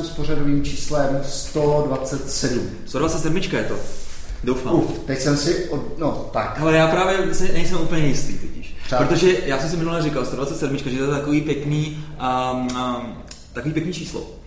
vítejte 0.00 0.06
u 0.06 0.06
CZ 0.06 0.06
podcastu 0.06 0.06
s 0.06 0.10
pořadovým 0.10 0.64
číslem 0.64 1.20
127. 1.24 2.70
127 2.86 3.36
je 3.36 3.64
to. 3.64 3.74
Doufám. 4.44 4.74
Uf, 4.74 4.98
teď 4.98 5.20
jsem 5.20 5.36
si, 5.36 5.68
od, 5.68 5.98
no 5.98 6.30
tak. 6.32 6.58
Ale 6.60 6.76
já 6.76 6.88
právě 6.88 7.34
si 7.34 7.52
nejsem 7.52 7.80
úplně 7.80 8.06
jistý 8.06 8.38
totiž. 8.38 8.76
Protože 8.98 9.36
já 9.46 9.58
jsem 9.58 9.70
si 9.70 9.76
minule 9.76 10.02
říkal, 10.02 10.26
127, 10.26 10.76
že 10.76 10.98
to 10.98 11.04
je 11.04 11.10
takový 11.10 11.40
pěkný, 11.40 12.04
um, 12.52 12.60
um, 12.60 13.14
takový 13.52 13.74
pěkný 13.74 13.92
číslo 13.92 14.39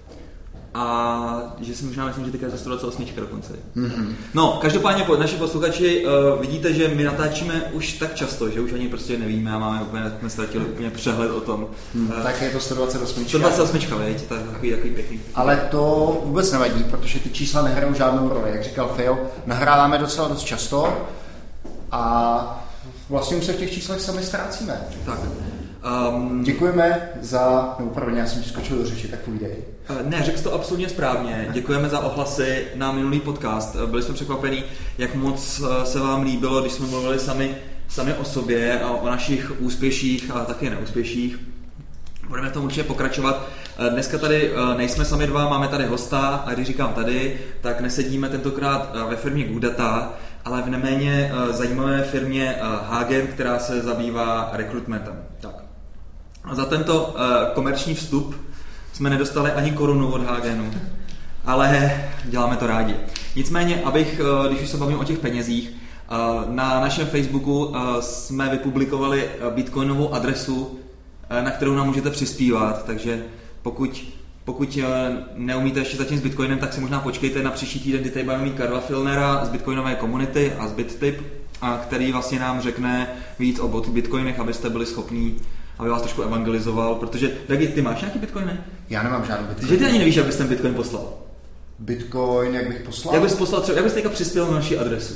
a 0.74 1.56
že 1.62 1.76
si 1.76 1.86
možná 1.86 2.08
myslím, 2.08 2.26
že 2.26 2.32
teďka 2.32 2.48
je 2.48 2.58
128 2.58 3.06
dokonce. 3.16 3.54
Mm-hmm. 3.76 4.14
No, 4.34 4.60
každopádně 4.62 5.06
naši 5.20 5.36
posluchači 5.36 6.06
uh, 6.06 6.42
vidíte, 6.42 6.74
že 6.74 6.88
my 6.88 7.04
natáčíme 7.04 7.64
už 7.72 7.94
tak 7.94 8.16
často, 8.16 8.50
že 8.50 8.62
už 8.62 8.74
ani 8.74 8.88
prostě 8.88 9.18
nevíme 9.18 9.52
a 9.52 9.60
máme 9.60 9.82
úplně, 9.82 10.04
jsme 10.20 10.30
ztratili 10.30 10.66
úplně 10.66 10.90
přehled 10.90 11.32
o 11.32 11.42
tom. 11.42 11.68
Mm, 11.94 12.10
uh, 12.10 12.24
tak 12.24 12.42
je 12.42 12.50
to 12.50 12.60
128. 12.60 13.26
128, 13.26 13.78
veď, 13.98 14.28
to 14.28 14.36
je 14.36 14.42
takový, 14.42 14.72
takový 14.72 14.90
pěkný. 14.90 15.22
Ale 15.36 15.68
to 15.72 16.22
vůbec 16.26 16.52
nevadí, 16.52 16.84
protože 16.84 17.20
ty 17.20 17.30
čísla 17.30 17.62
nehrajou 17.62 17.94
žádnou 17.94 18.30
roli. 18.30 18.52
Jak 18.52 18.64
říkal 18.64 18.88
Phil, 18.88 19.18
nahráváme 19.46 19.98
docela 19.98 20.28
dost 20.28 20.44
často 20.44 21.08
a 21.92 22.66
vlastně 23.10 23.38
už 23.38 23.46
se 23.46 23.54
v 23.54 23.58
těch 23.58 23.74
číslech 23.74 24.02
sami 24.02 24.24
ztrácíme. 24.24 24.82
Tak. 25.06 25.20
Um, 26.10 26.44
Děkujeme 26.44 27.10
za, 27.22 27.76
nebo 27.80 27.92
pardon, 27.92 28.18
já 28.18 28.26
jsem 28.26 28.44
skočil 28.44 28.78
do 28.78 28.86
řeči, 28.86 29.08
tak 29.08 29.20
povídej. 29.20 29.56
Eh, 29.90 30.04
ne, 30.04 30.24
řekl 30.24 30.38
jsi 30.38 30.44
to 30.44 30.54
absolutně 30.54 30.90
správně. 30.90 31.48
Děkujeme 31.52 31.90
za 31.90 32.00
ohlasy 32.00 32.68
na 32.76 32.92
minulý 32.92 33.20
podcast. 33.20 33.76
Eh, 33.84 33.88
byli 33.88 34.04
jsme 34.04 34.14
překvapení, 34.14 34.64
jak 34.98 35.16
moc 35.16 35.62
eh, 35.62 35.86
se 35.86 36.00
vám 36.00 36.24
líbilo, 36.24 36.62
když 36.62 36.74
jsme 36.74 36.88
mluvili 36.88 37.20
sami, 37.20 37.56
sami 37.88 38.14
o 38.14 38.24
sobě 38.24 38.80
a 38.80 38.92
o 38.92 39.10
našich 39.10 39.62
úspěších 39.62 40.32
a 40.32 40.46
také 40.46 40.70
neúspěších. 40.70 41.40
Budeme 42.28 42.50
v 42.50 42.54
tom 42.54 42.66
určitě 42.66 42.84
pokračovat. 42.84 43.48
Dneska 43.90 44.18
tady 44.18 44.52
nejsme 44.78 45.06
sami 45.06 45.28
dva, 45.28 45.50
máme 45.50 45.68
tady 45.68 45.86
hosta 45.86 46.20
a 46.20 46.54
když 46.54 46.68
říkám 46.68 46.94
tady, 46.94 47.40
tak 47.62 47.82
nesedíme 47.82 48.30
tentokrát 48.30 48.96
ve 49.10 49.16
firmě 49.16 49.44
Goodata, 49.48 50.14
ale 50.46 50.62
v 50.62 50.70
neméně 50.70 51.32
zajímavé 51.52 52.04
firmě 52.04 52.56
Hagen, 52.84 53.28
která 53.28 53.60
se 53.60 53.82
zabývá 53.82 54.50
rekrutmentem. 54.54 55.24
Tak. 55.40 55.63
A 56.44 56.56
za 56.56 56.66
tento 56.66 57.16
komerční 57.54 57.96
vstup 57.96 58.36
jsme 58.94 59.10
nedostali 59.10 59.52
ani 59.52 59.72
korunu 59.72 60.12
od 60.12 60.22
Hagenu, 60.22 60.72
ale 61.46 62.02
děláme 62.26 62.56
to 62.56 62.68
rádi. 62.68 62.96
Nicméně, 63.36 63.82
abych, 63.84 64.22
eh, 64.24 64.50
když 64.50 64.62
už 64.62 64.70
se 64.70 64.78
bavím 64.78 65.00
o 65.00 65.04
těch 65.04 65.20
penězích, 65.20 65.70
eh, 65.70 66.16
na 66.48 66.80
našem 66.80 67.08
Facebooku 67.08 67.76
eh, 67.76 68.02
jsme 68.02 68.50
vypublikovali 68.50 69.30
bitcoinovou 69.56 70.14
adresu, 70.14 70.80
na 71.42 71.52
kterou 71.52 71.76
nám 71.76 71.88
můžete 71.88 72.10
přispívat, 72.10 72.86
takže 72.86 73.24
pokud, 73.62 74.06
pokud 74.46 74.78
neumíte 75.36 75.80
ještě 75.80 75.98
zatím 75.98 76.18
s 76.18 76.22
Bitcoinem, 76.22 76.60
tak 76.60 76.74
si 76.74 76.82
možná 76.82 77.00
počkejte 77.00 77.44
na 77.44 77.52
příští 77.52 77.80
týden, 77.80 78.02
kdy 78.02 78.10
tady 78.10 78.26
budeme 78.26 78.44
mít 78.44 78.56
Karla 78.56 78.80
Filnera 78.80 79.46
z 79.46 79.50
Bitcoinové 79.50 79.96
komunity 79.96 80.54
a 80.60 80.68
z 80.68 80.72
BitTip, 80.72 81.22
který 81.82 82.12
vlastně 82.12 82.40
nám 82.40 82.62
řekne 82.62 83.08
víc 83.40 83.60
o 83.60 83.68
Bitcoinech, 83.68 84.40
abyste 84.40 84.70
byli 84.70 84.86
schopní 84.86 85.38
aby 85.80 85.90
vás 85.90 86.02
trošku 86.02 86.22
evangelizoval, 86.22 86.96
protože, 86.96 87.32
Dagi, 87.50 87.68
ty 87.68 87.82
máš 87.82 88.02
nějaký 88.02 88.20
bitcoin, 88.20 88.46
ne? 88.46 88.66
Já 88.90 89.04
nemám 89.04 89.26
žádný 89.26 89.48
bitcoin. 89.48 89.68
Takže 89.68 89.78
ty 89.78 89.86
ani 89.86 90.00
nevíš, 90.00 90.16
jak 90.16 90.26
bys 90.26 90.36
ten 90.36 90.48
bitcoin 90.48 90.74
poslal. 90.74 91.14
Bitcoin, 91.80 92.56
jak 92.56 92.68
bych 92.68 92.80
poslal? 92.80 93.14
Jak 93.14 93.24
bys 93.24 93.36
poslal 93.36 93.62
třeba, 93.62 93.76
jak 93.76 93.86
bys 93.86 93.94
teďka 93.94 94.10
přispěl 94.10 94.48
na 94.48 94.54
naši 94.54 94.78
adresu? 94.78 95.14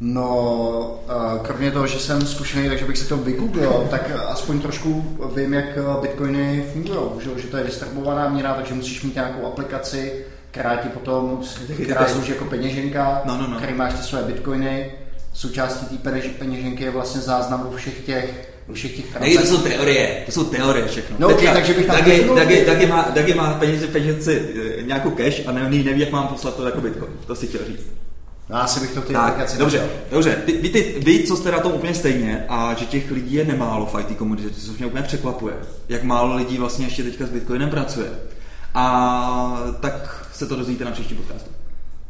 No, 0.00 1.00
kromě 1.42 1.70
toho, 1.70 1.86
že 1.86 1.98
jsem 1.98 2.26
zkušený, 2.26 2.68
takže 2.68 2.84
bych 2.84 2.98
si 2.98 3.08
to 3.08 3.16
vygooglil, 3.16 3.86
tak 3.90 4.10
aspoň 4.28 4.60
trošku 4.60 5.18
vím, 5.36 5.52
jak 5.52 5.78
bitcoiny 6.00 6.64
fungují, 6.72 6.98
že, 7.18 7.42
že 7.42 7.48
to 7.48 7.56
je 7.56 7.64
distribuovaná 7.64 8.28
měna, 8.28 8.54
takže 8.54 8.74
musíš 8.74 9.02
mít 9.02 9.14
nějakou 9.14 9.46
aplikaci, 9.46 10.24
která 10.50 10.76
ti 10.76 10.88
potom, 10.88 11.40
která 11.82 12.06
slouží 12.06 12.30
jako 12.30 12.44
peněženka, 12.44 13.22
no, 13.24 13.36
no, 13.36 13.46
no. 13.46 13.56
který 13.56 13.74
máš 13.74 13.94
ty 13.94 14.02
své 14.02 14.22
bitcoiny. 14.22 14.92
Součástí 15.32 15.98
té 15.98 16.10
peněženky 16.38 16.84
je 16.84 16.90
vlastně 16.90 17.20
záznam 17.20 17.70
všech 17.76 18.06
těch 18.06 18.51
u 18.68 18.72
všech 18.72 18.96
těch 18.96 19.06
transakcí. 19.06 19.38
to 19.38 19.56
jsou 19.56 19.62
teorie, 19.62 20.22
to 20.26 20.32
jsou 20.32 20.44
teorie 20.44 20.86
všechno. 20.86 21.16
No, 21.18 21.28
okay, 21.28 21.54
takže 21.54 21.74
bych 21.74 21.86
tam 21.86 21.96
Dagi, 21.96 22.28
Dagi, 22.36 22.64
Dagi, 22.66 22.86
má, 22.86 23.06
Dagi 23.14 23.34
má 23.34 23.54
peníze, 23.54 23.86
penězi, 23.86 24.48
eh, 24.78 24.82
nějakou 24.82 25.10
cash 25.10 25.40
a 25.46 25.52
neví, 25.52 25.84
neví, 25.84 26.00
jak 26.00 26.10
mám 26.10 26.28
poslat 26.28 26.56
to 26.56 26.66
jako 26.66 26.80
bitcoin. 26.80 27.12
To 27.26 27.34
si 27.34 27.46
chtěl 27.46 27.60
říct. 27.66 27.86
No, 28.48 28.62
asi 28.62 28.80
bych 28.80 28.90
to 28.90 29.00
té 29.00 29.14
aplikaci 29.14 29.58
Dobře, 29.58 29.88
dobře. 30.10 30.42
Vy, 30.46 30.52
vy, 30.52 30.68
ty, 30.68 30.94
vy, 31.04 31.24
co 31.24 31.36
jste 31.36 31.50
na 31.50 31.58
tom 31.58 31.72
úplně 31.72 31.94
stejně 31.94 32.44
a 32.48 32.74
že 32.74 32.86
těch 32.86 33.10
lidí 33.10 33.34
je 33.34 33.44
nemálo 33.44 33.86
v 33.86 34.00
IT 34.00 34.16
komunitě, 34.16 34.48
to 34.48 34.72
mě 34.78 34.86
úplně 34.86 35.02
překvapuje. 35.02 35.54
Jak 35.88 36.02
málo 36.02 36.36
lidí 36.36 36.58
vlastně 36.58 36.86
ještě 36.86 37.02
teďka 37.02 37.26
s 37.26 37.30
Bitcoinem 37.30 37.70
pracuje. 37.70 38.08
A 38.74 39.64
tak 39.80 40.26
se 40.32 40.46
to 40.46 40.56
dozvíte 40.56 40.84
na 40.84 40.90
příští 40.90 41.14
podcastu. 41.14 41.50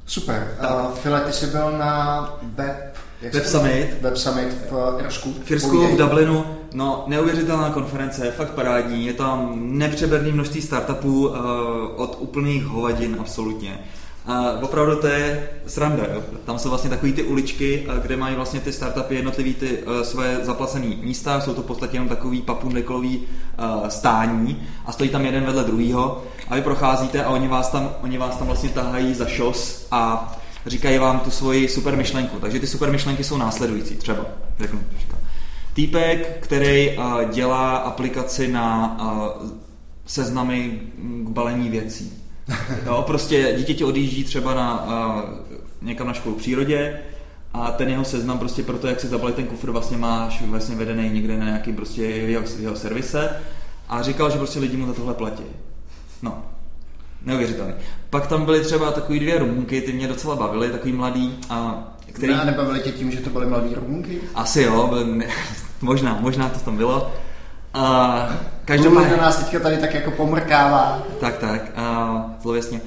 Super. 0.06 0.56
Uh, 0.60 0.94
File, 0.94 1.20
ty 1.20 1.32
jsi 1.32 1.46
byl 1.46 1.78
na 1.78 2.28
web 2.42 2.91
Web 3.30 3.46
Summit. 3.46 3.96
Web 4.00 4.16
Summit 4.16 4.48
v 4.70 5.00
Irsku. 5.04 5.34
V 5.44 5.50
Irsku, 5.50 5.86
v 5.86 5.96
Dublinu. 5.96 6.44
No, 6.74 7.04
neuvěřitelná 7.06 7.70
konference, 7.70 8.30
fakt 8.30 8.50
parádní. 8.50 9.06
Je 9.06 9.12
tam 9.12 9.52
nepřeberné 9.56 10.32
množství 10.32 10.62
startupů 10.62 11.28
uh, 11.28 11.34
od 11.96 12.16
úplných 12.20 12.64
hovadin, 12.64 13.16
absolutně. 13.20 13.78
A 14.26 14.52
opravdu 14.62 14.96
to 14.96 15.06
je 15.06 15.48
sranda, 15.66 16.04
jo. 16.14 16.22
Tam 16.44 16.58
jsou 16.58 16.68
vlastně 16.68 16.90
takové 16.90 17.12
ty 17.12 17.22
uličky, 17.22 17.86
eh, 17.88 18.00
kde 18.02 18.16
mají 18.16 18.36
vlastně 18.36 18.60
ty 18.60 18.72
startupy 18.72 19.14
jednotlivý 19.14 19.54
ty 19.54 19.78
uh, 19.78 20.02
své 20.02 20.38
zaplacené 20.42 20.86
místa, 20.86 21.40
jsou 21.40 21.54
to 21.54 21.62
v 21.62 21.66
podstatě 21.66 21.96
jenom 21.96 22.08
takový 22.08 22.42
papundeklový 22.42 23.18
uh, 23.18 23.88
stání 23.88 24.62
a 24.86 24.92
stojí 24.92 25.10
tam 25.10 25.24
jeden 25.24 25.44
vedle 25.44 25.64
druhého 25.64 26.22
a 26.48 26.54
vy 26.54 26.62
procházíte 26.62 27.24
a 27.24 27.30
oni 27.30 27.48
vás 27.48 27.68
tam, 27.68 27.94
oni 28.02 28.18
vás 28.18 28.36
tam 28.36 28.46
vlastně 28.46 28.68
tahají 28.68 29.14
za 29.14 29.26
šos 29.26 29.86
a 29.90 30.32
říkají 30.66 30.98
vám 30.98 31.20
tu 31.20 31.30
svoji 31.30 31.68
super 31.68 31.96
myšlenku. 31.96 32.38
Takže 32.38 32.60
ty 32.60 32.66
super 32.66 32.90
myšlenky 32.90 33.24
jsou 33.24 33.36
následující, 33.36 33.96
třeba, 33.96 34.26
řeknu, 34.58 34.80
říkám. 35.00 35.18
Týpek, 35.74 36.38
který 36.40 36.96
uh, 36.96 37.24
dělá 37.30 37.76
aplikaci 37.76 38.48
na 38.48 38.96
uh, 39.00 39.50
seznamy 40.06 40.80
k 40.98 41.28
balení 41.28 41.68
věcí. 41.68 42.12
Jo, 42.86 43.04
prostě 43.06 43.54
dítě 43.58 43.74
ti 43.74 43.84
odjíždí 43.84 44.24
třeba 44.24 44.54
na, 44.54 44.84
uh, 44.84 45.30
někam 45.82 46.06
na 46.06 46.12
školu 46.12 46.34
v 46.34 46.38
přírodě 46.38 47.00
a 47.54 47.70
ten 47.70 47.88
jeho 47.88 48.04
seznam 48.04 48.38
prostě 48.38 48.62
pro 48.62 48.78
to, 48.78 48.86
jak 48.86 49.00
si 49.00 49.08
zabalit 49.08 49.36
ten 49.36 49.46
kufr, 49.46 49.70
vlastně 49.70 49.96
máš 49.96 50.42
vlastně 50.42 50.76
vedený 50.76 51.10
někde 51.10 51.36
na 51.36 51.44
nějaký 51.44 51.72
prostě 51.72 52.02
jeho, 52.02 52.44
jeho 52.58 52.76
servise 52.76 53.36
a 53.88 54.02
říkal, 54.02 54.30
že 54.30 54.38
prostě 54.38 54.58
lidi 54.58 54.76
mu 54.76 54.86
za 54.86 54.92
tohle 54.92 55.14
platí. 55.14 55.44
No, 56.22 56.44
neuvěřitelný. 57.22 57.74
Pak 58.12 58.26
tam 58.26 58.44
byly 58.44 58.60
třeba 58.60 58.90
takový 58.92 59.20
dvě 59.20 59.38
Rumunky, 59.38 59.80
ty 59.80 59.92
mě 59.92 60.08
docela 60.08 60.36
bavily, 60.36 60.68
takový 60.68 60.92
mladý. 60.92 61.38
A 61.50 61.84
který... 62.12 62.32
Ne, 62.32 62.44
nebavili 62.44 62.80
tě 62.80 62.92
tím, 62.92 63.10
že 63.10 63.20
to 63.20 63.30
byly 63.30 63.46
mladý 63.46 63.74
Rumunky? 63.74 64.20
Asi 64.34 64.62
jo, 64.62 64.86
byly, 64.86 65.28
možná, 65.80 66.18
možná 66.20 66.48
to 66.48 66.58
tam 66.58 66.76
bylo. 66.76 67.12
A 67.74 68.28
každopádně... 68.64 69.16
nás 69.16 69.36
teďka 69.36 69.60
tady 69.60 69.76
tak 69.76 69.94
jako 69.94 70.10
pomrkává. 70.10 71.02
Tak, 71.20 71.38
tak, 71.38 71.72
a, 71.76 72.24
zlověsně. 72.42 72.80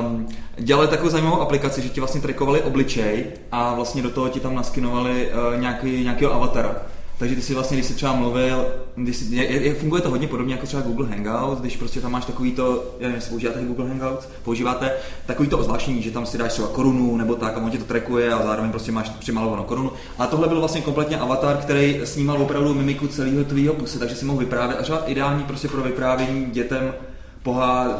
Um, 0.00 0.28
dělali 0.56 0.88
takovou 0.88 1.10
zajímavou 1.10 1.40
aplikaci, 1.40 1.82
že 1.82 1.88
ti 1.88 2.00
vlastně 2.00 2.20
trikovali 2.20 2.62
obličej 2.62 3.24
a 3.52 3.74
vlastně 3.74 4.02
do 4.02 4.10
toho 4.10 4.28
ti 4.28 4.40
tam 4.40 4.54
naskinovali 4.54 5.28
uh, 5.28 5.60
nějaký, 5.60 6.04
nějakého 6.04 6.34
avatara. 6.34 6.76
Takže 7.18 7.34
ty 7.34 7.42
si 7.42 7.54
vlastně, 7.54 7.76
když 7.76 7.86
jsi 7.86 7.94
třeba 7.94 8.12
mluvil, 8.12 8.66
když 8.96 9.16
si, 9.16 9.34
je, 9.34 9.44
je, 9.44 9.74
funguje 9.74 10.02
to 10.02 10.10
hodně 10.10 10.28
podobně 10.28 10.54
jako 10.54 10.66
třeba 10.66 10.82
Google 10.82 11.06
Hangouts, 11.06 11.60
když 11.60 11.76
prostě 11.76 12.00
tam 12.00 12.12
máš 12.12 12.24
takový 12.24 12.52
to, 12.52 12.94
já 13.00 13.08
nevím, 13.08 13.22
používáte 13.28 13.64
Google 13.64 13.88
Hangouts, 13.88 14.28
používáte 14.42 14.92
takový 15.26 15.48
to 15.48 15.58
ozvláštní, 15.58 16.02
že 16.02 16.10
tam 16.10 16.26
si 16.26 16.38
dáš 16.38 16.52
třeba 16.52 16.68
korunu 16.68 17.16
nebo 17.16 17.34
tak 17.34 17.56
a 17.56 17.60
on 17.60 17.70
tě 17.70 17.78
to 17.78 17.84
trackuje 17.84 18.32
a 18.32 18.42
zároveň 18.42 18.70
prostě 18.70 18.92
máš 18.92 19.08
přimalovanou 19.08 19.64
korunu. 19.64 19.92
A 20.18 20.26
tohle 20.26 20.48
byl 20.48 20.58
vlastně 20.58 20.80
kompletně 20.80 21.18
avatar, 21.18 21.56
který 21.56 22.00
snímal 22.04 22.42
opravdu 22.42 22.74
mimiku 22.74 23.06
celého 23.06 23.44
tvýho 23.44 23.74
puse, 23.74 23.98
takže 23.98 24.16
si 24.16 24.24
mohl 24.24 24.38
vyprávět 24.38 24.80
a 24.80 24.82
třeba 24.82 25.04
ideální 25.06 25.44
prostě 25.44 25.68
pro 25.68 25.82
vyprávění 25.82 26.46
dětem 26.46 26.92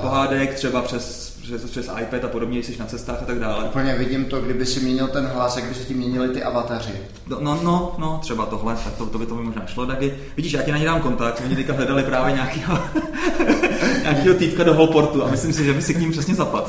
pohádek 0.01 0.55
třeba 0.55 0.83
přes 0.83 1.27
přes, 1.47 1.71
přes 1.71 1.91
iPad 2.03 2.25
a 2.25 2.29
podobně, 2.29 2.59
jsi 2.59 2.79
na 2.79 2.87
cestách 2.87 3.23
a 3.23 3.25
tak 3.25 3.39
dále. 3.39 3.65
Úplně 3.65 3.95
vidím 3.95 4.25
to, 4.25 4.41
kdyby 4.41 4.67
si 4.67 4.81
měnil 4.81 5.09
ten 5.09 5.27
hlas, 5.27 5.57
jak 5.57 5.65
by 5.67 5.75
se 5.75 5.85
ti 5.85 5.95
měnili 5.95 6.29
ty 6.29 6.43
avataři. 6.43 6.93
No, 7.27 7.39
no, 7.41 7.61
no, 7.63 7.95
no 7.99 8.19
třeba 8.23 8.47
tohle, 8.47 8.77
tak 8.85 8.95
to, 8.95 9.07
to 9.07 9.19
by 9.19 9.27
to 9.27 9.35
by 9.35 9.43
možná 9.43 9.67
šlo 9.67 9.87
taky. 9.87 10.15
Vidíš, 10.37 10.53
já 10.53 10.63
ti 10.63 10.73
na 10.73 10.79
ně 10.79 10.85
dám 10.85 11.01
kontakt, 11.01 11.43
oni 11.45 11.57
teďka 11.57 11.73
hledali 11.73 12.03
právě 12.03 12.35
nějakého, 12.35 12.79
nějakého 14.03 14.35
týpka 14.35 14.65
do 14.65 14.75
Holportu 14.75 15.25
a 15.25 15.31
myslím 15.31 15.53
si, 15.53 15.65
že 15.65 15.73
by 15.73 15.83
si 15.83 15.95
k 15.95 15.99
ním 15.99 16.11
přesně 16.11 16.35
zapadl. 16.35 16.69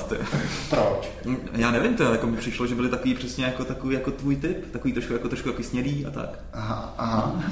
Proč? 0.70 1.10
Já 1.54 1.72
nevím, 1.72 1.94
to 1.94 2.04
jako 2.04 2.28
mi 2.28 2.38
přišlo, 2.38 2.68
že 2.68 2.76
byli 2.76 2.90
takový 2.90 3.14
přesně 3.14 3.46
jako, 3.46 3.66
takový 3.66 3.96
jako 3.96 4.12
tvůj 4.12 4.36
typ, 4.36 4.72
takový 4.72 4.94
trošku 4.94 5.14
jako 5.14 5.30
trošku 5.30 5.50
jako 5.50 5.64
snědý 5.64 6.06
a 6.06 6.12
tak. 6.12 6.40
Aha, 6.54 6.94
aha. 6.98 7.44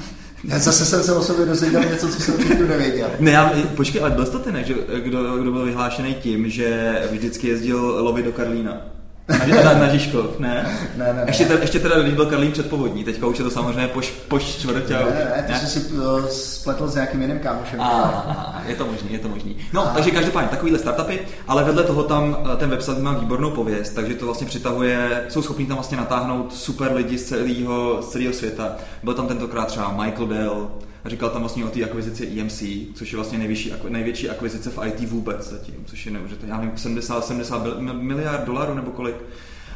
Já 0.44 0.58
zase 0.58 0.84
jsem 0.84 1.02
se 1.02 1.12
o 1.12 1.22
sobě 1.22 1.46
dozvěděl 1.46 1.84
něco, 1.84 2.08
co 2.08 2.20
jsem 2.20 2.34
určitě 2.34 2.54
nevěděl. 2.54 3.10
Ne, 3.20 3.30
já, 3.30 3.52
počkej, 3.76 4.00
ale 4.00 4.10
byl 4.10 4.26
ne, 4.52 4.64
že, 4.64 4.74
kdo, 5.00 5.36
kdo 5.38 5.52
byl 5.52 5.64
vyhlášený 5.64 6.14
tím, 6.14 6.50
že 6.50 6.94
vždycky 7.10 7.48
jezdil 7.48 7.80
lovit 8.04 8.24
do 8.24 8.32
Karlína. 8.32 8.95
Na, 9.28 9.62
na, 9.62 9.78
na 9.78 9.88
Žižkov, 9.88 10.38
ne? 10.38 10.66
Ne, 10.96 11.04
ne, 11.04 11.12
ne. 11.12 11.22
Ještě, 11.26 11.44
teda, 11.44 11.60
ještě 11.60 11.78
teda, 11.80 11.98
když 11.98 12.14
byl 12.14 12.26
Karlín 12.26 12.52
před 12.52 12.70
povodní, 12.70 13.04
teďka 13.04 13.26
už 13.26 13.38
je 13.38 13.44
to 13.44 13.50
samozřejmě 13.50 13.88
po, 13.88 14.00
po 14.28 14.38
čtvrtě. 14.38 14.92
Ne, 14.94 15.04
ne, 15.04 15.44
ne, 15.48 15.58
to 15.60 15.66
jsi 15.66 15.66
si 15.66 15.94
uh, 15.94 16.26
spletl 16.26 16.88
s 16.88 16.94
nějakým 16.94 17.22
jiným 17.22 17.38
kámošem. 17.38 17.80
A, 17.80 17.84
a, 17.84 18.62
je 18.68 18.74
to 18.76 18.86
možný, 18.86 19.12
je 19.12 19.18
to 19.18 19.28
možný. 19.28 19.56
No, 19.72 19.86
a. 19.86 19.90
takže 19.94 20.10
každopádně 20.10 20.48
takovýhle 20.48 20.78
startupy, 20.78 21.18
ale 21.48 21.64
vedle 21.64 21.82
toho 21.82 22.02
tam 22.02 22.36
eh, 22.52 22.56
ten 22.56 22.70
website 22.70 22.98
má 22.98 23.12
výbornou 23.12 23.50
pověst, 23.50 23.90
takže 23.90 24.14
to 24.14 24.24
vlastně 24.24 24.46
přitahuje, 24.46 25.24
jsou 25.28 25.42
schopni 25.42 25.66
tam 25.66 25.76
vlastně 25.76 25.96
natáhnout 25.96 26.54
super 26.54 26.92
lidi 26.92 27.18
z 27.18 27.24
celého, 27.24 28.02
z 28.02 28.08
celého 28.08 28.32
světa. 28.32 28.76
Byl 29.02 29.14
tam 29.14 29.28
tentokrát 29.28 29.66
třeba 29.66 29.92
Michael 29.92 30.26
Dell, 30.26 30.68
říkal 31.06 31.30
tam 31.30 31.40
vlastně 31.40 31.64
o 31.64 31.68
té 31.68 31.84
akvizici 31.84 32.40
EMC, 32.40 32.62
což 32.94 33.12
je 33.12 33.16
vlastně 33.16 33.38
největší, 33.38 33.72
největší 33.88 34.30
akvizice 34.30 34.70
v 34.70 34.78
IT 34.86 35.10
vůbec 35.10 35.50
zatím, 35.50 35.74
což 35.86 36.06
je 36.06 36.12
neuvěřitelné, 36.12 36.54
já 36.54 36.60
nevím, 36.60 36.78
70, 36.78 37.24
70 37.24 37.80
miliard 37.92 38.44
dolarů 38.44 38.74
nebo 38.74 38.90
kolik. 38.90 39.16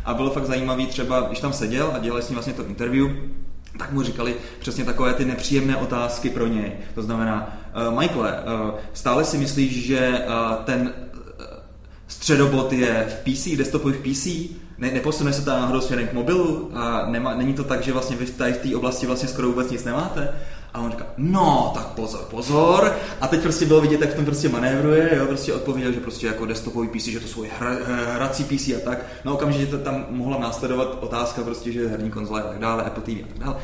A 0.04 0.14
bylo 0.14 0.30
fakt 0.30 0.46
zajímavý 0.46 0.86
třeba, 0.86 1.20
když 1.20 1.40
tam 1.40 1.52
seděl 1.52 1.92
a 1.94 1.98
dělali 1.98 2.22
s 2.22 2.28
ním 2.28 2.34
vlastně 2.34 2.52
to 2.52 2.66
interview, 2.66 3.10
tak 3.78 3.92
mu 3.92 4.02
říkali 4.02 4.34
přesně 4.58 4.84
takové 4.84 5.14
ty 5.14 5.24
nepříjemné 5.24 5.76
otázky 5.76 6.30
pro 6.30 6.46
něj. 6.46 6.72
To 6.94 7.02
znamená, 7.02 7.56
uh, 7.88 7.98
Michaele, 7.98 8.32
uh, 8.32 8.70
stále 8.92 9.24
si 9.24 9.38
myslíš, 9.38 9.86
že 9.86 10.24
uh, 10.26 10.64
ten 10.64 10.92
středobot 12.10 12.72
je 12.72 13.06
v 13.08 13.32
PC, 13.32 13.56
desktopový 13.56 13.94
v 13.94 14.12
PC, 14.12 14.26
ne, 14.78 14.90
neposune 14.90 15.32
se 15.32 15.44
to 15.44 15.50
náhodou 15.50 15.80
směrem 15.80 16.08
k 16.08 16.12
mobilu 16.12 16.70
a 16.74 17.06
nema, 17.06 17.34
není 17.34 17.54
to 17.54 17.64
tak, 17.64 17.82
že 17.82 17.92
vlastně 17.92 18.16
vy 18.16 18.26
v 18.26 18.36
té 18.36 18.76
oblasti 18.76 19.06
vlastně 19.06 19.28
skoro 19.28 19.48
vůbec 19.48 19.70
nic 19.70 19.84
nemáte. 19.84 20.28
A 20.74 20.80
on 20.80 20.90
říká, 20.90 21.06
no, 21.16 21.70
tak 21.74 21.86
pozor, 21.86 22.20
pozor. 22.30 22.96
A 23.20 23.28
teď 23.28 23.42
prostě 23.42 23.66
bylo 23.66 23.80
vidět, 23.80 24.00
jak 24.00 24.10
v 24.10 24.14
tom 24.14 24.24
prostě 24.24 24.48
manévruje, 24.48 25.10
jo, 25.16 25.26
prostě 25.26 25.52
odpověděl, 25.52 25.92
že 25.92 26.00
prostě 26.00 26.26
jako 26.26 26.46
desktopový 26.46 26.88
PC, 26.88 27.04
že 27.04 27.20
to 27.20 27.28
jsou 27.28 27.44
hra, 27.58 27.76
hrací 28.14 28.44
PC 28.44 28.68
a 28.68 28.80
tak. 28.84 29.06
No 29.24 29.34
okamžitě 29.34 29.78
tam 29.78 30.06
mohla 30.10 30.38
následovat 30.38 30.98
otázka 31.00 31.42
prostě, 31.42 31.72
že 31.72 31.88
herní 31.88 32.10
konzole 32.10 32.42
a 32.42 32.48
tak 32.48 32.58
dále, 32.58 32.84
Apple 32.84 33.02
TV 33.02 33.08
a 33.08 33.26
tak 33.28 33.38
dále. 33.38 33.56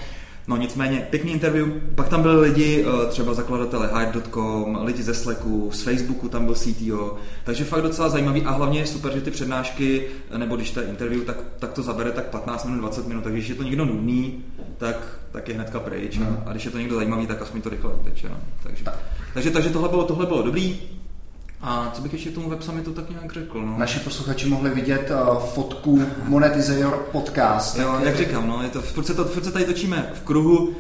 No 0.49 0.57
nicméně, 0.57 1.07
pěkný 1.11 1.33
interview. 1.33 1.69
Pak 1.95 2.09
tam 2.09 2.23
byli 2.23 2.41
lidi, 2.41 2.87
eh, 2.87 3.07
třeba 3.07 3.35
zakladatele 3.35 3.91
Hyde.com, 3.95 4.79
lidi 4.83 5.03
ze 5.03 5.15
Slacku, 5.15 5.71
z 5.73 5.83
Facebooku 5.83 6.29
tam 6.29 6.45
byl 6.45 6.55
CTO, 6.55 7.17
takže 7.45 7.65
fakt 7.65 7.83
docela 7.83 8.09
zajímavý 8.09 8.43
a 8.43 8.51
hlavně 8.51 8.79
je 8.79 8.87
super, 8.87 9.13
že 9.13 9.21
ty 9.21 9.31
přednášky, 9.31 10.07
eh, 10.31 10.39
nebo 10.39 10.57
když 10.57 10.71
to 10.71 10.81
je 10.81 10.87
interview, 10.87 11.23
tak, 11.23 11.37
tak 11.59 11.73
to 11.73 11.83
zabere 11.83 12.11
tak 12.11 12.25
15 12.25 12.65
minut, 12.65 12.81
20 12.81 13.07
minut, 13.07 13.25
takže 13.25 13.39
když 13.39 13.49
je 13.49 13.55
to 13.55 13.63
někdo 13.63 13.85
nudný, 13.85 14.45
tak, 14.79 15.19
tak 15.33 15.49
je 15.49 15.55
hnedka 15.55 15.81
pryč. 15.81 16.19
Mm. 16.19 16.37
A 16.47 16.51
když 16.51 16.65
je 16.65 16.71
to 16.71 16.79
někdo 16.79 16.97
zajímavý, 16.97 17.27
tak 17.27 17.43
aspoň 17.43 17.63
to 17.63 17.69
rychle 17.69 17.95
uteče. 17.95 18.29
No. 18.29 18.37
Takže, 18.63 18.85
takže, 19.35 19.51
takže 19.51 19.71
tohle, 19.71 19.89
bylo, 19.89 20.05
tohle 20.05 20.27
bylo 20.27 20.43
dobrý. 20.43 20.79
A 21.67 21.91
co 21.95 22.03
bych 22.03 22.13
ještě 22.13 22.31
tomu 22.31 22.51
websummitu 22.51 22.93
tak 22.93 23.11
nějak 23.11 23.33
řekl? 23.33 23.63
No? 23.63 23.79
Naši 23.79 24.01
posluchači 24.01 24.49
mohli 24.49 24.71
vidět 24.71 25.11
uh, 25.11 25.39
fotku 25.39 26.03
Monetize 26.25 26.81
Your 26.81 26.97
Podcast. 27.13 27.79
Jo, 27.79 28.01
jak 28.05 28.17
říkám, 28.17 28.49
no, 28.49 28.63
je 28.63 28.69
to, 28.69 28.83
furt, 28.83 29.05
se 29.05 29.15
to, 29.15 29.25
furt 29.25 29.45
se 29.45 29.53
tady 29.53 29.65
točíme 29.65 30.13
v 30.15 30.21
kruhu 30.21 30.59
uh, 30.59 30.75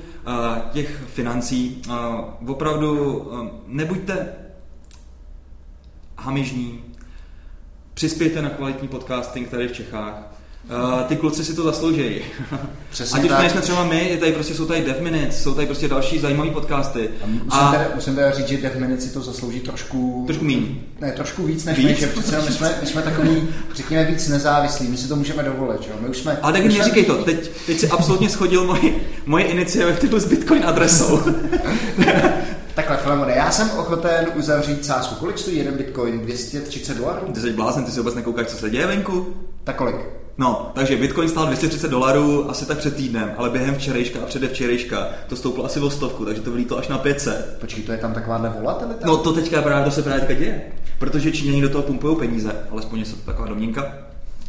těch 0.72 1.04
financí. 1.06 1.82
Uh, 1.88 2.50
opravdu 2.50 3.18
uh, 3.18 3.48
nebuďte 3.66 4.28
hamižní, 6.18 6.84
přispějte 7.94 8.42
na 8.42 8.50
kvalitní 8.50 8.88
podcasting 8.88 9.48
tady 9.48 9.68
v 9.68 9.72
Čechách. 9.72 10.35
Uh, 10.70 11.02
ty 11.02 11.16
kluci 11.16 11.44
si 11.44 11.54
to 11.54 11.62
zaslouží. 11.62 12.20
Přesně 12.90 13.20
Ať 13.20 13.24
už 13.24 13.38
nejsme 13.38 13.60
třeba 13.60 13.84
my, 13.84 14.16
tady 14.20 14.32
prostě 14.32 14.54
jsou 14.54 14.66
tady 14.66 14.80
Dev 14.84 15.00
Minutes, 15.00 15.42
jsou 15.42 15.54
tady 15.54 15.66
prostě 15.66 15.88
další 15.88 16.18
zajímavé 16.18 16.50
podcasty. 16.50 17.10
A 17.24 17.26
musím, 17.26 17.50
a... 17.50 17.72
Teda, 17.72 17.84
musím 17.94 18.14
teda 18.14 18.30
říct, 18.30 18.48
že 18.48 18.56
Dev 18.56 18.76
Minutes 18.76 19.04
si 19.04 19.14
to 19.14 19.20
zaslouží 19.20 19.60
trošku... 19.60 20.22
Trošku 20.26 20.44
méně. 20.44 20.66
Ne, 21.00 21.12
trošku 21.12 21.42
víc 21.42 21.64
než 21.64 21.78
víc? 21.78 21.86
my, 21.86 21.94
že 21.94 22.06
přece 22.06 22.42
my 22.42 22.52
jsme, 22.52 22.74
my 22.80 22.86
jsme 22.86 23.02
takový, 23.02 23.48
řekněme, 23.74 24.04
víc 24.04 24.28
nezávislí, 24.28 24.88
my 24.88 24.96
si 24.96 25.08
to 25.08 25.16
můžeme 25.16 25.42
dovolit, 25.42 25.80
jo? 25.88 25.94
My 26.00 26.08
už 26.08 26.18
jsme... 26.18 26.38
Ale 26.42 26.52
tak 26.52 26.64
mi 26.64 26.82
říkej 26.82 27.04
to, 27.04 27.14
teď, 27.14 27.50
teď 27.66 27.78
si 27.78 27.88
absolutně 27.88 28.28
schodil 28.28 28.64
moji, 28.64 29.08
moje 29.26 29.44
iniciativu 29.44 30.18
s 30.20 30.24
Bitcoin 30.24 30.62
adresou. 30.66 31.20
Takhle, 32.74 32.96
Filemone, 32.96 33.32
já 33.36 33.50
jsem 33.50 33.70
ochoten 33.70 34.26
uzavřít 34.34 34.84
sázku. 34.84 35.14
Kolik 35.14 35.38
stojí 35.38 35.56
jeden 35.56 35.76
bitcoin? 35.76 36.20
230 36.20 36.96
dolarů? 36.96 37.32
Ty 37.34 37.40
jsi 37.40 37.52
blázen, 37.52 37.84
ty 37.84 37.90
si 37.90 38.00
vůbec 38.00 38.14
nekoukáš, 38.14 38.46
co 38.46 38.56
se 38.56 38.70
děje 38.70 38.86
venku? 38.86 39.34
Tak 39.64 39.76
kolik? 39.76 40.25
No, 40.38 40.70
takže 40.74 40.96
Bitcoin 40.96 41.28
stál 41.28 41.46
230 41.46 41.90
dolarů 41.90 42.50
asi 42.50 42.66
tak 42.66 42.78
před 42.78 42.96
týdnem, 42.96 43.32
ale 43.36 43.50
během 43.50 43.74
včerejška 43.74 44.18
a 44.22 44.26
předevčerejška 44.26 45.08
to 45.28 45.36
stouplo 45.36 45.64
asi 45.64 45.80
o 45.80 45.90
stovku, 45.90 46.24
takže 46.24 46.42
to 46.42 46.50
vylítlo 46.50 46.78
až 46.78 46.88
na 46.88 46.98
500. 46.98 47.56
Počkej, 47.60 47.84
to 47.84 47.92
je 47.92 47.98
tam 47.98 48.14
takováhle 48.14 48.52
volatilita? 48.60 49.06
No 49.06 49.16
to 49.16 49.32
teďka 49.32 49.62
právě, 49.62 49.84
to 49.84 49.90
se 49.90 50.02
právě 50.02 50.20
teďka 50.20 50.34
děje, 50.34 50.62
protože 50.98 51.32
Číňani 51.32 51.62
do 51.62 51.68
toho 51.68 51.82
pumpují 51.82 52.16
peníze, 52.16 52.52
alespoň 52.70 52.98
je 52.98 53.04
to 53.04 53.16
taková 53.16 53.48
domněnka. 53.48 53.92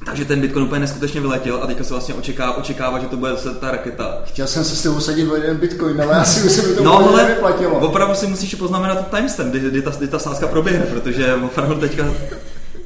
Takže 0.06 0.26
ten 0.26 0.42
Bitcoin 0.42 0.66
úplně 0.66 0.80
neskutečně 0.80 1.22
vyletěl 1.22 1.60
a 1.64 1.68
teďka 1.68 1.84
se 1.84 1.94
vlastně 1.94 2.14
očekává, 2.14 2.58
očekává, 2.58 3.00
že 3.00 3.06
to 3.08 3.18
bude 3.18 3.32
zase 3.32 3.54
ta 3.56 3.72
raketa. 3.72 4.22
Chtěl 4.26 4.48
jsem 4.48 4.64
se 4.64 4.76
s 4.76 4.84
tebou 4.84 5.00
sadit 5.00 5.32
o 5.32 5.36
jeden 5.36 5.58
Bitcoin, 5.58 6.02
ale 6.02 6.16
asi 6.16 6.48
už 6.48 6.52
se 6.52 6.68
mi 6.68 6.76
to 6.76 6.84
no, 6.84 7.10
ale 7.10 7.26
vyplatilo. 7.26 7.80
Opravdu 7.80 8.16
si 8.16 8.28
musíš 8.28 8.56
poznamenat 8.56 9.10
timestamp, 9.10 9.50
kdy, 9.50 9.60
kdy, 9.60 9.82
ta, 9.82 9.92
kdy 9.92 10.08
ta 10.08 10.20
sázka 10.20 10.48
proběhne, 10.48 10.86
protože 10.86 11.34
opravdu 11.34 11.76
teďka 11.76 12.06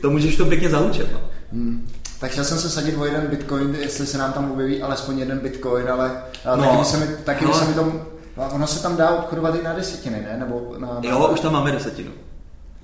to 0.02 0.10
můžeš 0.10 0.36
to 0.36 0.46
pěkně 0.46 0.70
zalučet. 0.70 1.08
No. 1.14 1.20
Hmm. 1.54 1.88
Tak 2.22 2.32
chtěl 2.32 2.44
jsem 2.44 2.60
se 2.60 2.70
sadit 2.70 2.98
o 2.98 3.06
jeden 3.06 3.28
bitcoin, 3.28 3.76
jestli 3.76 4.08
se 4.08 4.18
nám 4.18 4.34
tam 4.34 4.52
objeví 4.52 4.82
alespoň 4.82 5.20
jeden 5.20 5.40
bitcoin, 5.40 5.90
ale, 5.90 6.24
ale 6.46 6.58
no, 6.58 6.64
taky, 6.64 6.86
se 6.86 6.98
mi, 6.98 7.08
taky 7.24 7.46
no. 7.46 7.54
se 7.54 7.66
mi 7.66 7.74
tom, 7.74 8.02
ono 8.36 8.68
se 8.68 8.82
tam 8.82 8.96
dá 8.96 9.10
obchodovat 9.10 9.56
i 9.56 9.64
na 9.64 9.74
desetiny, 9.74 10.22
ne? 10.22 10.38
Nebo 10.40 10.76
na, 10.78 10.88
na... 10.88 11.00
Jo, 11.02 11.30
už 11.34 11.40
tam 11.40 11.54
máme 11.54 11.72
desetinu. 11.72 12.12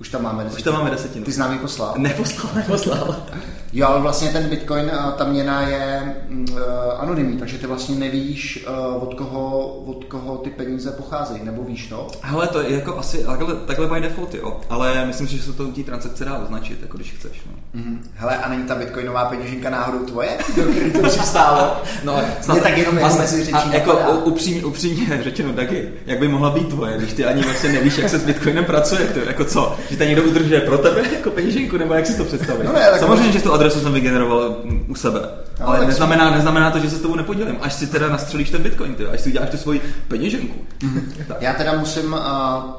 Už 0.00 0.08
tam 0.08 0.22
máme 0.22 0.44
desetinu. 0.44 0.58
Už 0.58 0.62
tam 0.62 0.74
máme 0.74 0.90
desetinu. 0.90 1.24
Ty 1.24 1.32
známý 1.32 1.58
poslal? 1.58 1.94
Neposlal, 1.98 2.52
neposlal. 2.54 3.16
jo, 3.72 3.86
ale 3.86 4.00
vlastně 4.00 4.28
ten 4.28 4.48
Bitcoin, 4.48 4.90
ta 5.16 5.24
měna 5.24 5.62
je 5.62 6.16
uh, 6.30 6.58
anonymní, 6.98 7.36
takže 7.36 7.58
ty 7.58 7.66
vlastně 7.66 7.96
nevíš, 7.96 8.66
uh, 8.68 9.02
od, 9.02 9.14
koho, 9.14 9.66
od 9.66 10.04
koho 10.04 10.36
ty 10.36 10.50
peníze 10.50 10.90
pocházejí, 10.90 11.44
nebo 11.44 11.62
víš 11.62 11.86
to? 11.86 12.06
Hele, 12.22 12.46
to 12.46 12.62
je 12.62 12.74
jako 12.74 12.98
asi 12.98 13.24
takhle, 13.24 13.54
takhle 13.54 13.86
by 13.86 14.00
default, 14.00 14.34
jo. 14.34 14.60
Ale 14.70 15.06
myslím 15.06 15.28
si, 15.28 15.36
že 15.36 15.42
se 15.42 15.52
to 15.52 15.64
u 15.64 15.72
té 15.72 15.82
transakce 15.82 16.24
dá 16.24 16.38
označit, 16.38 16.82
jako 16.82 16.96
když 16.96 17.12
chceš. 17.12 17.42
No. 17.46 17.80
Mm-hmm. 17.80 17.98
Hele, 18.14 18.36
a 18.36 18.48
není 18.48 18.64
ta 18.64 18.74
bitcoinová 18.74 19.24
peněženka 19.24 19.70
náhodou 19.70 20.04
tvoje, 20.04 20.28
do 20.56 20.62
který 20.62 20.92
to 20.92 21.02
přistálo? 21.02 21.76
no, 22.04 22.20
snad, 22.40 22.62
tak 22.62 22.78
jenom 22.78 22.96
vlastně, 22.96 23.20
mezi 23.20 23.44
řečí 23.44 23.52
a 23.52 23.74
jako 23.74 24.20
upřímně, 24.24 24.64
upřímně 24.64 25.20
řečeno, 25.24 25.52
taky, 25.52 25.88
jak 26.06 26.18
by 26.18 26.28
mohla 26.28 26.50
být 26.50 26.68
tvoje, 26.68 26.98
když 26.98 27.12
ty 27.12 27.24
ani 27.24 27.42
vlastně 27.42 27.72
nevíš, 27.72 27.98
jak 27.98 28.08
se 28.08 28.18
s 28.18 28.24
bitcoinem 28.24 28.64
pracuje, 28.64 29.00
to, 29.00 29.20
jako 29.20 29.44
co? 29.44 29.76
že 29.90 29.96
to 29.96 30.04
někdo 30.04 30.22
udržuje 30.22 30.60
pro 30.60 30.78
tebe 30.78 31.02
jako 31.12 31.30
peněženku, 31.30 31.76
nebo 31.76 31.94
jak 31.94 32.06
si 32.06 32.16
to 32.16 32.24
představit? 32.24 32.64
No 32.64 32.72
ne, 32.72 32.98
Samozřejmě, 32.98 33.32
že 33.32 33.40
tu 33.40 33.52
adresu 33.58 33.80
jsem 33.80 33.92
vygeneroval 33.92 34.56
u 34.88 34.94
sebe, 34.94 35.20
no, 35.60 35.68
ale 35.68 35.86
neznamená, 35.86 36.30
neznamená 36.30 36.70
to, 36.70 36.78
že 36.78 36.90
se 36.90 36.96
s 36.96 37.00
tebou 37.00 37.14
nepodělím, 37.14 37.56
až 37.60 37.74
si 37.74 37.86
teda 37.86 38.08
nastřelíš 38.08 38.50
ten 38.50 38.62
bitcoin, 38.62 38.94
ty, 38.94 39.06
až 39.06 39.20
si 39.20 39.28
uděláš 39.28 39.50
tu 39.50 39.56
svoji 39.56 39.80
peněženku. 40.08 40.54
Mhm. 40.82 41.12
Já 41.40 41.54
teda 41.54 41.78
musím 41.78 42.12
uh, 42.12 42.20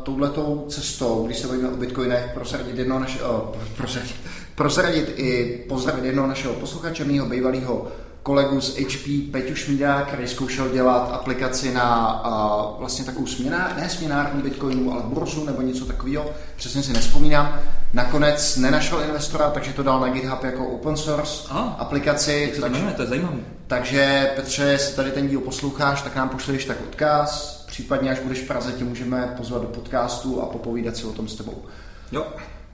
touhletou 0.04 0.66
cestou, 0.70 1.24
když 1.26 1.38
se 1.38 1.48
bavíme 1.48 1.70
o 1.70 1.76
bitcoinech, 1.76 2.32
prosadit 2.34 2.78
jedno 2.78 3.00
naše, 3.00 3.20
uh, 3.24 3.40
prosadit, 3.78 4.16
prosadit 4.56 5.14
i 5.16 5.60
pozdravit 5.70 6.06
jednoho 6.06 6.28
našeho 6.28 6.54
posluchače, 6.54 7.06
mýho 7.06 7.26
bývalého 7.26 7.88
kolegu 8.24 8.62
z 8.62 8.78
HP 8.78 9.32
Peťu 9.32 9.56
Šmída, 9.56 10.02
který 10.02 10.28
zkoušel 10.28 10.70
dělat 10.70 11.10
aplikaci 11.14 11.74
na 11.74 12.06
a, 12.24 12.66
vlastně 12.80 13.06
takovou 13.06 13.28
směnár, 13.28 13.76
ne 13.78 13.90
směnárnu 13.90 14.42
Bitcoinu, 14.42 14.94
ale 14.94 15.04
burzu 15.06 15.46
nebo 15.46 15.62
něco 15.62 15.86
takového, 15.86 16.26
přesně 16.56 16.84
si 16.84 16.94
nespomínám. 16.94 17.60
Nakonec 17.94 18.58
nenašel 18.58 19.02
investora, 19.02 19.50
takže 19.50 19.74
to 19.74 19.84
dal 19.84 20.00
na 20.00 20.10
GitHub 20.10 20.44
jako 20.44 20.68
open 20.68 20.98
source 20.98 21.48
ah, 21.52 21.76
aplikaci. 21.78 22.54
Takže, 22.62 22.82
to, 22.82 22.94
to 22.96 23.02
je 23.02 23.08
zajímavé. 23.08 23.38
Takže 23.68 24.32
Petře, 24.36 24.64
jestli 24.64 24.96
tady 24.96 25.12
ten 25.12 25.28
díl 25.28 25.42
posloucháš, 25.42 26.02
tak 26.02 26.16
nám 26.16 26.30
pošleš 26.30 26.66
tak 26.66 26.78
odkaz, 26.82 27.64
případně 27.68 28.12
až 28.12 28.20
budeš 28.20 28.40
v 28.40 28.48
Praze, 28.48 28.72
tě 28.72 28.84
můžeme 28.84 29.34
pozvat 29.38 29.62
do 29.62 29.68
podcastu 29.68 30.42
a 30.42 30.46
popovídat 30.46 30.98
si 30.98 31.06
o 31.06 31.14
tom 31.14 31.28
s 31.28 31.36
tebou. 31.36 31.64
Jo. 32.12 32.28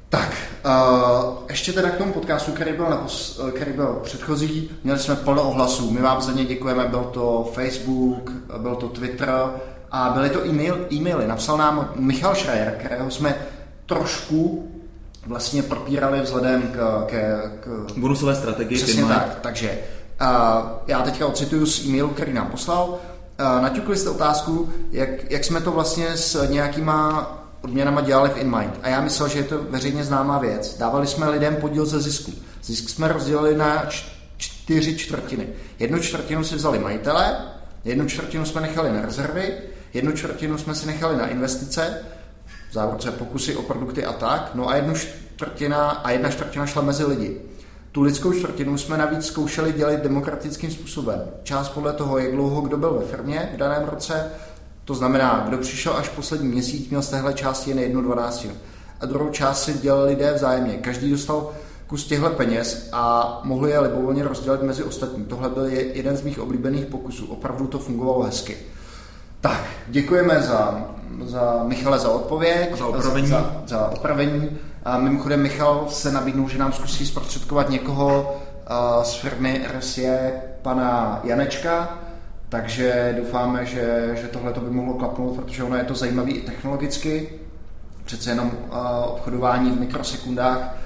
Tak, 0.09 0.33
uh, 0.65 1.33
ještě 1.49 1.73
teda 1.73 1.89
k 1.89 1.97
tomu 1.97 2.13
podcastu, 2.13 2.51
který 2.51 2.73
byl, 2.73 2.89
napos, 2.89 3.41
který 3.55 3.73
byl 3.73 3.99
předchozí, 4.03 4.69
měli 4.83 4.99
jsme 4.99 5.15
plno 5.15 5.43
ohlasů, 5.43 5.91
my 5.91 6.01
vám 6.01 6.21
za 6.21 6.31
ně 6.31 6.45
děkujeme, 6.45 6.85
byl 6.85 7.03
to 7.03 7.51
Facebook, 7.53 8.31
byl 8.57 8.75
to 8.75 8.87
Twitter 8.87 9.49
a 9.91 10.09
byly 10.09 10.29
to 10.29 10.47
e-mail, 10.47 10.87
e-maily. 10.93 11.27
Napsal 11.27 11.57
nám 11.57 11.91
Michal 11.95 12.35
Schreier, 12.35 12.75
kterého 12.79 13.11
jsme 13.11 13.35
trošku 13.85 14.71
vlastně 15.27 15.63
propírali 15.63 16.21
vzhledem 16.21 16.61
k... 16.61 17.05
k, 17.07 17.41
k 17.93 17.97
Bonusové 17.97 18.35
strategii. 18.35 18.77
Přesně 18.77 19.05
tak, 19.05 19.39
takže 19.41 19.79
uh, 20.21 20.27
já 20.87 21.01
teďka 21.01 21.25
ocituju 21.25 21.65
z 21.65 21.85
e-mailu, 21.85 22.09
který 22.09 22.33
nám 22.33 22.47
poslal. 22.47 22.89
Uh, 22.89 23.61
naťukli 23.61 23.97
jste 23.97 24.09
otázku, 24.09 24.69
jak, 24.91 25.31
jak 25.31 25.43
jsme 25.43 25.61
to 25.61 25.71
vlastně 25.71 26.17
s 26.17 26.47
nějakýma 26.49 27.31
odměnama 27.65 28.01
dělali 28.01 28.29
v 28.29 28.37
InMind. 28.37 28.79
A 28.81 28.89
já 28.89 29.01
myslel, 29.01 29.29
že 29.29 29.39
je 29.39 29.43
to 29.43 29.63
veřejně 29.69 30.03
známá 30.03 30.39
věc. 30.39 30.77
Dávali 30.77 31.07
jsme 31.07 31.29
lidem 31.29 31.55
podíl 31.55 31.85
ze 31.85 32.01
zisku. 32.01 32.31
Zisk 32.63 32.89
jsme 32.89 33.07
rozdělili 33.07 33.57
na 33.57 33.85
čtyři 34.37 34.97
čtvrtiny. 34.97 35.47
Jednu 35.79 35.99
čtvrtinu 35.99 36.43
si 36.43 36.55
vzali 36.55 36.79
majitele, 36.79 37.37
jednu 37.85 38.07
čtvrtinu 38.07 38.45
jsme 38.45 38.61
nechali 38.61 38.91
na 38.91 39.01
rezervy, 39.01 39.53
jednu 39.93 40.11
čtvrtinu 40.11 40.57
jsme 40.57 40.75
si 40.75 40.87
nechali 40.87 41.17
na 41.17 41.27
investice, 41.27 41.97
v 42.69 42.73
závodce 42.73 43.11
pokusy 43.11 43.55
o 43.55 43.61
produkty 43.61 44.05
a 44.05 44.13
tak, 44.13 44.51
no 44.53 44.69
a 44.69 44.75
jednu 44.75 44.95
čtvrtina 44.95 45.89
a 45.89 46.11
jedna 46.11 46.29
čtvrtina 46.29 46.65
šla 46.65 46.81
mezi 46.81 47.05
lidi. 47.05 47.41
Tu 47.91 48.01
lidskou 48.01 48.33
čtvrtinu 48.33 48.77
jsme 48.77 48.97
navíc 48.97 49.25
zkoušeli 49.25 49.73
dělat 49.73 49.99
demokratickým 49.99 50.71
způsobem. 50.71 51.21
Část 51.43 51.69
podle 51.69 51.93
toho, 51.93 52.17
jak 52.17 52.31
dlouho 52.31 52.61
kdo 52.61 52.77
byl 52.77 52.93
ve 52.93 53.05
firmě 53.05 53.51
v 53.53 53.57
daném 53.57 53.83
roce, 53.83 54.31
to 54.85 54.95
znamená, 54.95 55.43
kdo 55.47 55.57
přišel 55.57 55.93
až 55.97 56.09
poslední 56.09 56.47
měsíc, 56.47 56.89
měl 56.89 57.01
z 57.01 57.09
téhle 57.09 57.33
části 57.33 57.69
jen 57.69 57.79
jednu 57.79 58.01
dvanáctinu. 58.01 58.53
A 59.01 59.05
druhou 59.05 59.29
část 59.29 59.63
si 59.63 59.73
dělali 59.73 60.09
lidé 60.09 60.33
vzájemně. 60.33 60.73
Každý 60.73 61.11
dostal 61.11 61.51
kus 61.87 62.05
těchto 62.07 62.29
peněz 62.29 62.89
a 62.91 63.39
mohli 63.43 63.71
je 63.71 63.79
libovolně 63.79 64.23
rozdělit 64.23 64.61
mezi 64.61 64.83
ostatní. 64.83 65.25
Tohle 65.25 65.49
byl 65.49 65.65
jeden 65.65 66.17
z 66.17 66.21
mých 66.21 66.39
oblíbených 66.39 66.85
pokusů. 66.85 67.25
Opravdu 67.25 67.67
to 67.67 67.79
fungovalo 67.79 68.23
hezky. 68.23 68.57
Tak, 69.41 69.63
děkujeme 69.87 70.41
za, 70.41 70.85
za 71.23 71.63
Michale 71.63 71.99
za 71.99 72.09
odpověď. 72.09 72.77
Za 72.77 72.85
opravení. 72.85 73.27
Za, 73.27 73.63
za 73.67 73.89
opravení. 73.89 74.49
A 74.85 74.97
mimochodem 74.97 75.41
Michal 75.41 75.85
se 75.89 76.11
nabídnul, 76.11 76.49
že 76.49 76.57
nám 76.57 76.73
zkusí 76.73 77.05
zprostředkovat 77.05 77.69
někoho 77.69 78.37
z 79.03 79.13
firmy 79.13 79.65
RSE, 79.77 80.31
pana 80.61 81.19
Janečka, 81.23 81.99
takže 82.49 83.15
doufáme, 83.17 83.65
že, 83.65 84.11
že 84.21 84.27
tohle 84.27 84.53
to 84.53 84.59
by 84.59 84.69
mohlo 84.69 84.93
klapnout, 84.93 85.35
protože 85.35 85.63
ono 85.63 85.75
je 85.75 85.83
to 85.83 85.95
zajímavé 85.95 86.31
i 86.31 86.41
technologicky. 86.41 87.29
Přece 88.05 88.29
jenom 88.29 88.51
obchodování 89.07 89.71
v 89.71 89.79
mikrosekundách 89.79 90.77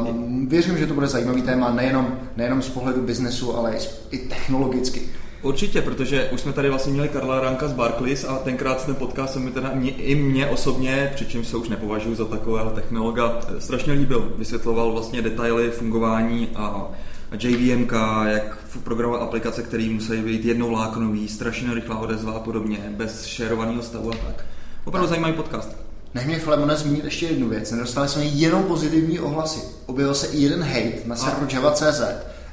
Uh, 0.00 0.08
věřím, 0.48 0.78
že 0.78 0.86
to 0.86 0.94
bude 0.94 1.06
zajímavý 1.06 1.42
téma 1.42 1.72
nejenom, 1.72 2.18
nejenom 2.36 2.62
z 2.62 2.68
pohledu 2.68 3.02
biznesu, 3.02 3.56
ale 3.56 3.76
i, 3.76 3.78
i 4.10 4.18
technologicky. 4.18 5.02
Určitě, 5.42 5.82
protože 5.82 6.28
už 6.32 6.40
jsme 6.40 6.52
tady 6.52 6.70
vlastně 6.70 6.92
měli 6.92 7.08
Karla 7.08 7.40
Ranka 7.40 7.68
z 7.68 7.72
Barclays 7.72 8.24
a 8.24 8.38
tenkrát 8.38 8.86
ten 8.86 8.94
podcast 8.94 9.32
se 9.32 9.38
mi 9.38 9.50
teda 9.50 9.70
mě, 9.74 9.90
i 9.90 10.14
mě 10.14 10.46
osobně, 10.46 11.12
přičemž 11.14 11.46
se 11.46 11.56
už 11.56 11.68
nepovažuji 11.68 12.14
za 12.14 12.24
takového 12.24 12.70
technologa, 12.70 13.40
strašně 13.58 13.92
líbil. 13.92 14.32
Vysvětloval 14.38 14.92
vlastně 14.92 15.22
detaily 15.22 15.70
fungování 15.70 16.48
a 16.54 16.90
JVMK, 17.38 17.92
jak 18.26 18.58
programovat 18.84 19.22
aplikace, 19.22 19.62
které 19.62 19.90
musí 19.92 20.16
být 20.16 20.44
jednovláknový, 20.44 21.28
strašně 21.28 21.74
rychlá 21.74 21.98
odezva 21.98 22.32
a 22.32 22.40
podobně, 22.40 22.78
bez 22.88 23.24
šerovaného 23.24 23.82
stavu 23.82 24.10
a 24.12 24.16
tak. 24.16 24.44
Opravdu 24.84 25.08
zajímavý 25.08 25.32
podcast. 25.32 25.76
Nech 26.14 26.26
mě 26.26 26.38
Flemone 26.38 26.76
zmínit 26.76 27.04
ještě 27.04 27.26
jednu 27.26 27.48
věc. 27.48 27.70
Nedostali 27.70 28.08
jsme 28.08 28.24
jenom 28.24 28.62
pozitivní 28.62 29.20
ohlasy. 29.20 29.60
Objevil 29.86 30.14
se 30.14 30.26
i 30.26 30.42
jeden 30.42 30.62
hate 30.62 30.92
na 31.04 31.16
serveru 31.16 31.46
Java.cz, 31.52 32.02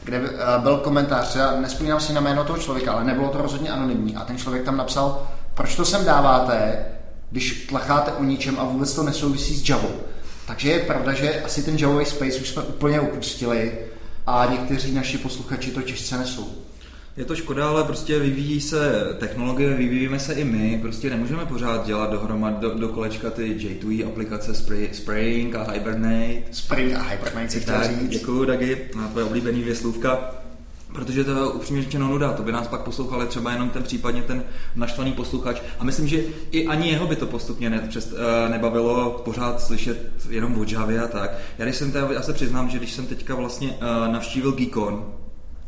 kde 0.04 0.18
eh, 0.18 0.60
byl 0.60 0.78
komentář, 0.78 1.36
já 1.36 1.62
nespomínám 1.62 2.00
si 2.00 2.14
na 2.14 2.22
jméno 2.22 2.44
toho 2.44 2.60
člověka, 2.60 2.92
ale 2.92 3.04
nebylo 3.04 3.30
to 3.30 3.42
rozhodně 3.42 3.70
anonymní. 3.70 4.16
A 4.16 4.26
ten 4.26 4.38
člověk 4.38 4.64
tam 4.64 4.78
napsal, 4.78 5.28
proč 5.54 5.76
to 5.76 5.86
sem 5.86 6.06
dáváte, 6.06 6.86
když 7.32 7.68
tlacháte 7.70 8.12
o 8.12 8.24
ničem 8.24 8.60
a 8.60 8.64
vůbec 8.64 8.94
to 8.94 9.04
nesouvisí 9.04 9.56
s 9.56 9.70
Javou. 9.70 9.96
Takže 10.48 10.72
je 10.72 10.80
pravda, 10.80 11.14
že 11.14 11.42
asi 11.42 11.64
ten 11.64 11.78
Javový 11.78 12.06
space 12.06 12.40
už 12.40 12.50
jsme 12.50 12.62
úplně 12.62 13.02
opustili 13.02 13.72
a 14.28 14.48
někteří 14.52 14.92
naši 14.92 15.18
posluchači 15.18 15.72
to 15.72 15.82
těžce 15.82 16.18
nesou. 16.18 16.56
Je 17.18 17.26
to 17.26 17.36
škoda, 17.36 17.70
ale 17.70 17.84
prostě 17.84 18.20
vyvíjí 18.20 18.62
se 18.62 19.08
technologie, 19.20 19.74
vyvíjíme 19.74 20.20
se 20.20 20.34
i 20.34 20.44
my, 20.44 20.80
prostě 20.82 21.10
nemůžeme 21.10 21.46
pořád 21.46 21.86
dělat 21.86 22.12
dohromady 22.12 22.56
do, 22.60 22.74
do 22.74 22.88
kolečka 22.88 23.30
ty 23.30 23.54
J2E 23.54 24.08
aplikace 24.08 24.56
Spray, 24.56 24.90
Spraying 24.94 25.56
a 25.56 25.72
Hibernate. 25.72 26.44
Spring 26.52 26.94
a 26.94 27.02
Hibernate 27.02 27.50
si 27.50 27.60
chtěl 27.60 27.84
říct. 27.84 28.10
Děkuju, 28.10 28.46
Dagi, 28.46 28.90
na 28.96 29.08
tvoje 29.08 29.26
oblíbený 29.26 29.62
dvě 29.62 29.76
slůvka. 29.76 30.39
Protože 30.94 31.24
to 31.24 31.32
je 31.32 31.48
upřímně 31.48 31.84
řečeno 31.84 32.08
nuda, 32.08 32.34
to 32.34 32.44
by 32.44 32.52
nás 32.52 32.68
pak 32.68 32.82
poslouchali 32.82 33.28
třeba 33.28 33.52
jenom 33.52 33.70
ten 33.70 33.84
případně 33.84 34.22
ten 34.22 34.44
naštvaný 34.76 35.12
posluchač. 35.12 35.62
A 35.80 35.84
myslím, 35.84 36.08
že 36.08 36.24
i 36.52 36.68
ani 36.68 36.90
jeho 36.90 37.08
by 37.08 37.16
to 37.16 37.28
postupně 37.28 37.70
ne, 37.70 37.86
přes, 37.90 38.12
uh, 38.12 38.52
nebavilo 38.52 39.22
pořád 39.26 39.62
slyšet 39.62 40.12
jenom 40.30 40.60
o 40.60 40.66
Javě 40.68 41.02
a 41.02 41.08
tak. 41.08 41.32
Já, 41.58 41.66
když 41.66 41.76
jsem 41.76 41.92
teda, 41.92 42.08
já 42.12 42.22
se 42.22 42.34
přiznám, 42.34 42.70
že 42.70 42.78
když 42.78 42.94
jsem 42.94 43.06
teďka 43.06 43.36
vlastně 43.36 43.70
uh, 43.70 44.14
navštívil 44.14 44.52
Geekon, 44.52 45.06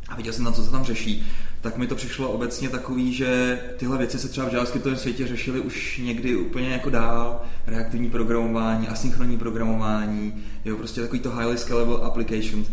a 0.08 0.16
viděl 0.16 0.32
jsem 0.32 0.44
na 0.44 0.52
co 0.52 0.64
se 0.64 0.70
tam 0.70 0.84
řeší, 0.84 1.26
tak 1.60 1.76
mi 1.76 1.86
to 1.86 1.94
přišlo 1.94 2.30
obecně 2.30 2.68
takový, 2.68 3.12
že 3.12 3.60
tyhle 3.76 3.98
věci 3.98 4.18
se 4.18 4.28
třeba 4.28 4.48
v 4.48 4.52
JavaScriptovém 4.52 4.98
světě 4.98 5.26
řešily 5.26 5.60
už 5.60 6.00
někdy 6.04 6.36
úplně 6.36 6.68
jako 6.68 6.90
dál, 6.90 7.40
reaktivní 7.66 8.10
programování, 8.10 8.88
asynchronní 8.88 9.38
programování, 9.38 10.34
jo, 10.64 10.76
prostě 10.76 11.00
takový 11.00 11.20
to 11.20 11.30
highly 11.36 11.58
scalable 11.58 11.96
applications. 12.06 12.68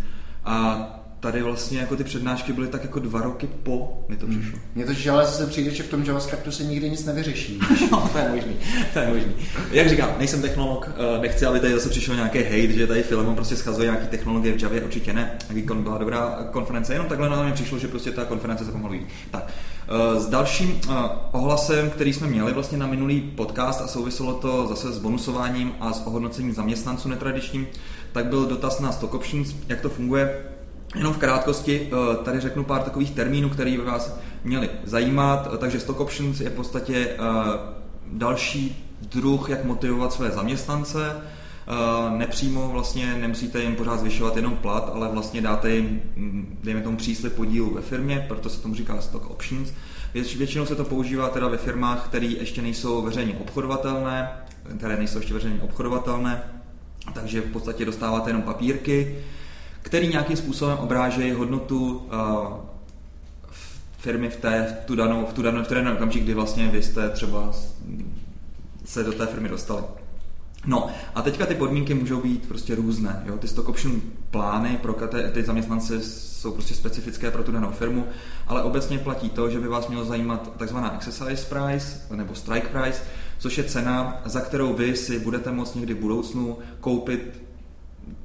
A 0.46 0.99
tady 1.20 1.42
vlastně 1.42 1.80
jako 1.80 1.96
ty 1.96 2.04
přednášky 2.04 2.54
byly 2.54 2.68
tak 2.68 2.84
jako 2.84 3.00
dva 3.00 3.22
roky 3.22 3.50
po 3.64 4.06
mi 4.08 4.16
to 4.16 4.26
hmm. 4.26 4.40
přišlo. 4.40 4.60
Mně 4.76 4.86
to 4.86 5.14
ale 5.14 5.26
zase 5.26 5.48
přijde, 5.48 5.72
že 5.72 5.84
v 5.84 5.88
tom 5.88 6.04
JavaScriptu 6.04 6.52
se 6.52 6.64
nikdy 6.64 6.90
nic 6.90 7.06
nevyřeší. 7.06 7.60
no, 7.92 8.10
to 8.14 8.18
je 8.18 8.30
možný, 8.30 8.56
to 8.94 9.00
je 9.00 9.08
možný. 9.08 9.34
Jak 9.72 9.90
říkám, 9.90 10.16
nejsem 10.18 10.42
technolog, 10.42 10.92
eh, 10.96 11.22
nechci, 11.22 11.46
aby 11.46 11.60
tady 11.60 11.74
zase 11.74 11.90
přišel 11.90 12.16
nějaký 12.16 12.38
hate, 12.38 12.72
že 12.72 12.88
tady 12.88 13.04
Filemon 13.04 13.36
prostě 13.36 13.56
schazuje 13.56 13.86
nějaký 13.86 14.08
technologie 14.08 14.58
v 14.58 14.64
Javě, 14.64 14.82
určitě 14.82 15.14
ne. 15.14 15.38
Geekon 15.50 15.84
byla 15.84 15.98
dobrá 15.98 16.48
konference, 16.52 16.94
jenom 16.94 17.08
takhle 17.08 17.30
na 17.30 17.44
mě 17.44 17.54
přišlo, 17.54 17.80
že 17.80 17.88
prostě 17.88 18.12
ta 18.12 18.26
konference 18.26 18.66
se 18.66 18.72
pomalu 18.72 18.96
Tak, 19.32 19.48
eh, 19.88 20.20
s 20.20 20.28
dalším 20.28 20.82
eh, 20.84 20.94
ohlasem, 21.32 21.90
který 21.90 22.14
jsme 22.14 22.28
měli 22.28 22.54
vlastně 22.54 22.78
na 22.78 22.88
minulý 22.88 23.22
podcast 23.22 23.82
a 23.82 23.88
souviselo 23.88 24.34
to 24.34 24.68
zase 24.68 24.92
s 24.92 25.00
bonusováním 25.00 25.72
a 25.80 25.94
s 25.94 26.08
ohodnocením 26.08 26.54
zaměstnanců 26.54 27.10
netradičním, 27.10 27.68
tak 28.12 28.26
byl 28.26 28.46
dotaz 28.46 28.80
na 28.80 28.92
stock 28.92 29.14
options, 29.14 29.56
jak 29.68 29.82
to 29.82 29.90
funguje. 29.90 30.44
Jenom 30.96 31.14
v 31.14 31.18
krátkosti 31.18 31.90
eh, 31.92 32.24
tady 32.24 32.40
řeknu 32.40 32.64
pár 32.64 32.84
takových 32.84 33.12
termínů, 33.12 33.50
které 33.50 33.72
by 33.72 33.78
vás 33.78 34.20
měly 34.44 34.70
zajímat. 34.84 35.58
Takže 35.58 35.80
stock 35.80 36.00
options 36.00 36.40
je 36.40 36.50
v 36.50 36.54
podstatě 36.54 37.10
eh, 37.10 37.18
další 38.08 38.86
druh, 39.02 39.50
jak 39.50 39.64
motivovat 39.64 40.14
své 40.14 40.32
zaměstnance. 40.32 41.22
Eh, 41.70 42.18
nepřímo 42.18 42.70
vlastně 42.70 43.14
nemusíte 43.14 43.62
jim 43.62 43.76
pořád 43.76 44.00
zvyšovat 44.00 44.36
jenom 44.36 44.56
plat, 44.56 44.92
ale 44.94 45.08
vlastně 45.08 45.42
dáte 45.42 45.72
jim, 45.72 46.02
hm, 46.16 46.60
dejme 46.64 46.82
tomu 46.82 46.98
příslip 46.98 47.34
podílu 47.34 47.74
ve 47.74 47.82
firmě, 47.82 48.26
proto 48.28 48.50
se 48.50 48.62
tomu 48.62 48.76
říká 48.76 49.02
stock 49.02 49.30
options. 49.30 49.74
Většinou 50.14 50.66
se 50.66 50.76
to 50.76 50.86
používá 50.86 51.30
teda 51.30 51.48
ve 51.48 51.58
firmách, 51.58 52.06
které 52.08 52.26
ještě 52.26 52.62
nejsou 52.62 53.02
veřejně 53.02 53.38
obchodovatelné, 53.42 54.30
které 54.78 54.98
nejsou 54.98 55.18
ještě 55.18 55.34
veřejně 55.34 55.62
obchodovatelné, 55.62 56.44
takže 57.14 57.42
v 57.42 57.52
podstatě 57.52 57.86
dostáváte 57.86 58.30
jenom 58.30 58.42
papírky, 58.42 59.16
který 59.82 60.08
nějakým 60.08 60.38
způsobem 60.38 60.78
obrážejí 60.78 61.32
hodnotu 61.32 61.96
uh, 61.96 62.70
firmy 63.98 64.30
v, 64.30 64.36
té, 64.36 64.68
v 64.70 64.86
tu 64.86 64.96
danou, 64.96 65.26
v 65.26 65.34
tu 65.34 65.42
danou, 65.42 65.64
v 65.64 65.68
ten 65.68 65.88
okamžik, 65.88 66.24
kdy 66.24 66.34
vlastně 66.34 66.68
vy 66.68 66.84
jste 66.84 67.10
třeba 67.10 67.52
se 68.86 69.04
do 69.04 69.14
té 69.14 69.26
firmy 69.26 69.50
dostali. 69.50 69.84
No 70.66 70.90
a 71.16 71.22
teďka 71.22 71.46
ty 71.46 71.56
podmínky 71.56 71.94
můžou 71.94 72.22
být 72.22 72.48
prostě 72.48 72.76
různé. 72.76 73.24
Jo? 73.26 73.38
Ty 73.38 73.48
stock 73.48 73.70
option 73.70 74.02
plány 74.32 74.80
pro 74.82 74.96
ty, 75.34 75.44
zaměstnance 75.44 76.02
jsou 76.02 76.52
prostě 76.52 76.74
specifické 76.74 77.32
pro 77.32 77.44
tu 77.44 77.52
danou 77.52 77.72
firmu, 77.72 78.06
ale 78.48 78.64
obecně 78.64 79.00
platí 79.00 79.30
to, 79.30 79.50
že 79.50 79.60
by 79.60 79.68
vás 79.68 79.88
mělo 79.88 80.06
zajímat 80.06 80.52
takzvaná 80.58 80.96
exercise 80.96 81.56
price 81.56 82.16
nebo 82.16 82.36
strike 82.36 82.68
price, 82.68 83.02
což 83.38 83.58
je 83.58 83.64
cena, 83.64 84.22
za 84.26 84.42
kterou 84.42 84.74
vy 84.74 84.96
si 84.96 85.20
budete 85.20 85.52
moct 85.52 85.76
někdy 85.76 85.94
v 85.94 86.00
budoucnu 86.00 86.58
koupit 86.80 87.42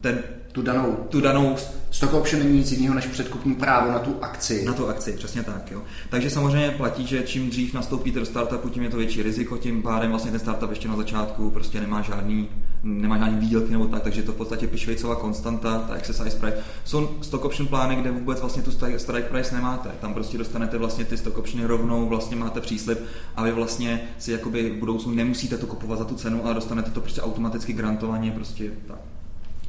ten 0.01 0.23
tu 0.55 0.63
danou, 0.63 0.97
tu 1.09 1.21
danou 1.21 1.57
stock 1.91 2.15
option 2.15 2.43
není 2.43 2.59
nic 2.59 2.73
jiného 2.73 2.95
než 2.95 3.07
předkupní 3.07 3.55
právo 3.55 3.93
na 3.93 3.99
tu 3.99 4.17
akci. 4.21 4.65
Na 4.65 4.73
tu 4.73 4.89
akci, 4.89 5.13
přesně 5.13 5.43
tak. 5.43 5.71
Jo. 5.71 5.83
Takže 6.11 6.31
samozřejmě 6.31 6.71
platí, 6.71 7.07
že 7.07 7.23
čím 7.23 7.51
dřív 7.51 7.75
nastoupíte 7.75 8.21
do 8.21 8.27
startupu, 8.27 8.69
tím 8.69 8.83
je 8.83 8.91
to 8.91 8.97
větší 8.97 9.23
riziko, 9.23 9.59
tím 9.59 9.83
pádem 9.83 10.11
vlastně 10.11 10.31
ten 10.31 10.41
startup 10.41 10.71
ještě 10.71 10.89
na 10.89 10.97
začátku 10.97 11.51
prostě 11.51 11.81
nemá 11.81 12.03
žádný, 12.03 12.49
nemá 12.83 13.19
žádný 13.19 13.39
výdělky 13.39 13.73
nebo 13.73 13.87
tak, 13.87 14.03
takže 14.03 14.23
to 14.23 14.33
v 14.33 14.37
podstatě 14.37 14.67
pišvejcová 14.67 15.17
konstanta, 15.17 15.79
ta 15.79 15.95
exercise 15.95 16.39
price. 16.39 16.59
Jsou 16.85 17.11
stock 17.23 17.45
option 17.45 17.69
plány, 17.69 17.97
kde 17.97 18.11
vůbec 18.11 18.41
vlastně 18.41 18.63
tu 18.63 18.71
strike 18.71 19.29
price 19.29 19.55
nemáte. 19.55 19.91
Tam 20.01 20.15
prostě 20.15 20.39
dostanete 20.39 20.79
vlastně 20.79 21.05
ty 21.05 21.17
stock 21.17 21.39
optiony 21.39 21.67
rovnou, 21.67 22.09
vlastně 22.09 22.37
máte 22.37 22.61
příslip 22.61 22.99
a 23.37 23.43
vy 23.43 23.53
vlastně 23.53 24.01
si 24.19 24.33
jakoby 24.33 24.71
v 24.71 24.79
budoucnu 24.79 25.13
nemusíte 25.13 25.59
to 25.59 25.67
kupovat 25.67 25.99
za 25.99 26.05
tu 26.05 26.15
cenu, 26.15 26.45
ale 26.45 26.55
dostanete 26.55 26.91
to 26.91 27.01
prostě 27.01 27.21
automaticky 27.21 27.73
grantovaně, 27.73 28.31
prostě 28.31 28.71
tak. 28.87 28.99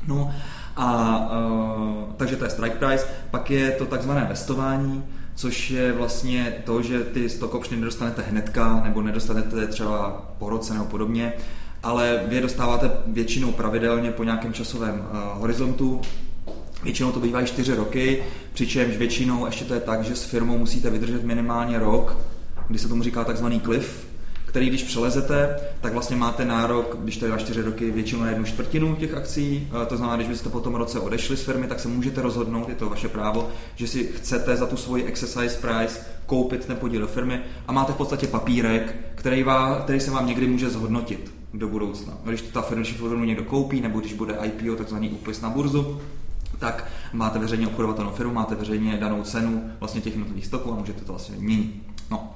No 0.08 0.34
a 0.75 1.17
uh, 1.32 2.13
takže 2.17 2.36
to 2.36 2.44
je 2.44 2.50
strike 2.50 2.75
price, 2.75 3.08
pak 3.32 3.51
je 3.51 3.72
to 3.72 3.86
takzvané 3.86 4.25
vestování, 4.29 5.03
což 5.36 5.72
je 5.72 5.91
vlastně 5.91 6.55
to, 6.65 6.82
že 6.82 7.00
ty 7.00 7.29
stock 7.29 7.53
optiony 7.53 7.82
nedostanete 7.82 8.22
hnedka, 8.22 8.82
nebo 8.84 9.01
nedostanete 9.01 9.67
třeba 9.67 10.25
po 10.39 10.50
roce 10.50 10.74
nebo 10.74 10.86
podobně, 10.86 11.34
ale 11.84 12.24
vy 12.27 12.36
je 12.36 12.41
dostáváte 12.41 12.91
většinou 13.08 13.51
pravidelně 13.51 14.12
po 14.12 14.24
nějakém 14.24 14.53
časovém 14.53 14.96
uh, 14.96 15.41
horizontu, 15.41 16.01
Většinou 16.84 17.12
to 17.12 17.20
bývají 17.20 17.48
čtyři 17.48 17.75
roky, 17.75 18.24
přičemž 18.53 18.98
většinou 18.98 19.46
ještě 19.46 19.65
to 19.65 19.74
je 19.74 19.79
tak, 19.79 20.03
že 20.03 20.15
s 20.15 20.24
firmou 20.24 20.58
musíte 20.58 20.89
vydržet 20.89 21.24
minimálně 21.24 21.79
rok, 21.79 22.17
kdy 22.67 22.79
se 22.79 22.88
tomu 22.88 23.03
říká 23.03 23.24
takzvaný 23.24 23.60
cliff, 23.60 24.08
který 24.55 24.69
když 24.69 24.83
přelezete, 24.83 25.59
tak 25.81 25.93
vlastně 25.93 26.15
máte 26.15 26.45
nárok, 26.45 26.97
když 27.03 27.17
to 27.17 27.25
je 27.25 27.31
na 27.31 27.38
čtyři 27.38 27.62
roky, 27.62 27.91
většinou 27.91 28.21
na 28.21 28.29
jednu 28.29 28.45
čtvrtinu 28.45 28.95
těch 28.95 29.13
akcí. 29.13 29.67
To 29.88 29.97
znamená, 29.97 30.15
když 30.15 30.27
byste 30.27 30.50
po 30.50 30.59
tom 30.59 30.75
roce 30.75 31.00
odešli 31.00 31.38
z 31.38 31.43
firmy, 31.43 31.67
tak 31.67 31.79
se 31.79 31.88
můžete 31.88 32.21
rozhodnout, 32.21 32.69
je 32.69 32.75
to 32.75 32.89
vaše 32.89 33.07
právo, 33.07 33.50
že 33.75 33.88
si 33.88 34.03
chcete 34.03 34.55
za 34.55 34.65
tu 34.65 34.77
svoji 34.77 35.03
exercise 35.03 35.59
price 35.62 36.00
koupit 36.25 36.65
ten 36.65 36.75
podíl 36.75 37.01
do 37.01 37.07
firmy 37.07 37.39
a 37.67 37.71
máte 37.71 37.93
v 37.93 37.95
podstatě 37.95 38.27
papírek, 38.27 38.95
který, 39.15 39.43
vám, 39.43 39.81
který 39.81 40.00
se 40.00 40.12
vám 40.12 40.27
někdy 40.27 40.47
může 40.47 40.69
zhodnotit 40.69 41.33
do 41.53 41.67
budoucna. 41.67 42.13
Když 42.24 42.41
ta 42.41 42.62
firma, 42.62 42.83
firmu 42.83 43.25
někdo 43.25 43.43
koupí, 43.43 43.81
nebo 43.81 44.00
když 44.00 44.13
bude 44.13 44.38
IPO, 44.43 44.75
takzvaný 44.75 45.09
úpis 45.09 45.41
na 45.41 45.50
burzu, 45.50 46.01
tak 46.59 46.88
máte 47.13 47.39
veřejně 47.39 47.67
obchodovatelnou 47.67 48.12
firmu, 48.12 48.33
máte 48.33 48.55
veřejně 48.55 48.97
danou 48.97 49.24
cenu 49.24 49.71
vlastně 49.79 50.01
těch 50.01 50.13
jednotlivých 50.13 50.45
stoků 50.45 50.71
a 50.71 50.75
můžete 50.75 51.05
to 51.05 51.12
vlastně 51.12 51.35
měnit. 51.39 51.83
No. 52.12 52.35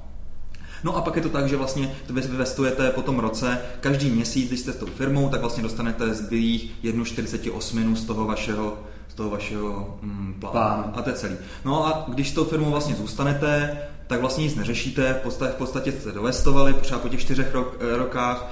No 0.84 0.98
a 0.98 1.02
pak 1.02 1.16
je 1.16 1.22
to 1.22 1.30
tak, 1.30 1.50
že 1.50 1.58
vlastně 1.58 1.96
to 2.08 2.14
vy 2.14 2.22
investujete 2.22 2.90
po 2.90 3.02
tom 3.02 3.20
roce, 3.20 3.62
každý 3.80 4.10
měsíc, 4.10 4.48
když 4.48 4.60
jste 4.60 4.74
s 4.74 4.76
tou 4.76 4.86
firmou, 4.86 5.30
tak 5.30 5.42
vlastně 5.42 5.64
dostanete 5.64 6.14
zbylých 6.14 6.72
1,48 6.84 7.96
z 7.96 8.06
toho 8.06 8.26
vašeho 8.26 8.78
z 9.10 9.14
toho 9.14 9.30
vašeho 9.30 10.00
mm, 10.02 10.36
plánu. 10.40 10.52
Plán. 10.52 10.94
A 10.96 11.02
to 11.02 11.10
je 11.10 11.16
celý. 11.16 11.36
No 11.66 11.88
a 11.88 12.06
když 12.08 12.30
s 12.30 12.34
tou 12.34 12.46
firmou 12.46 12.72
vlastně 12.72 12.96
zůstanete, 12.96 13.78
tak 14.08 14.20
vlastně 14.20 14.44
nic 14.44 14.56
neřešíte, 14.56 15.14
v 15.14 15.24
podstatě, 15.24 15.52
v 15.52 15.56
podstatě 15.56 15.92
jste 15.92 16.12
dovestovali 16.12 16.74
třeba 16.74 17.00
po 17.00 17.10
těch 17.10 17.22
čtyřech 17.22 17.54
rok, 17.54 17.78
eh, 17.80 17.98
rokách, 17.98 18.52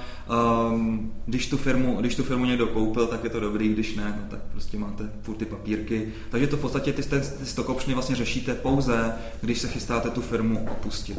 um, 0.70 1.12
když, 1.26 1.46
tu 1.46 1.56
firmu, 1.56 1.96
když 1.96 2.14
tu 2.14 2.24
firmu 2.24 2.44
někdo 2.44 2.66
koupil, 2.66 3.06
tak 3.06 3.24
je 3.24 3.30
to 3.30 3.40
dobrý, 3.40 3.68
když 3.68 3.96
ne, 3.96 4.14
no, 4.22 4.30
tak 4.30 4.40
prostě 4.52 4.78
máte 4.78 5.10
furt 5.22 5.36
ty 5.36 5.44
papírky. 5.44 6.12
Takže 6.30 6.46
to 6.46 6.56
v 6.56 6.60
podstatě 6.60 6.92
ty, 6.92 7.02
ty, 7.02 7.20
ty 7.20 7.46
stokopšny 7.46 7.94
vlastně 7.94 8.16
řešíte 8.16 8.54
pouze, 8.54 9.12
když 9.40 9.58
se 9.58 9.68
chystáte 9.68 10.10
tu 10.10 10.20
firmu 10.20 10.68
opustit. 10.70 11.18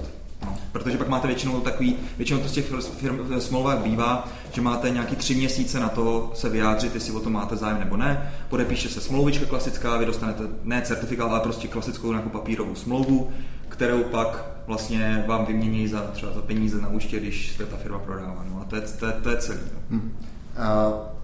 Protože 0.71 0.97
pak 0.97 1.07
máte 1.07 1.27
většinou 1.27 1.61
takový, 1.61 1.95
většinou 2.17 2.39
to 2.39 2.47
z 2.47 2.51
těch 2.51 2.65
firm, 2.97 3.41
smlouvách 3.41 3.77
bývá, 3.77 4.27
že 4.51 4.61
máte 4.61 4.89
nějaký 4.89 5.15
tři 5.15 5.35
měsíce 5.35 5.79
na 5.79 5.89
to 5.89 6.31
se 6.35 6.49
vyjádřit, 6.49 6.95
jestli 6.95 7.13
o 7.13 7.19
to 7.19 7.29
máte 7.29 7.55
zájem 7.55 7.79
nebo 7.79 7.97
ne. 7.97 8.31
Podepíše 8.49 8.89
se 8.89 9.01
smlouvička 9.01 9.45
klasická, 9.45 9.97
vy 9.97 10.05
dostanete 10.05 10.43
ne 10.63 10.81
certifikát, 10.81 11.31
ale 11.31 11.39
prostě 11.39 11.67
klasickou 11.67 12.11
nějakou 12.11 12.29
papírovou 12.29 12.75
smlouvu, 12.75 13.31
kterou 13.69 14.03
pak 14.03 14.45
vlastně 14.67 15.23
vám 15.27 15.45
vymění 15.45 15.87
za 15.87 16.01
třeba 16.01 16.31
za 16.31 16.41
peníze 16.41 16.81
na 16.81 16.87
účtě, 16.89 17.19
když 17.19 17.51
se 17.57 17.65
ta 17.65 17.77
firma 17.77 17.99
prodává. 17.99 18.45
No 18.49 18.61
a 18.61 18.65
to 18.65 18.75
je, 18.75 18.81
to 18.81 19.05
je, 19.05 19.11
to 19.11 19.29
je 19.29 19.37
celý. 19.37 19.59
Hmm. 19.89 20.17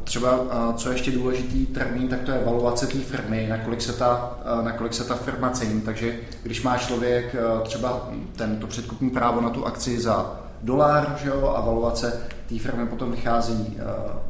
Třeba, 0.05 0.39
co 0.77 0.89
je 0.89 0.95
ještě 0.95 1.11
důležitý 1.11 1.65
termín, 1.65 2.07
tak 2.07 2.21
to 2.21 2.31
je 2.31 2.43
valuace 2.45 2.87
té 2.87 2.97
firmy, 2.97 3.47
nakolik 3.49 3.81
se, 3.81 3.93
ta, 3.93 4.39
nakolik 4.61 4.93
se 4.93 5.03
ta 5.03 5.15
firma 5.15 5.49
cení. 5.49 5.81
Takže 5.81 6.19
když 6.43 6.63
má 6.63 6.77
člověk 6.77 7.35
třeba 7.63 8.09
ten, 8.35 8.57
to 8.57 8.67
předkupní 8.67 9.09
právo 9.09 9.41
na 9.41 9.49
tu 9.49 9.65
akci 9.65 10.01
za 10.01 10.39
dolar, 10.61 11.19
že 11.23 11.29
jo, 11.29 11.53
a 11.57 11.61
valuace 11.61 12.21
té 12.49 12.59
firmy 12.59 12.85
potom 12.85 13.11
vychází 13.11 13.77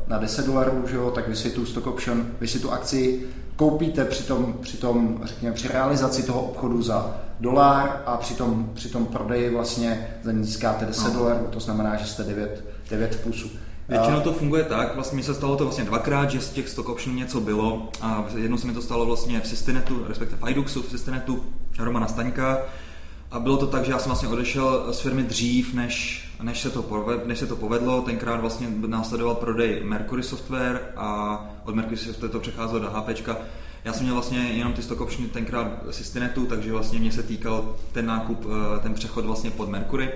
na 0.07 0.17
10 0.17 0.45
dolarů, 0.45 0.83
že 0.87 0.95
jo, 0.95 1.11
tak 1.11 1.27
vy 1.27 1.35
si 1.35 1.49
tu 1.49 1.65
stock 1.65 1.87
option, 1.87 2.25
vy 2.39 2.47
si 2.47 2.59
tu 2.59 2.71
akci 2.71 3.21
koupíte 3.55 4.05
při 4.05 4.23
tom, 4.23 4.53
při 4.61 4.77
tom, 4.77 5.19
řekněme, 5.23 5.55
při 5.55 5.67
realizaci 5.67 6.23
toho 6.23 6.41
obchodu 6.41 6.81
za 6.81 7.15
dolar 7.39 8.01
a 8.05 8.17
při 8.17 8.33
tom, 8.33 8.71
při 8.73 8.89
tom 8.89 9.05
prodeji 9.05 9.49
vlastně 9.49 10.07
za 10.23 10.31
ní 10.31 10.43
získáte 10.43 10.85
10 10.85 11.13
no. 11.13 11.19
dolarů, 11.19 11.47
to 11.49 11.59
znamená, 11.59 11.95
že 11.95 12.05
jste 12.05 12.23
9, 12.23 12.65
9 12.89 13.15
v 13.15 13.23
plusu. 13.23 13.49
Většinou 13.89 14.19
to 14.19 14.33
funguje 14.33 14.63
tak, 14.63 14.95
vlastně 14.95 15.15
mi 15.15 15.23
se 15.23 15.33
stalo 15.33 15.55
to 15.55 15.63
vlastně 15.63 15.83
dvakrát, 15.83 16.31
že 16.31 16.41
z 16.41 16.49
těch 16.49 16.69
stock 16.69 16.89
option 16.89 17.15
něco 17.15 17.41
bylo 17.41 17.89
a 18.01 18.25
jednou 18.37 18.57
se 18.57 18.67
mi 18.67 18.73
to 18.73 18.81
stalo 18.81 19.05
vlastně 19.05 19.39
v 19.39 19.47
Systinetu, 19.47 20.05
respektive 20.07 20.41
v 20.41 20.49
Iduxu, 20.49 20.81
v 20.81 20.89
Systinetu 20.89 21.45
Romana 21.79 22.07
Staňka 22.07 22.61
a 23.31 23.39
bylo 23.39 23.57
to 23.57 23.67
tak, 23.67 23.85
že 23.85 23.91
já 23.91 23.99
jsem 23.99 24.09
vlastně 24.09 24.27
odešel 24.27 24.93
z 24.93 24.99
firmy 24.99 25.23
dřív, 25.23 25.73
než, 25.73 26.27
než, 26.41 26.61
se, 26.61 26.69
to 26.69 26.83
povedlo, 26.83 27.27
než 27.27 27.39
se 27.39 27.47
to 27.47 27.55
povedlo. 27.55 28.01
Tenkrát 28.01 28.41
vlastně 28.41 28.67
následoval 28.87 29.35
prodej 29.35 29.81
Mercury 29.83 30.23
Software 30.23 30.81
a 30.95 31.39
od 31.65 31.75
Mercury 31.75 31.97
Software 31.97 32.31
to 32.31 32.39
přecházelo 32.39 32.79
do 32.79 32.89
HP. 32.89 33.29
Já 33.85 33.93
jsem 33.93 34.03
měl 34.03 34.15
vlastně 34.15 34.39
jenom 34.39 34.73
ty 34.73 34.81
stock 34.81 35.01
option 35.01 35.29
tenkrát 35.29 35.67
z 35.89 35.95
Systinetu, 35.95 36.45
takže 36.45 36.71
vlastně 36.71 36.99
mě 36.99 37.11
se 37.11 37.23
týkal 37.23 37.75
ten 37.91 38.05
nákup, 38.05 38.45
eh, 38.45 38.79
ten 38.79 38.93
přechod 38.93 39.25
vlastně 39.25 39.51
pod 39.51 39.69
Mercury. 39.69 40.09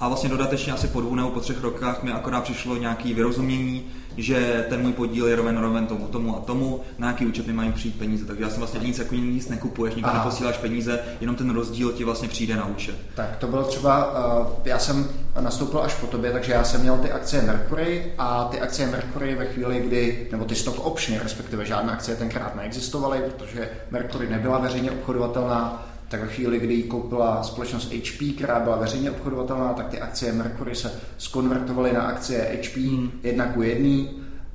A 0.00 0.08
vlastně 0.08 0.30
dodatečně 0.30 0.72
asi 0.72 0.88
po 0.88 1.00
dvou 1.00 1.14
nebo 1.14 1.30
po 1.30 1.40
třech 1.40 1.62
rokách 1.62 2.02
mi 2.02 2.12
akorát 2.12 2.44
přišlo 2.44 2.76
nějaké 2.76 3.14
vyrozumění, 3.14 3.84
že 4.16 4.66
ten 4.68 4.82
můj 4.82 4.92
podíl 4.92 5.26
je 5.26 5.36
roven 5.36 5.58
roven 5.58 5.86
tomu, 5.86 6.06
tomu 6.06 6.36
a 6.36 6.40
tomu, 6.40 6.80
na 6.98 7.06
jaký 7.06 7.26
účet 7.26 7.46
mi 7.46 7.52
mají 7.52 7.72
přijít 7.72 7.98
peníze. 7.98 8.24
Takže 8.24 8.42
já 8.42 8.50
jsem 8.50 8.58
vlastně 8.58 8.80
nic 8.80 8.98
jako 8.98 9.14
nic 9.14 9.48
nekupuješ, 9.48 9.94
nikam 9.94 10.14
neposíláš 10.14 10.56
peníze, 10.56 11.00
jenom 11.20 11.36
ten 11.36 11.50
rozdíl 11.50 11.92
ti 11.92 12.04
vlastně 12.04 12.28
přijde 12.28 12.56
na 12.56 12.66
účet. 12.66 12.94
Tak 13.14 13.36
to 13.36 13.46
bylo 13.46 13.62
třeba, 13.62 14.06
uh, 14.40 14.46
já 14.64 14.78
jsem 14.78 15.08
nastoupil 15.40 15.80
až 15.80 15.94
po 15.94 16.06
tobě, 16.06 16.32
takže 16.32 16.52
já 16.52 16.64
jsem 16.64 16.80
měl 16.80 16.98
ty 16.98 17.12
akcie 17.12 17.42
Mercury 17.42 18.12
a 18.18 18.44
ty 18.44 18.60
akcie 18.60 18.88
Mercury 18.88 19.34
ve 19.34 19.46
chvíli, 19.46 19.80
kdy, 19.80 20.28
nebo 20.32 20.44
ty 20.44 20.54
stock 20.54 20.86
optiony, 20.86 21.20
respektive 21.22 21.64
žádné 21.64 21.92
akcie 21.92 22.16
tenkrát 22.16 22.56
neexistovaly, 22.56 23.18
protože 23.18 23.70
Mercury 23.90 24.30
nebyla 24.30 24.58
veřejně 24.58 24.90
obchodovatelná, 24.90 25.89
tak 26.10 26.20
ve 26.20 26.28
chvíli, 26.28 26.58
kdy 26.58 26.74
ji 26.74 26.82
koupila 26.82 27.42
společnost 27.42 27.92
HP, 27.92 28.36
která 28.36 28.60
byla 28.60 28.76
veřejně 28.76 29.10
obchodovatelná, 29.10 29.72
tak 29.72 29.88
ty 29.88 30.00
akcie 30.00 30.32
Mercury 30.32 30.74
se 30.74 30.92
skonvertovaly 31.18 31.92
na 31.92 32.02
akcie 32.02 32.58
HP 32.62 32.76
hmm. 32.76 33.10
jedna 33.22 33.46
ku 33.46 33.62
jedný. 33.62 34.10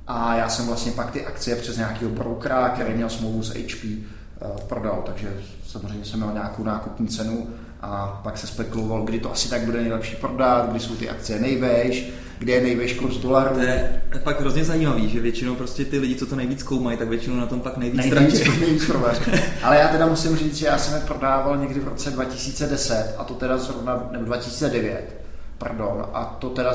A 0.07 0.35
já 0.35 0.49
jsem 0.49 0.67
vlastně 0.67 0.91
pak 0.91 1.11
ty 1.11 1.25
akcie 1.25 1.55
přes 1.55 1.77
nějakého 1.77 2.11
brokera, 2.11 2.69
který 2.69 2.93
měl 2.93 3.09
smlouvu 3.09 3.43
s 3.43 3.53
HP, 3.53 3.83
eh, 3.85 4.47
prodal, 4.67 5.03
takže 5.05 5.33
samozřejmě 5.67 6.05
jsem 6.05 6.19
měl 6.19 6.33
nějakou 6.33 6.63
nákupní 6.63 7.07
cenu 7.07 7.47
a 7.81 8.19
pak 8.23 8.37
se 8.37 8.47
spekuloval, 8.47 9.03
kdy 9.03 9.19
to 9.19 9.31
asi 9.31 9.49
tak 9.49 9.61
bude 9.61 9.81
nejlepší 9.81 10.15
prodat, 10.15 10.69
kdy 10.69 10.79
jsou 10.79 10.95
ty 10.95 11.09
akcie 11.09 11.39
nejvejš, 11.39 12.09
kde 12.39 12.53
je 12.53 12.61
nejvejš 12.61 12.93
kurz 12.93 13.17
dolaru. 13.17 13.55
To 13.55 13.61
je 13.61 14.01
fakt 14.23 14.41
hrozně 14.41 14.63
zajímavý, 14.63 15.09
že 15.09 15.19
většinou 15.19 15.55
prostě 15.55 15.85
ty 15.85 15.99
lidi, 15.99 16.15
co 16.15 16.25
to 16.25 16.35
nejvíc 16.35 16.59
zkoumají, 16.59 16.97
tak 16.97 17.09
většinou 17.09 17.35
na 17.35 17.45
tom 17.45 17.61
pak 17.61 17.77
nejvíc 17.77 18.05
nejvíc, 18.05 18.43
nejvíc 18.59 18.91
Ale 19.63 19.77
já 19.77 19.87
teda 19.87 20.05
musím 20.05 20.35
říct, 20.35 20.55
že 20.55 20.65
já 20.65 20.77
jsem 20.77 20.93
je 20.93 20.99
prodával 20.99 21.57
někdy 21.57 21.79
v 21.79 21.87
roce 21.87 22.11
2010 22.11 23.15
a 23.17 23.23
to 23.23 23.33
teda 23.33 23.57
zrovna, 23.57 24.07
nebo 24.11 24.25
2009, 24.25 25.15
pardon, 25.57 26.05
a 26.13 26.25
to 26.39 26.49
teda 26.49 26.73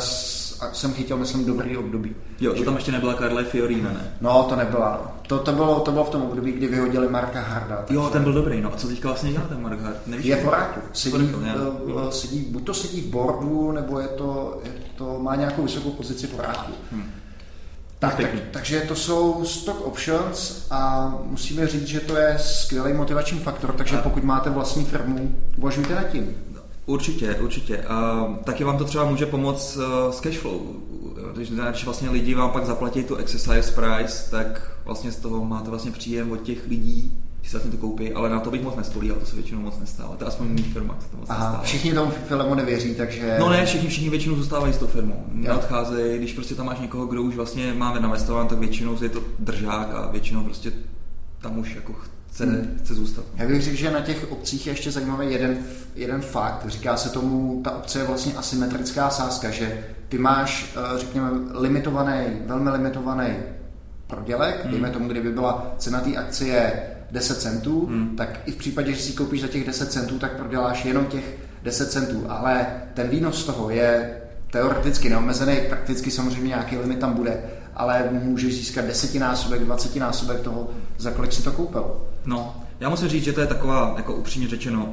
jsem 0.73 0.93
chytil, 0.93 1.17
myslím, 1.17 1.45
dobrý 1.45 1.77
období. 1.77 2.17
Jo, 2.41 2.55
to 2.55 2.65
tam 2.65 2.75
ještě 2.75 2.93
nebyla 2.93 3.15
Carly 3.15 3.45
Fiorina, 3.45 3.91
ne? 3.91 4.13
No, 4.21 4.43
to 4.43 4.57
nebyla. 4.57 5.17
To, 5.27 5.39
to, 5.39 5.53
bylo, 5.53 5.81
to 5.81 5.93
bylo 5.93 6.05
v 6.05 6.11
tom 6.11 6.23
období, 6.23 6.53
kdy 6.53 6.67
vyhodili 6.67 7.09
Marka 7.09 7.41
Harda. 7.41 7.77
Takže... 7.77 7.95
Jo, 7.95 8.11
ten 8.13 8.23
byl 8.23 8.33
dobrý. 8.33 8.61
No 8.61 8.73
a 8.73 8.77
co 8.77 8.89
teďka 8.89 9.09
vlastně 9.09 9.33
dělá 9.33 9.45
ten 9.45 9.63
Mark 9.63 9.81
Hard? 9.81 10.07
Nevíš, 10.07 10.27
je 10.27 10.37
v 10.37 10.45
Horáku. 10.45 10.81
Sedí, 10.93 11.17
uh, 11.17 12.11
sedí, 12.11 12.41
buď 12.51 12.65
to 12.65 12.75
sedí 12.75 13.01
v 13.01 13.07
boardu, 13.07 13.73
nebo 13.73 13.99
je 13.99 14.09
to, 14.09 14.61
je 14.65 14.73
to 14.97 15.19
má 15.19 15.37
nějakou 15.37 15.63
vysokou 15.63 15.91
pozici 15.91 16.27
v 16.27 16.37
Horáku. 16.37 16.73
Hmm. 16.93 17.11
Tak, 17.99 18.17
tak, 18.17 18.31
takže 18.51 18.81
to 18.81 18.95
jsou 18.95 19.45
stock 19.45 19.87
options 19.87 20.67
a 20.71 21.15
musíme 21.25 21.67
říct, 21.67 21.87
že 21.87 22.01
to 22.01 22.17
je 22.17 22.37
skvělý 22.39 22.93
motivační 22.93 23.39
faktor, 23.39 23.73
takže 23.73 23.99
a... 23.99 24.03
pokud 24.03 24.25
máte 24.25 24.51
vlastní 24.51 24.85
firmu, 24.85 25.35
uvažujte 25.57 25.95
nad 25.95 26.09
tím. 26.09 26.35
Určitě, 26.91 27.35
určitě. 27.35 27.79
Uh, 27.79 28.37
taky 28.37 28.65
vám 28.65 28.79
to 28.79 28.85
třeba 28.85 29.05
může 29.05 29.27
pomoct 29.27 29.77
uh, 29.77 30.13
s 30.13 30.21
cashflow. 30.21 30.61
Když, 31.35 31.51
když 31.51 31.85
vlastně 31.85 32.11
lidi 32.11 32.35
vám 32.35 32.51
pak 32.51 32.67
zaplatí 32.67 33.05
tu 33.05 33.17
exercise 33.17 33.73
price, 33.73 34.31
tak 34.31 34.73
vlastně 34.85 35.13
z 35.13 35.17
toho 35.17 35.45
máte 35.45 35.71
vlastně 35.71 35.91
příjem 35.91 36.33
od 36.33 36.43
těch 36.43 36.67
lidí, 36.67 37.13
si 37.43 37.51
vlastně 37.51 37.71
to 37.71 37.77
koupí, 37.77 38.13
ale 38.13 38.31
na 38.31 38.41
to 38.41 38.51
bych 38.51 38.63
moc 38.63 38.77
nestolí, 38.77 39.11
ale 39.11 39.21
to 39.21 39.27
se 39.27 39.37
většinou 39.37 39.61
moc 39.61 39.79
nestává. 39.79 40.17
To 40.17 40.25
je 40.25 40.29
aspoň 40.29 40.49
mých 40.49 40.73
firmách 40.73 41.03
se 41.03 41.09
to 41.09 41.17
moc 41.17 41.31
Aha, 41.31 41.45
nestává. 41.45 41.65
všichni 41.65 41.93
tomu 41.93 42.13
filmu 42.29 42.55
nevěří, 42.55 42.95
takže... 42.95 43.37
No 43.41 43.49
ne, 43.49 43.67
všichni, 43.67 43.89
všichni 43.89 44.11
většinou 44.11 44.37
zůstávají 44.37 44.73
s 44.73 44.79
tou 44.79 44.87
firmou. 44.87 45.25
Neodcházejí, 45.33 46.19
když 46.19 46.33
prostě 46.33 46.55
tam 46.55 46.67
máš 46.67 46.81
někoho, 46.81 47.07
kdo 47.07 47.23
už 47.23 47.37
vlastně 47.37 47.75
máme 47.75 48.01
navestovan, 48.01 48.49
tak 48.49 48.59
většinou 48.59 49.03
je 49.03 49.09
to 49.09 49.21
držák 49.39 49.95
a 49.95 50.11
většinou 50.11 50.45
prostě 50.45 50.73
tam 51.41 51.59
už 51.59 51.75
jako 51.75 51.95
chce, 52.31 52.45
hmm. 52.45 52.79
chce 52.81 52.95
zůstat. 52.95 53.25
Já 53.37 53.47
bych 53.47 53.63
řekl, 53.63 53.77
že 53.77 53.91
na 53.91 54.01
těch 54.01 54.33
obcích 54.33 54.67
je 54.67 54.73
ještě 54.73 54.91
zajímavý 54.91 55.33
jeden, 55.33 55.59
jeden 55.97 56.21
fakt. 56.21 56.65
Říká 56.67 56.97
se 56.97 57.09
tomu, 57.09 57.61
ta 57.65 57.71
obce 57.71 57.99
je 57.99 58.05
vlastně 58.05 58.33
asymetrická 58.37 59.11
sázka, 59.11 59.51
že 59.51 59.85
ty 60.09 60.19
máš, 60.19 60.75
eh, 60.77 60.99
řekněme, 60.99 61.31
limitovaný, 61.55 62.27
velmi 62.47 62.71
limitovaný 62.71 63.29
prodělek, 64.07 64.63
hmm. 64.63 64.71
dejme 64.71 64.91
tomu, 64.91 65.09
kdyby 65.09 65.33
byla 65.33 65.75
cena 65.79 66.01
té 66.01 66.17
akcie 66.17 66.73
10 67.11 67.41
centů, 67.41 67.87
hmm. 67.87 68.17
tak 68.17 68.41
i 68.47 68.53
v 68.53 68.57
případě, 68.57 68.93
že 68.93 69.03
si 69.03 69.13
koupíš 69.13 69.41
za 69.41 69.49
těch 69.49 69.67
10 69.67 69.93
centů, 69.93 70.19
tak 70.19 70.37
proděláš 70.37 70.85
jenom 70.85 71.07
těch 71.07 71.37
10 71.63 71.93
centů, 71.93 72.25
ale 72.29 72.67
ten 72.95 73.09
výnos 73.09 73.43
z 73.43 73.45
toho 73.45 73.71
je 73.71 74.17
teoreticky 74.51 75.09
neomezený, 75.09 75.57
prakticky 75.69 76.11
samozřejmě 76.11 76.49
nějaký 76.49 76.77
limit 76.79 76.99
tam 76.99 77.13
bude, 77.13 77.41
ale 77.81 78.11
můžeš 78.13 78.55
získat 78.55 78.85
desetinásobek, 78.85 79.65
dvacetinásobek 79.65 80.41
toho, 80.41 80.69
za 80.99 81.11
kolik 81.11 81.33
si 81.33 81.43
to 81.43 81.53
koupil. 81.53 81.85
No, 82.27 82.57
já 82.81 82.89
musím 82.89 83.09
říct, 83.09 83.25
že 83.25 83.33
to 83.33 83.41
je 83.41 83.47
taková, 83.47 83.95
jako 83.97 84.15
upřímně 84.15 84.49
řečeno, 84.49 84.85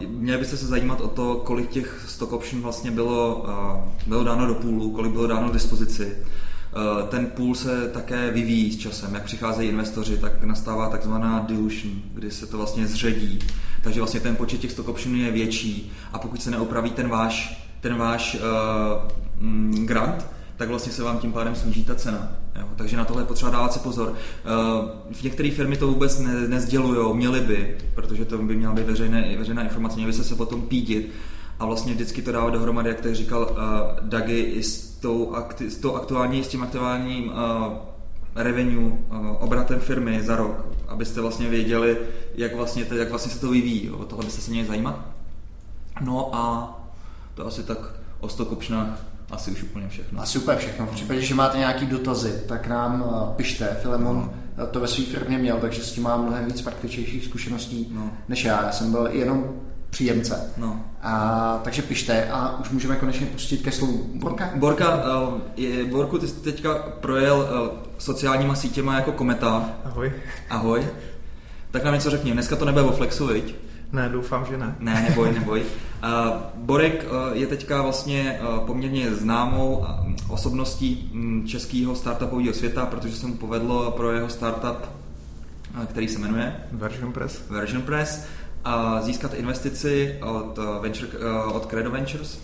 uh, 0.00 0.06
měli 0.06 0.38
byste 0.38 0.56
se 0.56 0.66
zajímat 0.66 1.00
o 1.00 1.08
to, 1.08 1.34
kolik 1.34 1.70
těch 1.70 2.04
stock 2.08 2.32
option 2.32 2.62
vlastně 2.62 2.90
bylo, 2.90 3.36
uh, 3.36 3.88
bylo 4.06 4.24
dáno 4.24 4.46
do 4.46 4.54
půlu, 4.54 4.90
kolik 4.90 5.12
bylo 5.12 5.26
dáno 5.26 5.48
k 5.48 5.52
dispozici. 5.52 6.16
Uh, 6.16 7.08
ten 7.08 7.26
půl 7.26 7.54
se 7.54 7.88
také 7.88 8.30
vyvíjí 8.30 8.72
s 8.72 8.76
časem. 8.76 9.14
Jak 9.14 9.24
přicházejí 9.24 9.68
investoři, 9.68 10.16
tak 10.16 10.44
nastává 10.44 10.88
takzvaná 10.88 11.44
dilution, 11.48 11.92
kdy 12.14 12.30
se 12.30 12.46
to 12.46 12.56
vlastně 12.56 12.86
zředí. 12.86 13.38
Takže 13.82 14.00
vlastně 14.00 14.20
ten 14.20 14.36
počet 14.36 14.60
těch 14.60 14.72
stock 14.72 14.88
optionů 14.88 15.16
je 15.16 15.30
větší 15.30 15.92
a 16.12 16.18
pokud 16.18 16.42
se 16.42 16.50
neopraví 16.50 16.90
ten 16.90 17.08
váš, 17.08 17.66
ten 17.80 17.96
váš 17.96 18.34
uh, 18.34 19.84
grant, 19.84 20.26
tak 20.56 20.68
vlastně 20.68 20.92
se 20.92 21.02
vám 21.02 21.18
tím 21.18 21.32
pádem 21.32 21.54
sníží 21.54 21.84
ta 21.84 21.94
cena. 21.94 22.32
Jo? 22.58 22.68
Takže 22.76 22.96
na 22.96 23.04
tohle 23.04 23.22
je 23.22 23.26
potřeba 23.26 23.50
dávat 23.50 23.72
si 23.72 23.78
pozor. 23.78 24.14
Eh, 24.14 25.14
v 25.14 25.22
některé 25.22 25.50
firmy 25.50 25.76
to 25.76 25.86
vůbec 25.86 26.18
ne, 26.18 26.48
nezdělují, 26.48 27.16
měly 27.16 27.40
by, 27.40 27.76
protože 27.94 28.24
to 28.24 28.38
by 28.38 28.56
měla 28.56 28.74
být 28.74 28.86
veřejné, 28.86 29.36
veřejná 29.38 29.62
informace, 29.62 29.96
měly 29.96 30.12
by 30.12 30.16
se 30.16 30.24
se 30.24 30.34
potom 30.34 30.62
pídit 30.62 31.10
a 31.58 31.66
vlastně 31.66 31.92
vždycky 31.92 32.22
to 32.22 32.32
dávat 32.32 32.50
dohromady, 32.50 32.88
jak 32.88 33.00
tady 33.00 33.14
říkal 33.14 33.42
uh, 33.50 34.08
Dagi, 34.08 34.40
i 34.40 34.62
s 34.62 34.90
tou, 34.90 35.34
akti, 35.34 35.70
s 35.70 35.76
tou 35.76 35.94
aktuální, 35.94 36.44
s 36.44 36.48
tím 36.48 36.62
aktuálním 36.62 37.28
uh, 37.28 37.34
revenue, 38.34 38.92
obratem 39.40 39.80
firmy 39.80 40.22
za 40.22 40.36
rok, 40.36 40.66
abyste 40.88 41.20
vlastně 41.20 41.48
věděli, 41.48 41.98
jak 42.34 42.56
vlastně, 42.56 42.86
jak 42.96 43.10
vlastně 43.10 43.32
se 43.32 43.40
to 43.40 43.50
vyvíjí. 43.50 43.90
O 43.90 44.04
tohle 44.04 44.24
byste 44.24 44.40
se 44.40 44.50
měli 44.50 44.66
zajímat. 44.66 45.06
No 46.00 46.34
a 46.34 46.74
to 47.34 47.46
asi 47.46 47.62
tak 47.62 47.78
o 48.20 48.28
stokupšnách 48.28 49.13
asi 49.34 49.50
už 49.50 49.62
úplně 49.62 49.88
všechno. 49.88 50.22
Asi 50.22 50.38
úplně 50.38 50.56
všechno. 50.58 50.86
V 50.86 50.90
případě, 50.90 51.20
že 51.20 51.34
máte 51.34 51.58
nějaký 51.58 51.86
dotazy, 51.86 52.42
tak 52.48 52.66
nám 52.66 53.02
uh, 53.02 53.28
pište. 53.28 53.76
Filemon 53.82 54.30
no. 54.58 54.66
to 54.66 54.80
ve 54.80 54.86
své 54.86 55.04
firmě 55.04 55.38
měl, 55.38 55.56
takže 55.60 55.82
s 55.82 55.92
tím 55.92 56.02
mám 56.02 56.22
mnohem 56.26 56.44
víc 56.44 56.62
praktičnějších 56.62 57.24
zkušeností 57.24 57.88
no. 57.94 58.10
než 58.28 58.44
já. 58.44 58.62
Já 58.62 58.72
jsem 58.72 58.90
byl 58.90 59.08
jenom 59.12 59.44
příjemce. 59.90 60.52
No. 60.56 60.84
A, 61.02 61.60
takže 61.64 61.82
pište 61.82 62.28
a 62.30 62.58
už 62.60 62.70
můžeme 62.70 62.96
konečně 62.96 63.26
pustit 63.26 63.62
ke 63.62 63.72
slovu. 63.72 64.10
Borka? 64.14 64.50
Borka, 64.54 64.94
uh, 64.94 65.40
je, 65.56 65.84
Borku, 65.84 66.18
ty 66.18 66.28
jsi 66.28 66.34
teďka 66.34 66.74
projel 66.74 67.48
sociálníma 67.98 68.54
sítěma 68.54 68.94
jako 68.94 69.12
kometa. 69.12 69.70
Ahoj. 69.84 70.12
Ahoj. 70.50 70.86
Tak 71.70 71.84
nám 71.84 71.94
něco 71.94 72.10
řekni, 72.10 72.32
dneska 72.32 72.56
to 72.56 72.64
nebude 72.64 72.84
o 72.84 72.92
Flexu, 72.92 73.26
viď? 73.26 73.54
Ne, 73.94 74.08
doufám, 74.08 74.46
že 74.46 74.56
ne. 74.56 74.76
Ne, 74.80 75.06
neboj, 75.08 75.32
neboj. 75.32 75.60
Uh, 75.60 75.66
Borek 76.54 77.04
uh, 77.04 77.36
je 77.36 77.46
teďka 77.46 77.82
vlastně 77.82 78.40
uh, 78.40 78.66
poměrně 78.66 79.14
známou 79.14 79.86
osobností 80.28 81.10
um, 81.14 81.46
českého 81.46 81.94
startupového 81.94 82.54
světa, 82.54 82.86
protože 82.86 83.16
se 83.16 83.26
mu 83.26 83.34
povedlo 83.34 83.90
pro 83.90 84.12
jeho 84.12 84.28
startup, 84.28 84.88
který 85.86 86.08
se 86.08 86.18
jmenuje 86.18 86.56
Version 86.72 87.12
Press. 87.12 87.42
Version 87.50 87.82
Press 87.82 88.26
a 88.64 89.02
získat 89.02 89.34
investici 89.34 90.18
od, 90.22 90.58
venture, 90.80 91.08
od 91.52 91.66
Credo 91.66 91.90
Ventures. 91.90 92.38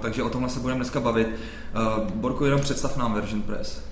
Takže 0.00 0.22
o 0.22 0.30
tomhle 0.30 0.50
se 0.50 0.60
budeme 0.60 0.78
dneska 0.78 1.00
bavit. 1.00 1.28
Borku, 2.14 2.44
jenom 2.44 2.60
představ 2.60 2.96
nám 2.96 3.14
Version 3.14 3.42
Press. 3.42 3.82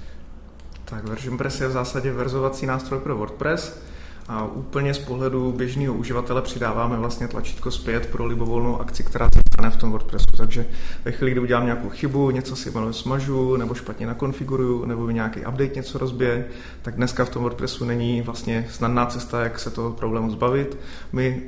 Tak 0.85 1.05
Version 1.05 1.38
Press 1.38 1.61
je 1.61 1.68
v 1.68 1.72
zásadě 1.72 2.12
verzovací 2.12 2.66
nástroj 2.66 3.01
pro 3.01 3.16
WordPress 3.16 3.88
a 4.29 4.45
úplně 4.45 4.95
z 4.95 4.99
pohledu 4.99 5.53
běžného 5.53 5.95
uživatele 5.95 6.43
přidáváme 6.43 6.97
vlastně 6.97 7.29
tlačítko 7.29 7.71
zpět 7.71 8.07
pro 8.07 8.27
libovolnou 8.27 8.81
akci, 8.81 9.03
která 9.03 9.29
se 9.35 9.41
stane 9.53 9.71
v 9.71 9.77
tom 9.77 9.91
WordPressu. 9.91 10.37
Takže 10.37 10.67
ve 11.05 11.12
chvíli, 11.12 11.31
kdy 11.31 11.41
udělám 11.41 11.64
nějakou 11.64 11.88
chybu, 11.88 12.31
něco 12.31 12.57
si 12.57 12.73
smažu, 12.91 13.57
nebo 13.57 13.75
špatně 13.75 14.07
nakonfiguruju, 14.07 14.85
nebo 14.85 15.11
nějaký 15.11 15.41
update 15.41 15.75
něco 15.75 15.99
rozbije, 15.99 16.45
tak 16.83 16.97
dneska 16.97 17.25
v 17.25 17.31
tom 17.31 17.43
WordPressu 17.43 17.85
není 17.85 18.23
vlastně 18.23 18.67
snadná 18.71 19.07
cesta, 19.07 19.43
jak 19.43 19.59
se 19.59 19.71
toho 19.71 19.91
problému 19.91 20.31
zbavit. 20.31 20.79
My 21.12 21.43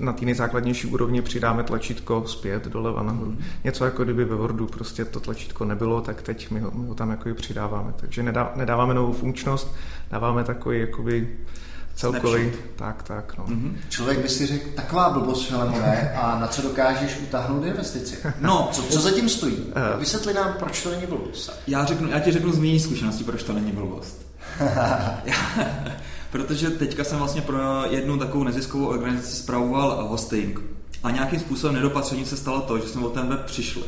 na 0.00 0.12
té 0.12 0.24
nejzákladnější 0.24 0.86
úrovni 0.86 1.22
přidáme 1.22 1.62
tlačítko 1.62 2.22
zpět 2.26 2.68
doleva 2.68 3.02
nahoru. 3.02 3.36
Něco 3.64 3.84
jako 3.84 4.04
kdyby 4.04 4.24
ve 4.24 4.36
Wordu 4.36 4.66
prostě 4.66 5.04
to 5.04 5.20
tlačítko 5.20 5.64
nebylo, 5.64 6.00
tak 6.00 6.22
teď 6.22 6.50
my 6.50 6.60
ho, 6.60 6.70
my 6.74 6.88
ho 6.88 6.94
tam 6.94 7.10
jako 7.10 7.34
přidáváme. 7.34 7.92
Takže 7.96 8.22
nedá, 8.22 8.52
nedáváme 8.56 8.94
novou 8.94 9.12
funkčnost, 9.12 9.74
dáváme 10.10 10.44
takový 10.44 10.80
jakoby 10.80 11.28
celkový, 11.98 12.52
tak, 12.76 13.02
tak, 13.02 13.38
no. 13.38 13.44
Mm-hmm. 13.44 13.72
Člověk 13.88 14.18
by 14.18 14.28
si 14.28 14.46
řekl, 14.46 14.68
taková 14.74 15.10
blbost, 15.10 15.48
Filemone, 15.48 16.12
a 16.12 16.38
na 16.38 16.46
co 16.46 16.62
dokážeš 16.62 17.18
utáhnout 17.22 17.64
investici? 17.64 18.16
No, 18.40 18.68
co, 18.72 18.82
co 18.82 19.00
zatím 19.00 19.28
stojí? 19.28 19.56
Eh. 19.74 19.98
Vysvětli 19.98 20.34
nám, 20.34 20.54
proč 20.58 20.82
to 20.82 20.90
není 20.90 21.06
blbost. 21.06 21.52
Já, 21.66 21.84
řeknu, 21.84 22.08
já 22.10 22.20
ti 22.20 22.32
řeknu 22.32 22.52
z 22.52 22.58
mý 22.58 22.80
zkušenosti, 22.80 23.24
proč 23.24 23.42
to 23.42 23.52
není 23.52 23.72
blbost. 23.72 24.26
protože 26.30 26.70
teďka 26.70 27.04
jsem 27.04 27.18
vlastně 27.18 27.42
pro 27.42 27.84
jednu 27.90 28.18
takovou 28.18 28.44
neziskovou 28.44 28.86
organizaci 28.86 29.36
spravoval 29.36 30.08
hosting. 30.08 30.60
A 31.02 31.10
nějakým 31.10 31.40
způsobem 31.40 31.76
nedopatřením 31.76 32.26
se 32.26 32.36
stalo 32.36 32.60
to, 32.60 32.78
že 32.78 32.88
jsme 32.88 33.06
o 33.06 33.10
ten 33.10 33.28
web 33.28 33.44
přišli. 33.44 33.82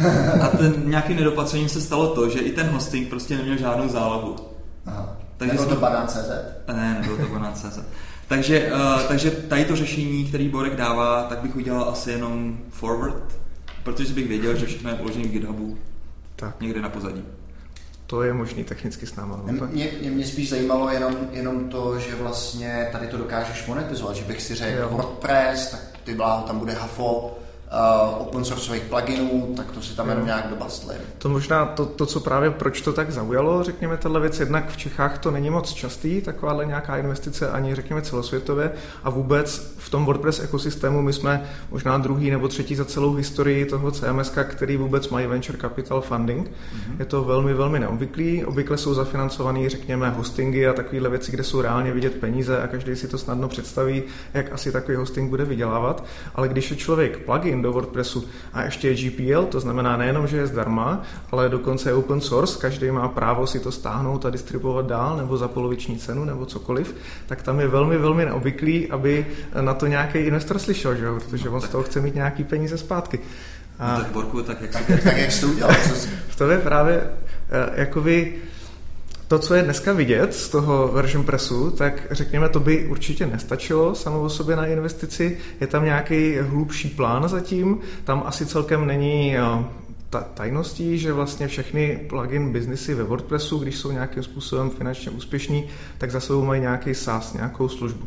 A 0.42 0.48
ten 0.48 0.82
nějakým 0.84 1.16
nedopatřením 1.16 1.68
se 1.68 1.80
stalo 1.80 2.14
to, 2.14 2.28
že 2.28 2.38
i 2.38 2.52
ten 2.52 2.66
hosting 2.66 3.08
prostě 3.08 3.36
neměl 3.36 3.56
žádnou 3.56 3.88
zálohu. 3.88 4.36
Aha. 4.86 5.16
Takže 5.36 5.54
nebylo 5.54 5.74
to 5.74 5.80
banán.cz? 5.80 6.30
Ne, 6.72 6.98
nebylo 7.00 7.16
to 7.16 7.32
banán.cz. 7.32 7.78
takže, 8.28 8.72
uh, 8.72 9.02
takže 9.02 9.30
tady 9.30 9.64
to 9.64 9.76
řešení, 9.76 10.24
který 10.24 10.48
Borek 10.48 10.76
dává, 10.76 11.22
tak 11.22 11.38
bych 11.38 11.56
udělal 11.56 11.88
asi 11.88 12.10
jenom 12.10 12.58
forward, 12.70 13.38
protože 13.82 14.14
bych 14.14 14.28
věděl, 14.28 14.56
že 14.56 14.66
všechno 14.66 14.90
je 14.90 14.96
uložené 14.96 15.24
v 15.24 15.30
GitHubu 15.30 15.78
tak. 16.36 16.60
někde 16.60 16.80
na 16.80 16.88
pozadí. 16.88 17.24
To 18.06 18.22
je 18.22 18.32
možný 18.32 18.64
technicky 18.64 19.06
s 19.06 19.16
náma. 19.16 19.40
No, 19.46 19.66
mě, 19.66 19.90
mě, 20.00 20.10
mě 20.10 20.26
spíš 20.26 20.50
zajímalo 20.50 20.90
jenom, 20.90 21.16
jenom 21.32 21.68
to, 21.68 21.98
že 21.98 22.14
vlastně 22.14 22.88
tady 22.92 23.06
to 23.06 23.16
dokážeš 23.16 23.66
monetizovat, 23.66 24.16
že 24.16 24.24
bych 24.24 24.42
si 24.42 24.54
řekl 24.54 24.88
WordPress, 24.88 25.70
tak 25.70 25.80
ty 26.04 26.14
bláho, 26.14 26.42
tam 26.46 26.58
bude 26.58 26.72
hafo, 26.72 27.38
uh, 27.76 28.22
open 28.22 28.44
sourceových 28.44 28.82
pluginů, 28.82 29.54
tak 29.56 29.70
to 29.70 29.82
si 29.82 29.96
tam 29.96 30.08
jenom 30.08 30.26
nějak 30.26 30.46
dobastlím. 30.50 30.98
To 31.18 31.28
možná 31.28 31.66
to, 31.66 31.86
to, 31.86 32.06
co 32.06 32.20
právě 32.20 32.50
proč 32.50 32.80
to 32.80 32.92
tak 32.92 33.10
zaujalo, 33.10 33.62
řekněme, 33.62 33.96
tahle 33.96 34.20
věc, 34.20 34.40
jednak 34.40 34.70
v 34.70 34.76
Čechách 34.76 35.18
to 35.18 35.30
není 35.30 35.50
moc 35.50 35.72
častý, 35.72 36.20
takováhle 36.20 36.66
nějaká 36.66 36.96
investice 36.96 37.50
ani 37.50 37.74
řekněme 37.74 38.02
celosvětově 38.02 38.72
a 39.04 39.10
vůbec 39.10 39.74
v 39.78 39.90
tom 39.90 40.04
WordPress 40.04 40.40
ekosystému 40.40 41.02
my 41.02 41.12
jsme 41.12 41.44
možná 41.70 41.98
druhý 41.98 42.30
nebo 42.30 42.48
třetí 42.48 42.74
za 42.74 42.84
celou 42.84 43.14
historii 43.14 43.64
toho 43.64 43.90
CMS, 43.90 44.32
který 44.44 44.76
vůbec 44.76 45.08
mají 45.08 45.26
venture 45.26 45.58
capital 45.58 46.00
funding. 46.00 46.48
Mm-hmm. 46.48 46.96
Je 46.98 47.04
to 47.04 47.24
velmi, 47.24 47.54
velmi 47.54 47.78
neobvyklý. 47.78 48.44
Obvykle 48.44 48.76
jsou 48.76 48.94
zafinancovaný, 48.94 49.68
řekněme, 49.68 50.10
hostingy 50.10 50.66
a 50.66 50.72
takovéhle 50.72 51.08
věci, 51.08 51.32
kde 51.32 51.44
jsou 51.44 51.60
reálně 51.60 51.92
vidět 51.92 52.14
peníze 52.14 52.62
a 52.62 52.66
každý 52.66 52.96
si 52.96 53.08
to 53.08 53.18
snadno 53.18 53.48
představí, 53.48 54.02
jak 54.34 54.52
asi 54.52 54.72
takový 54.72 54.96
hosting 54.96 55.30
bude 55.30 55.44
vydělávat. 55.44 56.04
Ale 56.34 56.48
když 56.48 56.70
je 56.70 56.76
člověk 56.76 57.18
plugin, 57.18 57.56
plugin 57.56 57.62
do 57.66 57.72
WordPressu 57.72 58.24
a 58.52 58.62
ještě 58.62 58.88
je 58.88 58.94
GPL, 58.94 59.44
to 59.44 59.60
znamená 59.60 59.96
nejenom, 59.96 60.26
že 60.26 60.36
je 60.36 60.46
zdarma, 60.46 61.02
ale 61.30 61.48
dokonce 61.48 61.90
je 61.90 61.94
open 61.94 62.20
source, 62.20 62.58
každý 62.60 62.90
má 62.90 63.08
právo 63.08 63.46
si 63.46 63.60
to 63.60 63.72
stáhnout 63.72 64.26
a 64.26 64.30
distribuovat 64.30 64.86
dál 64.86 65.16
nebo 65.16 65.36
za 65.36 65.48
poloviční 65.48 65.98
cenu 65.98 66.24
nebo 66.24 66.46
cokoliv, 66.46 66.94
tak 67.26 67.42
tam 67.42 67.60
je 67.60 67.68
velmi, 67.68 67.98
velmi 67.98 68.24
neobvyklý, 68.24 68.90
aby 68.90 69.26
na 69.60 69.74
to 69.74 69.86
nějaký 69.86 70.18
investor 70.18 70.58
slyšel, 70.58 70.94
že? 70.94 71.06
protože 71.12 71.48
on 71.48 71.60
z 71.60 71.68
toho 71.68 71.82
chce 71.82 72.00
mít 72.00 72.14
nějaký 72.14 72.44
peníze 72.44 72.78
zpátky. 72.78 73.20
A... 73.78 73.98
No 73.98 74.04
tak 74.04 74.12
Borku, 74.12 74.42
tak 74.42 74.60
jak, 74.60 74.70
tak, 74.70 75.02
tak 75.02 75.16
jak 75.16 75.32
jsi 75.32 75.40
to 75.40 75.48
udělal? 75.48 75.74
V 76.28 76.36
tom 76.36 76.50
je 76.50 76.58
právě 76.58 77.02
eh, 77.50 77.80
jakoby 77.80 78.34
to, 79.28 79.38
co 79.38 79.54
je 79.54 79.62
dneska 79.62 79.92
vidět 79.92 80.34
z 80.34 80.48
toho 80.48 80.88
version 80.88 81.24
pressu, 81.24 81.70
tak 81.70 82.06
řekněme, 82.10 82.48
to 82.48 82.60
by 82.60 82.86
určitě 82.86 83.26
nestačilo 83.26 83.94
samo 83.94 84.20
o 84.20 84.28
sobě 84.28 84.56
na 84.56 84.66
investici. 84.66 85.38
Je 85.60 85.66
tam 85.66 85.84
nějaký 85.84 86.38
hlubší 86.38 86.88
plán 86.88 87.28
zatím. 87.28 87.78
Tam 88.04 88.22
asi 88.26 88.46
celkem 88.46 88.86
není 88.86 89.36
eh, 89.36 89.40
ta 90.10 90.20
tajností, 90.20 90.98
že 90.98 91.12
vlastně 91.12 91.48
všechny 91.48 92.00
plugin 92.08 92.52
biznesy 92.52 92.94
ve 92.94 93.04
WordPressu, 93.04 93.58
když 93.58 93.76
jsou 93.76 93.92
nějakým 93.92 94.22
způsobem 94.22 94.70
finančně 94.70 95.10
úspěšní, 95.10 95.68
tak 95.98 96.10
za 96.10 96.20
sebou 96.20 96.44
mají 96.44 96.60
nějaký 96.60 96.94
SaaS, 96.94 97.32
nějakou 97.32 97.68
službu. 97.68 98.06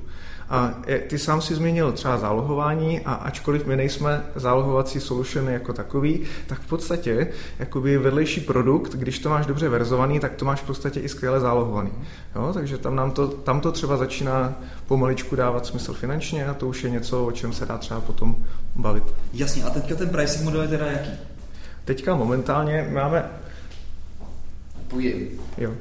A 0.50 0.74
ty 1.08 1.20
sám 1.20 1.42
si 1.42 1.56
zmínil 1.56 1.92
třeba 1.92 2.18
zálohování 2.18 3.00
a 3.00 3.14
ačkoliv 3.14 3.66
my 3.66 3.76
nejsme 3.76 4.24
zálohovací 4.36 5.00
solution 5.00 5.50
jako 5.50 5.74
takový, 5.74 6.26
tak 6.48 6.60
v 6.60 6.68
podstatě 6.68 7.28
jakoby 7.60 7.98
vedlejší 7.98 8.42
produkt, 8.42 8.96
když 8.96 9.20
to 9.20 9.30
máš 9.30 9.46
dobře 9.46 9.70
verzovaný, 9.70 10.20
tak 10.20 10.36
to 10.36 10.46
máš 10.46 10.62
v 10.62 10.66
podstatě 10.66 11.00
i 11.00 11.10
skvěle 11.10 11.40
zálohovaný. 11.40 11.92
Jo? 12.36 12.52
Takže 12.54 12.78
tam, 12.78 12.96
nám 12.96 13.12
to, 13.12 13.28
tam 13.28 13.62
to 13.62 13.72
třeba 13.72 13.98
začíná 13.98 14.56
pomaličku 14.88 15.36
dávat 15.36 15.66
smysl 15.66 15.94
finančně 15.94 16.46
a 16.46 16.54
to 16.54 16.68
už 16.68 16.84
je 16.84 16.90
něco, 16.90 17.26
o 17.26 17.32
čem 17.32 17.54
se 17.54 17.66
dá 17.66 17.78
třeba 17.78 18.02
potom 18.02 18.36
bavit. 18.76 19.04
Jasně, 19.34 19.64
a 19.64 19.70
teďka 19.70 19.96
ten 19.96 20.10
pricing 20.10 20.46
model 20.46 20.62
je 20.62 20.68
teda 20.68 20.86
jaký? 20.86 21.12
Teďka 21.86 22.16
momentálně 22.16 22.90
máme... 22.94 23.30
Půjde. 24.88 25.12
Jo. 25.58 25.72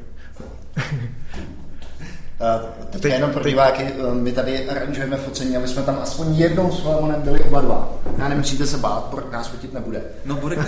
Teď 2.90 3.05
jenom 3.12 3.31
pro 3.31 3.44
diváky, 3.44 3.83
eh, 3.83 4.14
my 4.14 4.33
tady 4.33 4.68
aranžujeme 4.68 5.16
focení, 5.16 5.57
aby 5.57 5.68
jsme 5.68 5.83
tam 5.83 5.98
aspoň 6.03 6.35
jednou 6.35 6.72
s 6.72 6.81
Filemonem 6.81 7.22
byli 7.22 7.40
oba 7.40 7.61
dva. 7.61 7.94
Já 8.18 8.29
nemusíte 8.29 8.66
se 8.66 8.79
bát, 8.79 9.05
protože 9.05 9.31
nás 9.33 9.48
fotit 9.48 9.72
nebude. 9.72 10.03
No 10.24 10.35
bude 10.35 10.57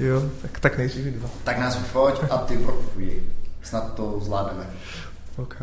Jo, 0.00 0.22
tak, 0.42 0.60
tak 0.60 0.78
nejdřív 0.78 1.04
dva. 1.04 1.30
Tak 1.44 1.58
nás 1.58 1.76
foť 1.76 2.20
a 2.30 2.38
ty 2.38 2.58
prokupuj. 2.58 3.22
Snad 3.62 3.94
to 3.94 4.20
zvládneme. 4.20 4.66
OK. 5.36 5.56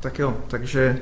Tak 0.00 0.18
jo, 0.18 0.36
takže 0.48 0.98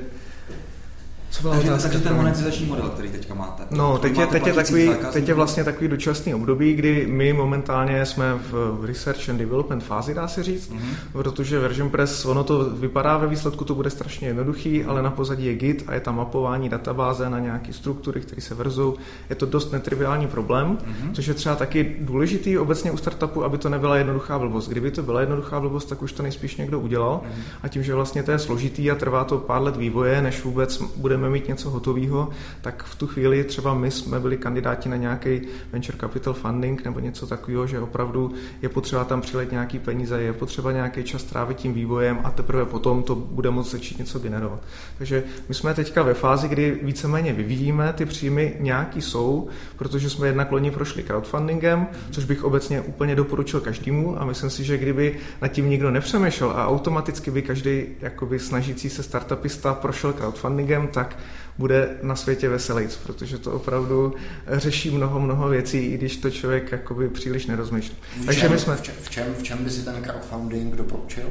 co 1.33 1.41
byla 1.41 1.55
takže, 1.55 1.71
takže 1.81 1.99
ten 1.99 2.15
monetizační 2.15 2.65
model, 2.65 2.89
který 2.89 3.09
teďka 3.09 3.33
máte. 3.33 3.63
No, 3.71 3.97
teď 3.97 4.17
je, 4.17 4.27
teď, 4.27 4.47
je 4.47 4.53
takový, 4.53 4.89
teď 5.13 5.27
je 5.27 5.33
vlastně 5.33 5.63
takový 5.63 5.87
dočasný 5.87 6.33
období, 6.33 6.73
kdy 6.73 7.07
my 7.09 7.33
momentálně 7.33 8.05
jsme 8.05 8.33
v 8.51 8.85
research 8.85 9.29
and 9.29 9.37
development 9.37 9.83
fázi, 9.83 10.13
dá 10.13 10.27
se 10.27 10.43
říct, 10.43 10.71
mm-hmm. 10.71 10.95
protože 11.11 11.59
Version 11.59 11.89
Press, 11.89 12.25
ono 12.25 12.43
to 12.43 12.69
vypadá 12.69 13.17
ve 13.17 13.27
výsledku, 13.27 13.65
to 13.65 13.75
bude 13.75 13.89
strašně 13.89 14.27
jednoduchý, 14.27 14.83
ale 14.83 15.01
na 15.01 15.11
pozadí 15.11 15.45
je 15.45 15.55
Git 15.55 15.83
a 15.87 15.93
je 15.93 15.99
tam 15.99 16.17
mapování 16.17 16.69
databáze 16.69 17.29
na 17.29 17.39
nějaké 17.39 17.73
struktury, 17.73 18.21
které 18.21 18.41
se 18.41 18.55
verzou. 18.55 18.95
Je 19.29 19.35
to 19.35 19.45
dost 19.45 19.71
netriviální 19.71 20.27
problém, 20.27 20.77
mm-hmm. 20.77 21.11
což 21.13 21.27
je 21.27 21.33
třeba 21.33 21.55
taky 21.55 21.95
důležitý 21.99 22.57
obecně 22.57 22.91
u 22.91 22.97
startupu, 22.97 23.43
aby 23.43 23.57
to 23.57 23.69
nebyla 23.69 23.97
jednoduchá 23.97 24.39
blbost. 24.39 24.69
Kdyby 24.69 24.91
to 24.91 25.03
byla 25.03 25.19
jednoduchá 25.19 25.59
blbost, 25.59 25.85
tak 25.85 26.01
už 26.01 26.11
to 26.11 26.23
nejspíš 26.23 26.55
někdo 26.55 26.79
udělal. 26.79 27.21
Mm-hmm. 27.23 27.41
A 27.63 27.67
tím, 27.67 27.83
že 27.83 27.95
vlastně 27.95 28.23
to 28.23 28.31
je 28.31 28.39
složitý 28.39 28.91
a 28.91 28.95
trvá 28.95 29.23
to 29.23 29.37
pár 29.37 29.61
let 29.61 29.77
vývoje, 29.77 30.21
než 30.21 30.43
vůbec 30.43 30.81
budeme 30.95 31.22
mít 31.29 31.47
něco 31.47 31.69
hotového, 31.69 32.29
tak 32.61 32.83
v 32.83 32.95
tu 32.95 33.07
chvíli 33.07 33.43
třeba 33.43 33.73
my 33.73 33.91
jsme 33.91 34.19
byli 34.19 34.37
kandidáti 34.37 34.89
na 34.89 34.95
nějaký 34.95 35.41
venture 35.71 35.97
capital 35.97 36.33
funding 36.33 36.85
nebo 36.85 36.99
něco 36.99 37.27
takového, 37.27 37.67
že 37.67 37.79
opravdu 37.79 38.31
je 38.61 38.69
potřeba 38.69 39.03
tam 39.03 39.21
přilet 39.21 39.51
nějaký 39.51 39.79
peníze, 39.79 40.21
je 40.21 40.33
potřeba 40.33 40.71
nějaký 40.71 41.03
čas 41.03 41.23
trávit 41.23 41.57
tím 41.57 41.73
vývojem 41.73 42.19
a 42.23 42.31
teprve 42.31 42.65
potom 42.65 43.03
to 43.03 43.15
bude 43.15 43.49
moct 43.49 43.71
začít 43.71 43.99
něco 43.99 44.19
generovat. 44.19 44.59
Takže 44.97 45.23
my 45.49 45.55
jsme 45.55 45.73
teďka 45.73 46.03
ve 46.03 46.13
fázi, 46.13 46.47
kdy 46.47 46.79
víceméně 46.83 47.33
vyvíjíme, 47.33 47.93
ty 47.93 48.05
příjmy 48.05 48.55
nějaký 48.59 49.01
jsou, 49.01 49.47
protože 49.77 50.09
jsme 50.09 50.27
jednak 50.27 50.51
loni 50.51 50.71
prošli 50.71 51.03
crowdfundingem, 51.03 51.87
což 52.11 52.25
bych 52.25 52.43
obecně 52.43 52.81
úplně 52.81 53.15
doporučil 53.15 53.59
každému 53.59 54.21
a 54.21 54.25
myslím 54.25 54.49
si, 54.49 54.63
že 54.63 54.77
kdyby 54.77 55.17
nad 55.41 55.47
tím 55.47 55.69
nikdo 55.69 55.91
nepřemýšlel 55.91 56.51
a 56.51 56.67
automaticky 56.67 57.31
by 57.31 57.41
každý 57.41 57.85
jakoby 58.01 58.39
snažící 58.39 58.89
se 58.89 59.03
startupista 59.03 59.73
prošel 59.73 60.13
crowdfundingem, 60.13 60.87
tak 60.87 61.12
bude 61.57 61.97
na 62.01 62.15
světě 62.15 62.49
veselejc, 62.49 62.95
protože 62.95 63.37
to 63.37 63.51
opravdu 63.51 64.15
řeší 64.47 64.91
mnoho, 64.91 65.19
mnoho 65.19 65.49
věcí, 65.49 65.77
i 65.77 65.97
když 65.97 66.17
to 66.17 66.29
člověk 66.29 66.71
jakoby 66.71 67.09
příliš 67.09 67.45
nerozmýšlí. 67.45 67.95
V 68.21 68.25
Takže 68.25 68.41
čem, 68.41 68.51
my 68.51 68.59
jsme... 68.59 68.75
v, 68.75 69.09
čem, 69.09 69.33
v 69.37 69.43
čem 69.43 69.63
by 69.63 69.69
si 69.69 69.85
ten 69.85 70.03
crowdfunding 70.03 70.75
doporučil? 70.75 71.29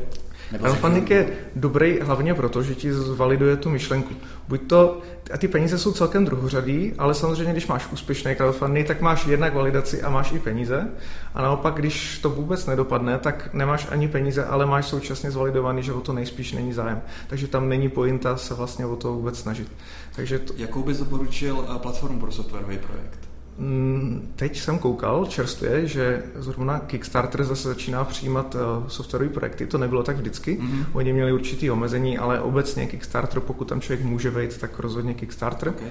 Crowdfunding 0.58 1.10
je 1.10 1.28
dobrý 1.56 2.00
hlavně 2.00 2.34
proto, 2.34 2.62
že 2.62 2.74
ti 2.74 2.92
zvaliduje 2.92 3.56
tu 3.56 3.70
myšlenku. 3.70 4.14
Buď 4.48 4.60
to, 4.66 5.00
a 5.34 5.38
ty 5.38 5.48
peníze 5.48 5.78
jsou 5.78 5.92
celkem 5.92 6.24
druhořadý, 6.24 6.92
ale 6.98 7.14
samozřejmě, 7.14 7.52
když 7.52 7.66
máš 7.66 7.92
úspěšný 7.92 8.34
crowdfunding, 8.34 8.86
tak 8.86 9.00
máš 9.00 9.26
jednak 9.26 9.54
validaci 9.54 10.02
a 10.02 10.10
máš 10.10 10.32
i 10.32 10.38
peníze. 10.38 10.88
A 11.34 11.42
naopak, 11.42 11.74
když 11.74 12.18
to 12.18 12.30
vůbec 12.30 12.66
nedopadne, 12.66 13.18
tak 13.18 13.48
nemáš 13.52 13.86
ani 13.90 14.08
peníze, 14.08 14.44
ale 14.44 14.66
máš 14.66 14.86
současně 14.86 15.30
zvalidovaný, 15.30 15.82
že 15.82 15.92
o 15.92 16.00
to 16.00 16.12
nejspíš 16.12 16.52
není 16.52 16.72
zájem. 16.72 17.02
Takže 17.26 17.46
tam 17.46 17.68
není 17.68 17.88
pointa 17.88 18.36
se 18.36 18.54
vlastně 18.54 18.86
o 18.86 18.96
to 18.96 19.12
vůbec 19.12 19.38
snažit. 19.38 19.72
Takže 20.16 20.38
to... 20.38 20.52
Jakou 20.56 20.82
bys 20.82 20.98
doporučil 20.98 21.66
eh, 21.76 21.78
platformu 21.78 22.20
pro 22.20 22.32
softwarový 22.32 22.78
projekt? 22.78 23.31
Mm, 23.58 24.32
teď 24.36 24.60
jsem 24.60 24.78
koukal 24.78 25.26
čerstvě, 25.26 25.86
že 25.86 26.22
zrovna 26.34 26.78
Kickstarter 26.78 27.44
zase 27.44 27.68
začíná 27.68 28.04
přijímat 28.04 28.56
eh, 28.58 28.90
softwarové 28.90 29.30
projekty. 29.30 29.66
To 29.66 29.78
nebylo 29.78 30.02
tak 30.02 30.16
vždycky. 30.16 30.58
Mm-hmm. 30.60 30.84
Oni 30.92 31.12
měli 31.12 31.32
určitý 31.32 31.70
omezení, 31.70 32.18
ale 32.18 32.40
obecně 32.40 32.86
Kickstarter, 32.86 33.40
pokud 33.40 33.68
tam 33.68 33.80
člověk 33.80 34.06
může 34.06 34.30
vejít, 34.30 34.58
tak 34.58 34.78
rozhodně 34.78 35.14
Kickstarter. 35.14 35.68
Okay. 35.68 35.88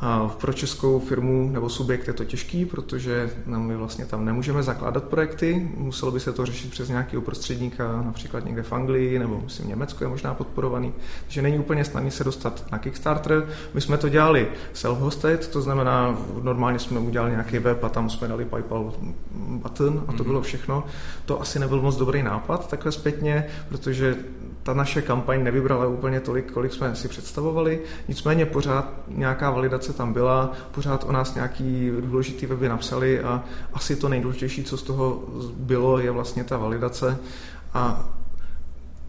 A 0.00 0.28
pro 0.40 0.52
českou 0.52 1.00
firmu 1.00 1.50
nebo 1.52 1.68
subjekt 1.68 2.08
je 2.08 2.12
to 2.12 2.24
těžký, 2.24 2.66
protože 2.66 3.30
my 3.46 3.76
vlastně 3.76 4.06
tam 4.06 4.24
nemůžeme 4.24 4.62
zakládat 4.62 5.04
projekty, 5.04 5.70
muselo 5.76 6.12
by 6.12 6.20
se 6.20 6.32
to 6.32 6.46
řešit 6.46 6.70
přes 6.70 6.88
nějakého 6.88 7.22
prostředníka, 7.22 8.02
například 8.02 8.44
někde 8.44 8.62
v 8.62 8.72
Anglii 8.72 9.18
nebo 9.18 9.40
myslím 9.44 9.68
Německo 9.68 10.04
je 10.04 10.08
možná 10.08 10.34
podporovaný, 10.34 10.92
takže 11.24 11.42
není 11.42 11.58
úplně 11.58 11.84
snadné 11.84 12.10
se 12.10 12.24
dostat 12.24 12.64
na 12.72 12.78
Kickstarter. 12.78 13.48
My 13.74 13.80
jsme 13.80 13.98
to 13.98 14.08
dělali 14.08 14.48
self-hosted, 14.74 15.38
to 15.38 15.62
znamená 15.62 16.18
normálně 16.42 16.78
jsme 16.78 17.00
udělali 17.00 17.30
nějaký 17.30 17.58
web 17.58 17.84
a 17.84 17.88
tam 17.88 18.10
jsme 18.10 18.28
dali 18.28 18.44
PayPal 18.44 18.92
button 19.32 20.04
a 20.08 20.12
to 20.12 20.22
mhm. 20.22 20.24
bylo 20.24 20.42
všechno. 20.42 20.84
To 21.24 21.40
asi 21.40 21.58
nebyl 21.58 21.82
moc 21.82 21.96
dobrý 21.96 22.22
nápad 22.22 22.70
takhle 22.70 22.92
zpětně, 22.92 23.46
protože 23.68 24.16
ta 24.66 24.74
naše 24.74 25.02
kampaň 25.02 25.44
nevybrala 25.44 25.86
úplně 25.86 26.20
tolik, 26.20 26.52
kolik 26.52 26.72
jsme 26.72 26.96
si 26.96 27.08
představovali, 27.08 27.80
nicméně 28.08 28.46
pořád 28.46 28.92
nějaká 29.08 29.50
validace 29.50 29.92
tam 29.92 30.12
byla, 30.12 30.52
pořád 30.70 31.04
o 31.04 31.12
nás 31.12 31.34
nějaký 31.34 31.90
důležitý 32.00 32.46
weby 32.46 32.68
napsali 32.68 33.20
a 33.20 33.44
asi 33.72 33.96
to 33.96 34.08
nejdůležitější, 34.08 34.64
co 34.64 34.76
z 34.76 34.82
toho 34.82 35.22
bylo, 35.56 35.98
je 35.98 36.10
vlastně 36.10 36.44
ta 36.44 36.56
validace. 36.56 37.18
A 37.74 38.08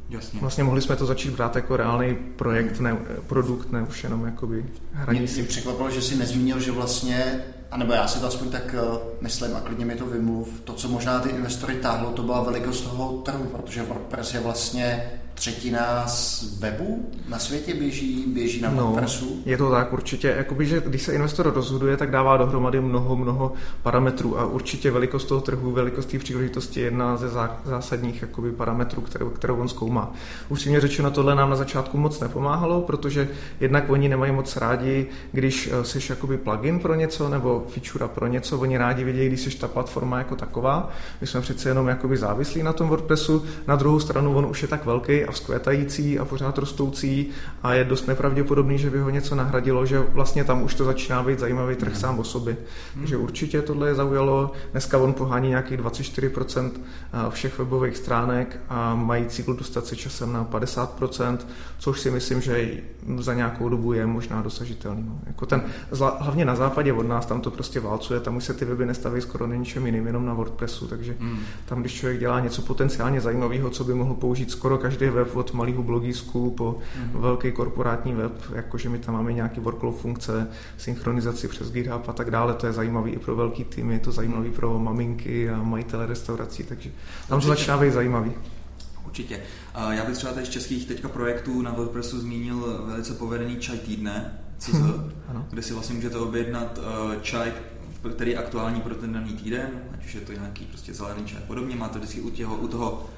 Jasně. 0.10 0.40
Vlastně 0.40 0.64
mohli 0.64 0.82
jsme 0.82 0.96
to 0.96 1.06
začít 1.06 1.34
brát 1.34 1.56
jako 1.56 1.78
reálný 1.78 2.16
projekt, 2.16 2.80
ne, 2.80 2.98
produkt, 3.28 3.72
ne 3.72 3.82
už 3.90 4.04
jenom 4.04 4.26
jakoby 4.26 4.66
hraní. 4.94 5.20
Mě, 5.20 5.32
mě 5.34 5.44
překvapilo, 5.44 5.92
že 5.92 6.02
si 6.02 6.16
nezmínil, 6.16 6.60
že 6.60 6.72
vlastně, 6.72 7.44
anebo 7.72 7.94
já 7.94 8.08
si 8.08 8.20
to 8.20 8.28
aspoň 8.28 8.50
tak 8.50 8.76
uh, 8.92 8.98
myslím 9.22 9.56
a 9.56 9.60
klidně 9.60 9.86
mi 9.86 9.96
to 9.96 10.06
vymluv, 10.06 10.62
to, 10.64 10.74
co 10.74 10.88
možná 10.88 11.20
ty 11.20 11.30
investory 11.30 11.76
táhlo, 11.76 12.12
to 12.12 12.24
byla 12.24 12.44
velikost 12.44 12.82
toho 12.82 13.22
trhu, 13.26 13.44
protože 13.44 13.84
WordPress 13.84 14.34
je 14.34 14.40
vlastně 14.40 15.12
třetina 15.38 16.08
z 16.08 16.44
webu 16.60 17.12
na 17.30 17.40
světě 17.40 17.74
běží, 17.74 18.26
běží 18.28 18.62
na 18.62 18.70
WordPressu? 18.70 19.26
No, 19.26 19.42
je 19.46 19.58
to 19.58 19.72
tak 19.72 19.94
určitě. 19.94 20.34
Jakoby, 20.38 20.66
že 20.66 20.82
když 20.86 21.02
se 21.02 21.14
investor 21.14 21.54
rozhoduje, 21.54 21.98
tak 21.98 22.12
dává 22.12 22.38
dohromady 22.38 22.82
mnoho, 22.82 23.16
mnoho 23.16 23.54
parametrů 23.84 24.40
a 24.40 24.46
určitě 24.46 24.92
velikost 24.92 25.26
toho 25.26 25.42
trhu, 25.42 25.72
velikost 25.72 26.06
té 26.06 26.20
příležitosti 26.20 26.80
je 26.80 26.86
jedna 26.86 27.18
ze 27.18 27.30
zásadních 27.66 28.22
jakoby, 28.22 28.52
parametrů, 28.52 29.02
kterou, 29.02 29.30
kterou 29.30 29.56
on 29.56 29.68
zkoumá. 29.68 30.14
Upřímně 30.50 30.82
řečeno, 30.82 31.12
tohle 31.12 31.36
nám 31.36 31.50
na 31.50 31.56
začátku 31.56 31.98
moc 31.98 32.20
nepomáhalo, 32.20 32.82
protože 32.82 33.30
jednak 33.60 33.90
oni 33.90 34.10
nemají 34.10 34.32
moc 34.32 34.58
rádi, 34.58 35.08
když 35.32 35.70
eh, 35.72 35.86
jsi 35.86 36.00
jakoby 36.10 36.38
plugin 36.38 36.80
pro 36.80 36.96
něco 36.96 37.30
nebo 37.30 37.66
feature 37.70 38.08
pro 38.08 38.28
něco, 38.28 38.60
oni 38.60 38.78
rádi 38.78 39.04
vidějí, 39.04 39.28
když 39.28 39.42
jsi 39.42 39.58
ta 39.58 39.68
platforma 39.68 40.18
jako 40.18 40.36
taková. 40.36 40.90
My 41.22 41.28
jsme 41.28 41.42
přece 41.42 41.70
jenom 41.70 41.88
jakoby 41.88 42.18
závislí 42.18 42.64
na 42.64 42.74
tom 42.74 42.90
WordPressu, 42.90 43.46
na 43.68 43.76
druhou 43.76 44.00
stranu 44.00 44.38
on 44.38 44.46
už 44.46 44.62
je 44.62 44.68
tak 44.68 44.86
velký 44.86 45.27
a 45.28 45.32
vzkvétající 45.32 46.20
a 46.20 46.26
pořád 46.26 46.58
rostoucí 46.58 47.30
a 47.64 47.74
je 47.74 47.84
dost 47.84 48.08
nepravděpodobný, 48.08 48.78
že 48.78 48.90
by 48.90 49.00
ho 49.00 49.10
něco 49.10 49.36
nahradilo, 49.36 49.86
že 49.86 50.00
vlastně 50.00 50.44
tam 50.44 50.64
už 50.64 50.74
to 50.74 50.84
začíná 50.84 51.24
být 51.24 51.40
zajímavý 51.40 51.76
trh 51.76 51.94
mm. 51.94 52.00
sám 52.00 52.20
o 52.20 52.24
sobě. 52.24 52.58
Mm. 52.96 53.02
Takže 53.02 53.18
určitě 53.18 53.62
tohle 53.62 53.88
je 53.88 53.96
zaujalo. 53.96 54.52
Dneska 54.72 54.98
on 54.98 55.14
pohání 55.14 55.50
nějakých 55.50 55.80
24% 55.80 56.72
eh, 56.76 57.18
všech 57.30 57.58
webových 57.58 57.98
stránek 57.98 58.60
a 58.70 58.96
mají 58.96 59.26
cíl 59.26 59.54
dostat 59.54 59.86
se 59.86 59.96
časem 59.96 60.34
na 60.34 60.46
50%, 60.46 61.38
což 61.80 62.00
si 62.00 62.12
myslím, 62.12 62.42
že 62.42 62.70
za 63.20 63.34
nějakou 63.34 63.70
dobu 63.70 63.94
je 63.94 64.06
možná 64.06 64.42
dosažitelný. 64.42 65.04
No. 65.08 65.20
Jako 65.28 65.46
ten, 65.46 65.64
hlavně 66.20 66.46
na 66.46 66.56
západě 66.56 66.94
od 66.94 67.08
nás, 67.08 67.26
tam 67.26 67.42
to 67.42 67.52
prostě 67.52 67.80
válcuje, 67.80 68.20
tam 68.20 68.36
už 68.36 68.44
se 68.44 68.54
ty 68.54 68.66
weby 68.66 68.86
nestaví 68.86 69.22
skoro 69.22 69.48
na 69.48 69.56
ničem 69.56 69.86
jiným, 69.86 70.08
jenom 70.08 70.26
na 70.26 70.34
WordPressu, 70.34 70.88
takže 70.88 71.16
mm. 71.20 71.40
tam, 71.66 71.82
když 71.82 71.94
člověk 71.94 72.20
dělá 72.20 72.40
něco 72.40 72.62
potenciálně 72.62 73.22
zajímavého, 73.22 73.70
co 73.70 73.84
by 73.84 73.94
mohl 73.94 74.14
použít 74.14 74.52
skoro 74.52 74.78
každý 74.78 75.10
web 75.18 75.36
od 75.36 75.54
malého 75.54 75.84
blogísku 75.84 76.52
po 76.52 76.78
mm-hmm. 76.80 77.20
velký 77.20 77.52
korporátní 77.52 78.14
web, 78.14 78.32
jakože 78.56 78.90
my 78.90 79.00
tam 79.00 79.14
máme 79.16 79.34
nějaký 79.34 79.60
workflow 79.60 79.96
funkce, 79.96 80.48
synchronizaci 80.78 81.48
přes 81.48 81.72
GitHub 81.72 82.10
a 82.10 82.14
tak 82.14 82.32
dále, 82.32 82.54
to 82.54 82.68
je 82.68 82.74
zajímavý 82.74 83.12
i 83.12 83.20
pro 83.20 83.36
velký 83.36 83.64
týmy, 83.64 83.94
je 83.94 84.00
to 84.00 84.12
zajímavý 84.12 84.50
pro 84.52 84.80
maminky 84.80 85.50
a 85.50 85.64
majitele 85.64 86.06
restaurací, 86.06 86.64
takže 86.64 86.90
tam 87.28 87.42
to 87.42 87.48
začíná 87.48 87.78
být 87.78 87.94
zajímavý. 87.94 88.32
Určitě. 89.06 89.40
Já 89.92 90.06
bych 90.06 90.16
třeba 90.16 90.34
z 90.34 90.50
českých 90.50 90.88
teďka 90.88 91.10
projektů 91.10 91.62
na 91.62 91.72
WordPressu 91.72 92.20
zmínil 92.20 92.84
velice 92.86 93.14
povedený 93.14 93.58
čaj 93.58 93.78
týdne, 93.78 94.40
CZ, 94.58 94.74
hmm, 94.74 95.12
kde 95.50 95.62
si 95.62 95.74
vlastně 95.74 95.96
můžete 95.96 96.18
objednat 96.18 96.78
uh, 96.78 97.22
čaj, 97.22 97.52
který 98.16 98.32
je 98.32 98.38
aktuální 98.38 98.82
pro 98.82 98.96
ten 98.96 99.14
daný 99.14 99.34
týden, 99.34 99.70
ať 99.94 100.06
už 100.06 100.16
je 100.16 100.22
to 100.22 100.32
nějaký 100.32 100.66
prostě 100.66 100.94
zelený 100.94 101.26
čaj 101.26 101.40
a 101.44 101.48
podobně, 101.48 101.76
máte 101.76 102.00
vždycky 102.00 102.22
u, 102.22 102.30
těho, 102.30 102.56
u 102.56 102.68
toho 102.68 103.10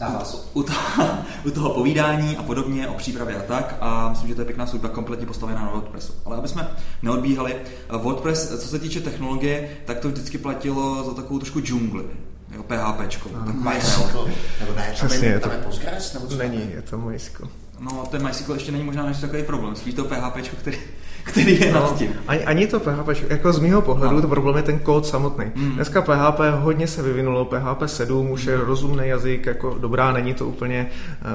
u, 0.00 0.60
u, 0.60 0.62
toho, 0.62 1.18
u 1.46 1.50
toho 1.50 1.70
povídání 1.70 2.36
a 2.36 2.42
podobně, 2.42 2.88
o 2.88 2.94
přípravě 2.94 3.36
a 3.36 3.42
tak. 3.42 3.76
A 3.80 4.08
myslím, 4.08 4.28
že 4.28 4.34
to 4.34 4.40
je 4.40 4.44
pěkná 4.44 4.66
služba, 4.66 4.88
kompletně 4.88 5.26
postavená 5.26 5.60
na 5.60 5.70
WordPressu. 5.70 6.12
Ale 6.24 6.36
aby 6.36 6.48
jsme 6.48 6.68
neodbíhali, 7.02 7.56
WordPress, 7.98 8.48
co 8.48 8.68
se 8.68 8.78
týče 8.78 9.00
technologie, 9.00 9.68
tak 9.84 9.98
to 9.98 10.08
vždycky 10.08 10.38
platilo 10.38 11.04
za 11.04 11.14
takovou 11.14 11.38
trošku 11.38 11.60
džungli. 11.60 12.04
Jo, 12.54 12.62
PHP. 12.62 13.00
MySQL. 13.52 14.28
Nebo 14.60 14.72
ne, 14.76 14.90
Přesně, 14.92 15.28
je 15.28 15.40
to, 15.40 15.48
tam 15.48 15.58
je 15.58 15.64
Postgres? 15.64 16.14
Nebo 16.14 16.26
co 16.26 16.36
Není, 16.36 16.70
je 16.70 16.82
to 16.82 16.98
MySQL. 16.98 17.48
No, 17.80 18.06
ten 18.10 18.26
MySQL 18.26 18.54
ještě 18.54 18.72
není 18.72 18.84
možná 18.84 19.06
než 19.06 19.18
takový 19.18 19.42
problém. 19.42 19.76
Spíš 19.76 19.94
to 19.94 20.04
PHP, 20.04 20.48
který 20.60 20.78
který 21.26 21.60
je 21.60 21.72
no, 21.72 21.80
nad 21.80 21.98
tím. 21.98 22.10
Ani, 22.28 22.44
ani 22.44 22.66
to 22.66 22.80
PHP, 22.80 23.08
jako 23.28 23.52
z 23.52 23.58
mého 23.58 23.82
pohledu, 23.82 24.14
no. 24.14 24.22
to 24.22 24.28
problém 24.28 24.56
je 24.56 24.62
ten 24.62 24.78
kód 24.78 25.06
samotný. 25.06 25.44
Mm. 25.54 25.70
Dneska 25.70 26.02
PHP 26.02 26.40
hodně 26.60 26.86
se 26.86 27.02
vyvinulo, 27.02 27.44
PHP 27.44 27.82
7 27.86 28.30
už 28.30 28.44
je 28.44 28.56
mm. 28.56 28.62
rozumný 28.62 29.08
jazyk, 29.08 29.46
jako 29.46 29.76
dobrá, 29.80 30.12
není 30.12 30.34
to 30.34 30.46
úplně 30.46 30.88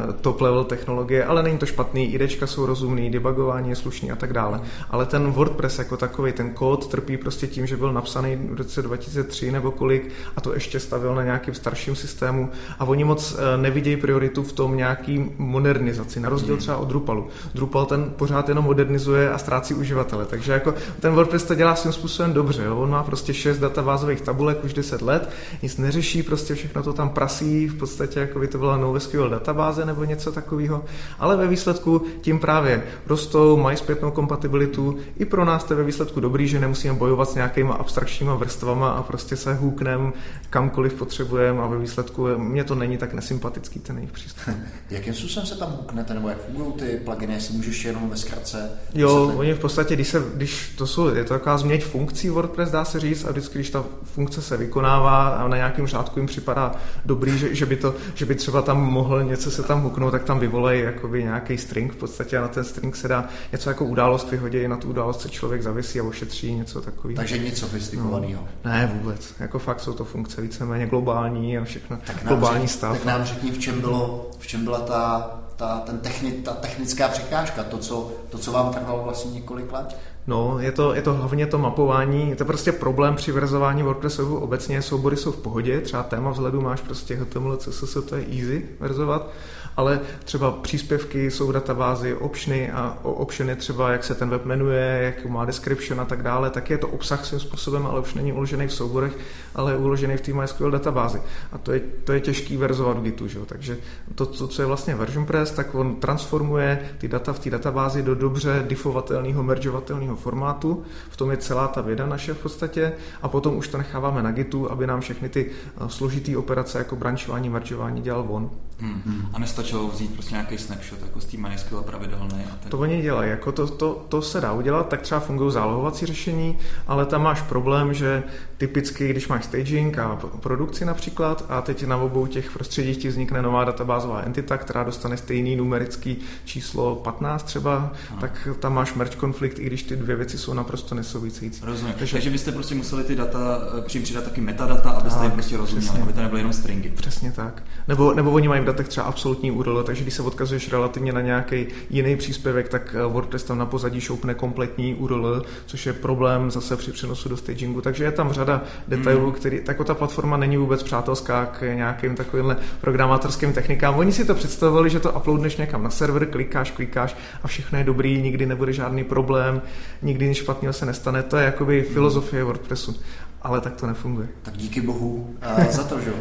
uh, 0.07 0.13
top 0.13 0.41
level 0.41 0.63
technologie, 0.63 1.25
ale 1.25 1.43
není 1.43 1.57
to 1.57 1.65
špatný, 1.65 2.13
IDčka 2.13 2.47
jsou 2.47 2.65
rozumný, 2.65 3.09
debugování 3.09 3.69
je 3.69 3.75
slušný 3.75 4.11
a 4.11 4.15
tak 4.15 4.33
dále. 4.33 4.57
Mm. 4.57 4.63
Ale 4.89 5.05
ten 5.05 5.31
WordPress 5.31 5.79
jako 5.79 5.97
takový, 5.97 6.31
ten 6.31 6.49
kód 6.49 6.87
trpí 6.87 7.17
prostě 7.17 7.47
tím, 7.47 7.67
že 7.67 7.77
byl 7.77 7.93
napsaný 7.93 8.35
v 8.35 8.57
roce 8.57 8.81
2003 8.81 9.51
nebo 9.51 9.71
kolik 9.71 10.11
a 10.35 10.41
to 10.41 10.53
ještě 10.53 10.79
stavil 10.79 11.15
na 11.15 11.23
nějakým 11.23 11.53
starším 11.53 11.95
systému 11.95 12.49
a 12.79 12.85
oni 12.85 13.03
moc 13.03 13.31
uh, 13.31 13.39
nevidějí 13.61 13.97
prioritu 13.97 14.43
v 14.43 14.53
tom 14.53 14.77
nějaký 14.77 15.31
modernizaci, 15.37 16.19
na 16.19 16.29
rozdíl 16.29 16.53
mm. 16.53 16.59
třeba 16.59 16.77
od 16.77 16.87
Drupalu. 16.87 17.27
Drupal 17.53 17.85
ten 17.85 18.13
pořád 18.17 18.49
jenom 18.49 18.65
modernizuje 18.65 19.31
a 19.31 19.37
ztrácí 19.37 19.73
uživatele. 19.81 20.25
Takže 20.25 20.51
jako 20.51 20.73
ten 20.99 21.13
WordPress 21.13 21.43
to 21.43 21.55
dělá 21.55 21.75
svým 21.75 21.93
způsobem 21.93 22.33
dobře. 22.33 22.63
Jo? 22.63 22.77
On 22.77 22.89
má 22.89 23.03
prostě 23.03 23.33
šest 23.33 23.59
databázových 23.59 24.21
tabulek 24.21 24.63
už 24.63 24.73
10 24.73 25.01
let, 25.01 25.29
nic 25.61 25.77
neřeší, 25.77 26.23
prostě 26.23 26.55
všechno 26.55 26.83
to 26.83 26.93
tam 26.93 27.09
prasí, 27.09 27.67
v 27.67 27.75
podstatě 27.75 28.19
jako 28.19 28.39
by 28.39 28.47
to 28.47 28.57
byla 28.57 28.77
NoSQL 28.77 29.29
databáze 29.29 29.85
nebo 29.85 30.03
něco 30.03 30.31
takového. 30.31 30.85
Ale 31.19 31.37
ve 31.37 31.47
výsledku 31.47 32.01
tím 32.21 32.39
právě 32.39 32.83
rostou, 33.07 33.57
mají 33.57 33.77
zpětnou 33.77 34.11
kompatibilitu. 34.11 34.97
I 35.19 35.25
pro 35.25 35.45
nás 35.45 35.63
to 35.63 35.73
je 35.73 35.77
ve 35.77 35.83
výsledku 35.83 36.19
dobrý, 36.19 36.47
že 36.47 36.59
nemusíme 36.59 36.93
bojovat 36.93 37.29
s 37.29 37.35
nějakýma 37.35 37.73
abstraktníma 37.73 38.35
vrstvama 38.35 38.91
a 38.91 39.03
prostě 39.03 39.35
se 39.35 39.53
hůknem 39.53 40.13
kamkoliv 40.49 40.93
potřebujeme 40.93 41.61
a 41.61 41.67
ve 41.67 41.77
výsledku 41.77 42.27
mě 42.37 42.63
to 42.63 42.75
není 42.75 42.97
tak 42.97 43.13
nesympatický 43.13 43.79
ten 43.79 43.97
jejich 43.97 44.11
přístup. 44.11 44.55
Jakým 44.89 45.13
způsobem 45.13 45.47
se 45.47 45.55
tam 45.55 45.71
hůknete? 45.71 46.11
nebo 46.13 46.29
jak 46.29 46.45
fungují 46.45 46.73
ty 46.73 46.99
pluginy, 47.05 47.33
jestli 47.33 47.53
můžeš 47.53 47.85
jenom 47.85 48.09
ve 48.09 48.17
zkratce 48.17 48.71
Jo, 48.93 49.33
oni 49.37 49.53
v 49.53 49.59
podstatě, 49.71 49.95
když, 49.95 50.07
se, 50.07 50.23
když 50.35 50.73
to 50.77 50.87
jsou, 50.87 51.07
je 51.07 51.23
to 51.23 51.33
taková 51.33 51.57
změť 51.57 51.85
funkcí 51.85 52.29
WordPress, 52.29 52.71
dá 52.71 52.85
se 52.85 52.99
říct, 52.99 53.25
a 53.25 53.31
vždycky, 53.31 53.57
když 53.57 53.69
ta 53.69 53.83
funkce 54.03 54.41
se 54.41 54.57
vykonává 54.57 55.27
a 55.27 55.47
na 55.47 55.57
nějakém 55.57 55.87
řádku 55.87 56.19
jim 56.19 56.27
připadá 56.27 56.71
dobrý, 57.05 57.37
že, 57.37 57.55
že, 57.55 57.65
by, 57.65 57.75
to, 57.75 57.95
že 58.15 58.25
by 58.25 58.35
třeba 58.35 58.61
tam 58.61 58.81
mohl 58.81 59.23
něco 59.23 59.51
se 59.51 59.63
tam 59.63 59.81
huknout, 59.81 60.11
tak 60.11 60.23
tam 60.23 60.39
vyvolají 60.39 60.81
jakoby 60.81 61.23
nějaký 61.23 61.57
string 61.57 61.93
v 61.93 61.95
podstatě 61.95 62.37
a 62.37 62.41
na 62.41 62.47
ten 62.47 62.63
string 62.63 62.95
se 62.95 63.07
dá 63.07 63.29
něco 63.51 63.69
jako 63.69 63.85
událost 63.85 64.31
vyhodí, 64.31 64.67
na 64.67 64.77
tu 64.77 64.89
událost 64.89 65.21
se 65.21 65.29
člověk 65.29 65.63
zavisí 65.63 65.99
a 65.99 66.03
ošetří 66.03 66.55
něco 66.55 66.81
takového. 66.81 67.15
Takže 67.15 67.37
nic 67.37 67.57
sofistikovaného. 67.57 68.47
No, 68.65 68.71
ne, 68.71 68.91
vůbec. 68.93 69.33
Jako 69.39 69.59
fakt 69.59 69.79
jsou 69.79 69.93
to 69.93 70.05
funkce 70.05 70.41
víceméně 70.41 70.87
globální 70.87 71.57
a 71.57 71.63
všechno. 71.63 71.97
Tak 72.07 72.27
globální 72.27 72.67
řek, 72.67 72.77
stav. 72.77 72.97
Tak 72.97 73.05
nám 73.05 73.23
řekni, 73.25 73.51
v 73.51 73.59
čem, 73.59 73.81
bylo, 73.81 74.31
v 74.39 74.47
čem 74.47 74.63
byla 74.63 74.79
ta, 74.79 75.40
ta, 75.61 75.79
ten 75.85 75.97
techni, 75.99 76.31
ta 76.31 76.53
technická 76.53 77.07
překážka, 77.07 77.63
to 77.63 77.77
co, 77.77 78.11
to, 78.29 78.37
co 78.37 78.51
vám 78.51 78.73
trvalo 78.73 79.03
vlastně 79.03 79.31
několik 79.31 79.71
let? 79.71 79.97
No, 80.27 80.59
je 80.59 80.71
to, 80.71 80.93
je 80.93 81.01
to 81.01 81.13
hlavně 81.13 81.47
to 81.47 81.57
mapování, 81.57 82.29
je 82.29 82.35
to 82.35 82.45
prostě 82.45 82.71
problém 82.71 83.15
při 83.15 83.31
verzování 83.31 83.83
WordPressu 83.83 84.37
obecně, 84.37 84.81
soubory 84.81 85.17
jsou 85.17 85.31
v 85.31 85.37
pohodě, 85.37 85.81
třeba 85.81 86.03
téma 86.03 86.31
vzhledu 86.31 86.61
máš 86.61 86.81
prostě 86.81 87.15
HTML, 87.15 87.57
CSS, 87.57 87.97
to 88.09 88.15
je 88.15 88.25
easy 88.25 88.69
verzovat, 88.79 89.29
ale 89.77 89.99
třeba 90.23 90.51
příspěvky 90.51 91.31
jsou 91.31 91.47
v 91.47 91.53
databázi, 91.53 92.15
optiony 92.15 92.71
a 92.71 92.97
optiony 93.03 93.55
třeba, 93.55 93.91
jak 93.91 94.03
se 94.03 94.15
ten 94.15 94.29
web 94.29 94.45
jmenuje, 94.45 94.99
jak 95.03 95.25
má 95.25 95.45
description 95.45 96.01
a 96.01 96.05
tak 96.05 96.23
dále, 96.23 96.49
tak 96.49 96.69
je 96.69 96.77
to 96.77 96.87
obsah 96.87 97.25
svým 97.25 97.39
způsobem, 97.39 97.85
ale 97.85 97.99
už 97.99 98.13
není 98.13 98.33
uložený 98.33 98.67
v 98.67 98.73
souborech, 98.73 99.17
ale 99.55 99.71
je 99.71 99.77
uložený 99.77 100.17
v 100.17 100.21
té 100.21 100.33
MySQL 100.33 100.71
databázi. 100.71 101.21
A 101.51 101.57
to 101.57 101.71
je, 101.71 101.79
to 101.79 102.13
je 102.13 102.19
těžký 102.19 102.57
verzovat 102.57 102.97
v 102.97 103.03
Gitu, 103.03 103.27
že? 103.27 103.39
takže 103.45 103.77
to, 104.15 104.25
to, 104.25 104.47
co 104.47 104.61
je 104.61 104.65
vlastně 104.65 104.95
version 104.95 105.25
press, 105.25 105.51
tak 105.51 105.75
on 105.75 105.95
transformuje 105.95 106.89
ty 106.97 107.07
data 107.07 107.33
v 107.33 107.39
té 107.39 107.49
databázi 107.49 108.03
do 108.03 108.15
dobře 108.15 108.65
diffovatelného, 108.67 109.43
mergeovatelného 109.43 110.15
formátu. 110.15 110.83
V 111.09 111.17
tom 111.17 111.31
je 111.31 111.37
celá 111.37 111.67
ta 111.67 111.81
věda 111.81 112.05
naše 112.05 112.33
v 112.33 112.37
podstatě 112.37 112.93
a 113.21 113.27
potom 113.27 113.57
už 113.57 113.67
to 113.67 113.77
necháváme 113.77 114.23
na 114.23 114.31
Gitu, 114.31 114.71
aby 114.71 114.87
nám 114.87 115.01
všechny 115.01 115.29
ty 115.29 115.51
eh, 115.51 115.89
složitý 115.89 116.37
operace 116.37 116.77
jako 116.77 116.95
branchování, 116.95 117.49
mergeování 117.49 118.01
dělal 118.01 118.25
on. 118.29 118.49
Hmm. 118.81 119.29
A 119.33 119.39
nestačilo 119.39 119.87
vzít 119.87 120.13
prostě 120.13 120.33
nějaký 120.33 120.57
snapshot 120.57 121.01
jako 121.01 121.21
z 121.21 121.25
té 121.25 121.37
MySQL 121.37 121.81
pravidelný. 121.81 122.43
A 122.53 122.55
ten... 122.55 122.71
To 122.71 122.77
oni 122.77 123.01
dělají, 123.01 123.29
jako 123.29 123.51
to, 123.51 123.67
to, 123.67 124.05
to, 124.09 124.21
se 124.21 124.41
dá 124.41 124.53
udělat, 124.53 124.87
tak 124.87 125.01
třeba 125.01 125.19
fungují 125.19 125.51
zálohovací 125.51 126.05
řešení, 126.05 126.57
ale 126.87 127.05
tam 127.05 127.23
máš 127.23 127.41
problém, 127.41 127.93
že 127.93 128.23
typicky, 128.57 129.07
když 129.07 129.27
máš 129.27 129.45
staging 129.45 129.99
a 129.99 130.19
produkci 130.39 130.85
například 130.85 131.45
a 131.49 131.61
teď 131.61 131.85
na 131.85 131.97
obou 131.97 132.27
těch 132.27 132.51
prostředích 132.51 132.97
ti 132.97 133.07
vznikne 133.07 133.41
nová 133.41 133.63
databázová 133.63 134.21
entita, 134.21 134.57
která 134.57 134.83
dostane 134.83 135.17
stejný 135.17 135.55
numerický 135.55 136.17
číslo 136.45 136.95
15 136.95 137.43
třeba, 137.43 137.75
ano. 138.09 138.21
tak 138.21 138.47
tam 138.59 138.73
máš 138.73 138.93
merge 138.93 139.15
konflikt, 139.15 139.59
i 139.59 139.65
když 139.65 139.83
ty 139.83 139.95
dvě 139.95 140.15
věci 140.15 140.37
jsou 140.37 140.53
naprosto 140.53 140.95
nesouvisející. 140.95 141.61
Rozumím. 141.65 141.93
Takže, 141.97 142.13
Takže 142.13 142.29
byste 142.29 142.51
prostě 142.51 142.75
museli 142.75 143.03
ty 143.03 143.15
data 143.15 143.59
přím 143.85 144.03
přidat 144.03 144.23
taky 144.23 144.41
metadata, 144.41 144.89
abyste 144.89 145.23
jim 145.23 145.31
prostě 145.31 145.57
rozuměli, 145.57 145.87
přesně. 145.87 146.03
aby 146.03 146.13
to 146.13 146.21
nebyly 146.21 146.39
jenom 146.39 146.53
stringy. 146.53 146.89
Přesně 146.89 147.31
tak. 147.31 147.63
Nebo, 147.87 148.13
nebo 148.13 148.31
oni 148.31 148.47
mají 148.47 148.61
datech 148.71 148.87
třeba 148.87 149.05
absolutní 149.05 149.51
URL, 149.51 149.83
takže 149.83 150.01
když 150.01 150.13
se 150.13 150.21
odkazuješ 150.21 150.71
relativně 150.71 151.13
na 151.13 151.21
nějaký 151.21 151.67
jiný 151.89 152.17
příspěvek, 152.17 152.69
tak 152.69 152.95
eh, 152.99 153.05
WordPress 153.05 153.43
tam 153.43 153.57
na 153.57 153.65
pozadí 153.65 154.01
šoupne 154.01 154.33
kompletní 154.33 154.95
URL, 154.95 155.43
což 155.65 155.85
je 155.85 155.93
problém 155.93 156.51
zase 156.51 156.77
při 156.77 156.91
přenosu 156.91 157.29
do 157.29 157.37
stagingu. 157.37 157.81
Takže 157.81 158.03
je 158.03 158.11
tam 158.11 158.33
řada 158.33 158.63
detailů, 158.87 159.23
hmm. 159.23 159.31
který, 159.31 159.59
tak 159.61 159.77
ta 159.85 159.93
platforma 159.93 160.37
není 160.37 160.57
vůbec 160.57 160.83
přátelská 160.83 161.45
k 161.45 161.61
nějakým 161.61 162.15
takovým 162.15 162.55
programátorským 162.81 163.53
technikám. 163.53 163.97
Oni 163.97 164.11
si 164.11 164.25
to 164.25 164.35
představovali, 164.35 164.89
že 164.89 164.99
to 164.99 165.11
uploadneš 165.11 165.57
někam 165.57 165.83
na 165.83 165.89
server, 165.89 166.25
klikáš, 166.25 166.71
klikáš 166.71 167.15
a 167.43 167.47
všechno 167.47 167.77
je 167.77 167.83
dobrý, 167.83 168.21
nikdy 168.21 168.45
nebude 168.45 168.73
žádný 168.73 169.03
problém, 169.03 169.61
nikdy 170.01 170.27
nic 170.27 170.37
špatného 170.37 170.73
se 170.73 170.85
nestane. 170.85 171.23
To 171.23 171.37
je 171.37 171.45
jakoby 171.45 171.81
filozofie 171.81 172.43
WordPressu 172.43 172.95
ale 173.41 173.61
tak 173.61 173.75
to 173.75 173.87
nefunguje. 173.87 174.27
Tak 174.41 174.57
díky 174.57 174.81
bohu 174.81 175.35
uh, 175.57 175.65
za 175.69 175.83
to, 175.83 176.01
že 176.01 176.13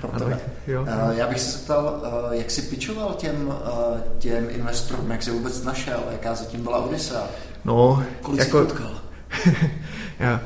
Pro 0.00 0.14
ano, 0.14 0.26
jo. 0.66 0.82
Uh, 0.82 1.10
já 1.10 1.26
bych 1.26 1.40
se 1.40 1.50
zeptal, 1.50 2.02
uh, 2.02 2.32
jak 2.32 2.50
jsi 2.50 2.62
pičoval 2.62 3.14
těm, 3.14 3.46
uh, 3.46 4.00
těm 4.18 4.50
investorům, 4.50 5.10
jak 5.10 5.22
jsi 5.22 5.30
vůbec 5.30 5.62
našel, 5.62 6.00
jaká 6.12 6.34
zatím 6.34 6.62
byla 6.62 6.78
Odisa? 6.78 7.26
No, 7.64 8.04
Kolik 8.22 8.40
jako... 8.40 8.60
jsi 8.60 8.66
potkal? 8.66 9.00
já, 10.18 10.40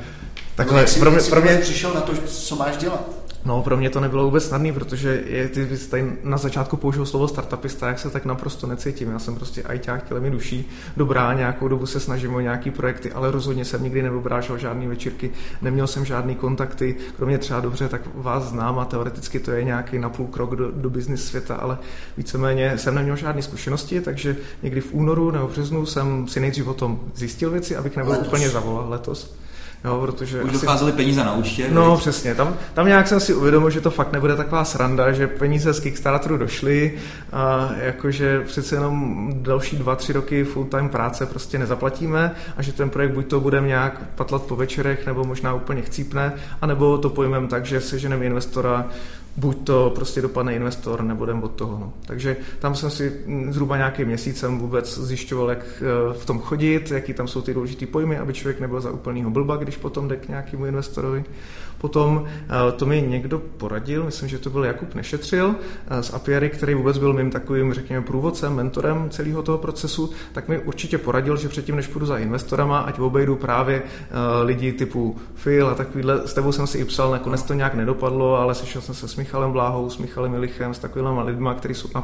takhle, 0.55 0.79
jak 0.79 0.89
jsi, 0.89 0.99
pro 0.99 1.11
mě, 1.11 1.21
pro 1.21 1.41
mě... 1.41 1.57
přišel 1.57 1.93
na 1.93 2.01
to, 2.01 2.13
co 2.17 2.55
máš 2.55 2.77
dělat? 2.77 3.18
No, 3.45 3.61
pro 3.61 3.77
mě 3.77 3.89
to 3.89 3.99
nebylo 3.99 4.23
vůbec 4.23 4.45
snadné, 4.45 4.73
protože 4.73 5.23
je, 5.25 5.49
ty 5.49 5.77
tady 5.89 6.13
na 6.23 6.37
začátku 6.37 6.77
použil 6.77 7.05
slovo 7.05 7.27
startupista, 7.27 7.87
jak 7.87 7.99
se 7.99 8.09
tak 8.09 8.25
naprosto 8.25 8.67
necítím. 8.67 9.11
Já 9.11 9.19
jsem 9.19 9.35
prostě 9.35 9.63
ajťák 9.63 10.07
těle 10.07 10.19
mi 10.19 10.31
duší, 10.31 10.69
dobrá, 10.97 11.33
nějakou 11.33 11.67
dobu 11.67 11.85
se 11.85 11.99
snažím 11.99 12.35
o 12.35 12.39
nějaký 12.39 12.71
projekty, 12.71 13.11
ale 13.11 13.31
rozhodně 13.31 13.65
jsem 13.65 13.83
nikdy 13.83 14.03
neobrážel 14.03 14.57
žádné 14.57 14.87
večírky, 14.87 15.31
neměl 15.61 15.87
jsem 15.87 16.05
žádný 16.05 16.35
kontakty, 16.35 16.95
kromě 17.17 17.37
třeba 17.37 17.59
dobře, 17.59 17.89
tak 17.89 18.01
vás 18.15 18.43
znám 18.43 18.79
a 18.79 18.85
teoreticky 18.85 19.39
to 19.39 19.51
je 19.51 19.63
nějaký 19.63 19.99
napůl 19.99 20.27
krok 20.27 20.55
do, 20.55 20.71
do 20.71 20.89
business 20.89 21.25
světa, 21.25 21.55
ale 21.55 21.77
víceméně 22.17 22.77
jsem 22.77 22.95
neměl 22.95 23.15
žádné 23.15 23.41
zkušenosti, 23.41 24.01
takže 24.01 24.37
někdy 24.63 24.81
v 24.81 24.93
únoru 24.93 25.31
nebo 25.31 25.47
březnu 25.47 25.85
jsem 25.85 26.27
si 26.27 26.39
nejdřív 26.39 26.67
o 26.67 26.73
tom 26.73 26.99
zjistil 27.15 27.49
věci, 27.51 27.75
abych 27.75 27.97
nebyl 27.97 28.11
letos. 28.11 28.27
úplně 28.27 28.49
zavolal 28.49 28.89
letos. 28.89 29.35
Jo, 29.85 30.01
protože 30.05 30.43
Už 30.43 30.49
asi... 30.49 30.65
docházely 30.65 30.91
peníze 30.91 31.23
na 31.23 31.33
účtě. 31.33 31.67
No, 31.71 31.91
víc. 31.91 31.99
přesně. 31.99 32.35
Tam, 32.35 32.55
tam 32.73 32.87
nějak 32.87 33.07
jsem 33.07 33.19
si 33.19 33.33
uvědomil, 33.33 33.69
že 33.69 33.81
to 33.81 33.91
fakt 33.91 34.11
nebude 34.11 34.35
taková 34.35 34.65
sranda, 34.65 35.11
že 35.11 35.27
peníze 35.27 35.73
z 35.73 35.79
Kickstarteru 35.79 36.37
došly 36.37 36.93
a 37.31 37.69
jakože 37.77 38.41
přece 38.41 38.75
jenom 38.75 39.29
další 39.33 39.77
dva, 39.77 39.95
tři 39.95 40.13
roky 40.13 40.43
full-time 40.43 40.89
práce 40.89 41.25
prostě 41.25 41.59
nezaplatíme 41.59 42.35
a 42.57 42.61
že 42.61 42.73
ten 42.73 42.89
projekt 42.89 43.11
buď 43.11 43.27
to 43.27 43.39
budeme 43.39 43.67
nějak 43.67 44.01
patlat 44.15 44.41
po 44.41 44.55
večerech, 44.55 45.05
nebo 45.05 45.23
možná 45.23 45.53
úplně 45.53 45.81
chcípne, 45.81 46.33
anebo 46.61 46.97
to 46.97 47.09
pojmeme 47.09 47.47
tak, 47.47 47.65
že 47.65 47.81
seženeme 47.81 48.25
investora 48.25 48.85
buď 49.39 49.63
to 49.63 49.91
prostě 49.95 50.21
dopadne 50.21 50.55
investor, 50.55 51.03
nebudem 51.03 51.43
od 51.43 51.51
toho. 51.51 51.77
No. 51.79 51.93
Takže 52.05 52.37
tam 52.59 52.75
jsem 52.75 52.89
si 52.89 53.21
zhruba 53.49 53.77
nějaký 53.77 54.05
měsícem 54.05 54.59
vůbec 54.59 54.97
zjišťoval, 54.97 55.49
jak 55.49 55.65
eh, 55.81 56.13
v 56.13 56.25
tom 56.25 56.39
chodit, 56.39 56.91
jaký 56.91 57.13
tam 57.13 57.27
jsou 57.27 57.41
ty 57.41 57.53
důležité 57.53 57.85
pojmy, 57.85 58.17
aby 58.17 58.33
člověk 58.33 58.59
nebyl 58.59 58.81
za 58.81 58.91
úplnýho 58.91 59.29
blba, 59.29 59.55
když 59.55 59.77
potom 59.77 60.07
jde 60.07 60.15
k 60.15 60.27
nějakému 60.27 60.65
investorovi. 60.65 61.23
Potom 61.79 62.25
eh, 62.27 62.71
to 62.71 62.85
mi 62.85 63.01
někdo 63.01 63.39
poradil, 63.39 64.03
myslím, 64.03 64.29
že 64.29 64.37
to 64.37 64.49
byl 64.49 64.65
Jakub 64.65 64.95
Nešetřil 64.95 65.55
eh, 65.87 66.03
z 66.03 66.13
Apiary, 66.13 66.49
který 66.49 66.73
vůbec 66.73 66.97
byl 66.97 67.13
mým 67.13 67.31
takovým, 67.31 67.73
řekněme, 67.73 68.05
průvodcem, 68.05 68.55
mentorem 68.55 69.09
celého 69.09 69.43
toho 69.43 69.57
procesu, 69.57 70.09
tak 70.31 70.47
mi 70.47 70.59
určitě 70.59 70.97
poradil, 70.97 71.37
že 71.37 71.49
předtím, 71.49 71.75
než 71.75 71.87
půjdu 71.87 72.05
za 72.05 72.17
investorama, 72.17 72.79
ať 72.79 72.99
obejdu 72.99 73.35
právě 73.35 73.83
lidi 74.43 74.73
typu 74.73 75.17
Phil 75.43 75.67
a 75.67 75.75
takovýhle, 75.75 76.27
s 76.27 76.33
tebou 76.33 76.51
jsem 76.51 76.67
si 76.67 76.77
i 76.77 76.85
psal, 76.85 77.11
nakonec 77.11 77.43
to 77.43 77.53
nějak 77.53 77.73
nedopadlo, 77.73 78.35
ale 78.35 78.55
sešel 78.55 78.81
jsem 78.81 78.95
se 78.95 79.07
s 79.07 79.15
Michalem 79.15 79.51
Bláhou, 79.51 79.89
s 79.89 79.97
Michalem 79.97 80.31
Milichem, 80.31 80.73
s 80.73 80.79
takovými 80.79 81.21
lidmi, 81.23 81.49
kteří 81.57 81.73
jsou 81.73 81.89
na 81.95 82.01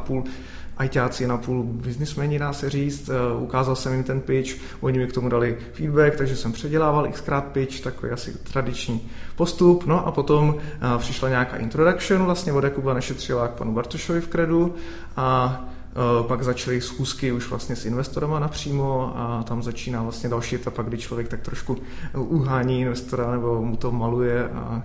ajťáci, 0.78 1.28
na 1.28 1.38
půl 1.38 1.64
biznismeni, 1.64 2.40
dá 2.40 2.54
se 2.54 2.70
říct. 2.70 3.10
Eh, 3.10 3.38
ukázal 3.40 3.76
jsem 3.76 3.94
jim 3.94 4.04
ten 4.04 4.22
pitch, 4.22 4.52
oni 4.82 5.00
mi 5.00 5.08
k 5.08 5.14
tomu 5.14 5.30
dali 5.30 5.58
feedback, 5.74 6.16
takže 6.16 6.36
jsem 6.36 6.52
předělával 6.52 7.08
xkrát 7.12 7.46
pitch, 7.46 7.80
takový 7.80 8.12
asi 8.12 8.38
tradiční 8.38 9.02
postup. 9.36 9.86
No 9.86 10.08
a 10.08 10.12
potom 10.12 10.56
eh, 10.60 10.98
přišla 10.98 11.30
nějaká 11.30 11.58
introduction 11.58 12.24
vlastně 12.24 12.54
od 12.54 12.64
Jakuba 12.64 12.94
Nešetřila 12.94 13.48
k 13.48 13.52
panu 13.52 13.74
Bartošovi 13.74 14.22
v 14.22 14.28
Kredu 14.28 14.76
a 15.18 15.60
eh, 15.92 16.28
pak 16.28 16.44
začaly 16.44 16.82
schůzky 16.82 17.32
už 17.32 17.50
vlastně 17.50 17.76
s 17.76 17.86
investorama 17.86 18.40
napřímo 18.40 19.14
a 19.16 19.44
tam 19.44 19.64
začíná 19.64 20.04
vlastně 20.04 20.30
další 20.30 20.56
etapa, 20.56 20.82
kdy 20.82 20.98
člověk 20.98 21.28
tak 21.28 21.42
trošku 21.42 21.78
uhání 22.16 22.82
investora 22.82 23.32
nebo 23.32 23.62
mu 23.62 23.76
to 23.76 23.92
maluje 23.92 24.50
a 24.50 24.84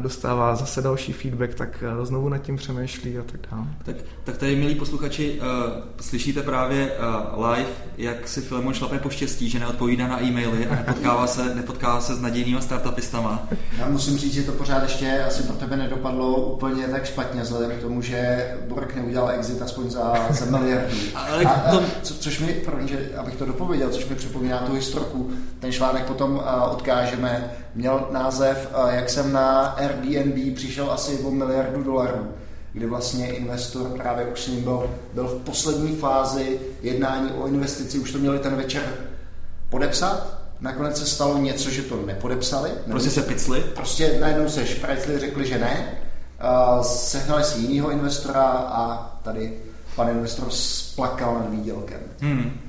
dostává 0.00 0.54
zase 0.54 0.82
další 0.82 1.12
feedback, 1.12 1.54
tak 1.54 1.84
eh, 2.02 2.06
znovu 2.06 2.28
nad 2.28 2.38
tím 2.38 2.56
přemýšlí 2.56 3.18
a 3.18 3.22
tak 3.22 3.40
dále. 3.50 3.66
Tak, 3.84 3.96
tak 4.24 4.36
tady, 4.36 4.56
milí 4.56 4.74
posluchači, 4.74 5.40
uh, 5.40 5.46
slyšíte 6.00 6.42
právě 6.42 6.92
uh, 7.36 7.46
live, 7.46 7.68
jak 7.98 8.28
si 8.28 8.40
Filemon 8.40 8.74
šlape 8.74 8.98
po 8.98 9.10
štěstí, 9.10 9.50
že 9.50 9.58
neodpovídá 9.58 10.08
na 10.08 10.22
e-maily 10.22 10.66
a 10.66 10.74
nepotkává 10.74 11.26
se, 11.26 11.54
nepotkává 11.54 12.00
se 12.00 12.14
s 12.14 12.20
nadějnými 12.20 12.62
startupistama. 12.62 13.48
Já 13.78 13.88
musím 13.88 14.18
říct, 14.18 14.34
že 14.34 14.42
to 14.42 14.52
pořád 14.52 14.82
ještě 14.82 15.24
asi 15.26 15.42
pro 15.42 15.56
tebe 15.56 15.76
nedopadlo 15.76 16.36
úplně 16.36 16.88
tak 16.88 17.06
špatně, 17.06 17.42
vzhledem 17.42 17.78
k 17.78 17.82
tomu, 17.82 18.02
že 18.02 18.48
Borek 18.68 18.96
neudělal 18.96 19.30
exit 19.30 19.62
aspoň 19.62 19.90
za, 19.90 20.26
za 20.30 20.58
miliardy. 20.58 20.96
Ale 21.14 21.44
a, 21.44 21.50
a, 21.50 21.80
co, 22.02 22.14
což 22.14 22.40
mi, 22.40 22.52
promiň, 22.52 22.88
že, 22.88 23.10
abych 23.16 23.36
to 23.36 23.46
dopověděl, 23.46 23.90
což 23.90 24.08
mi 24.08 24.14
připomíná 24.14 24.58
tu 24.58 24.72
historku, 24.72 25.30
ten 25.58 25.72
článek 25.72 26.04
potom 26.04 26.32
uh, 26.32 26.72
odkážeme, 26.72 27.50
měl 27.74 28.08
název, 28.12 28.70
uh, 28.84 28.94
jak 28.94 29.10
jsem 29.10 29.32
na 29.32 29.76
Airbnb 29.78 30.56
přišel 30.56 30.92
asi 30.92 31.18
o 31.18 31.30
miliardu 31.30 31.82
dolarů, 31.82 32.28
kdy 32.72 32.86
vlastně 32.86 33.32
investor 33.32 33.88
právě 33.88 34.26
už 34.26 34.40
s 34.40 34.48
ním 34.48 34.62
byl, 34.62 34.90
byl 35.14 35.28
v 35.28 35.44
poslední 35.44 35.96
fázi 35.96 36.60
jednání 36.82 37.32
o 37.32 37.46
investici, 37.46 37.98
už 37.98 38.12
to 38.12 38.18
měli 38.18 38.38
ten 38.38 38.56
večer 38.56 38.82
podepsat, 39.70 40.38
nakonec 40.60 40.98
se 40.98 41.06
stalo 41.06 41.38
něco, 41.38 41.70
že 41.70 41.82
to 41.82 42.06
nepodepsali. 42.06 42.70
Prostě 42.90 43.10
se 43.10 43.22
picli? 43.22 43.60
Prostě 43.60 44.18
najednou 44.20 44.48
se 44.48 44.66
šprajcli, 44.66 45.18
řekli, 45.18 45.46
že 45.46 45.58
ne, 45.58 45.98
uh, 46.76 46.82
sehnali 46.82 47.44
si 47.44 47.58
jinýho 47.58 47.90
investora 47.90 48.44
a 48.48 49.10
tady 49.22 49.52
pan 49.96 50.08
investor 50.08 50.50
splakal 50.50 51.34
nad 51.34 51.50
výdělkem. 51.50 52.00
Hmm. 52.20 52.67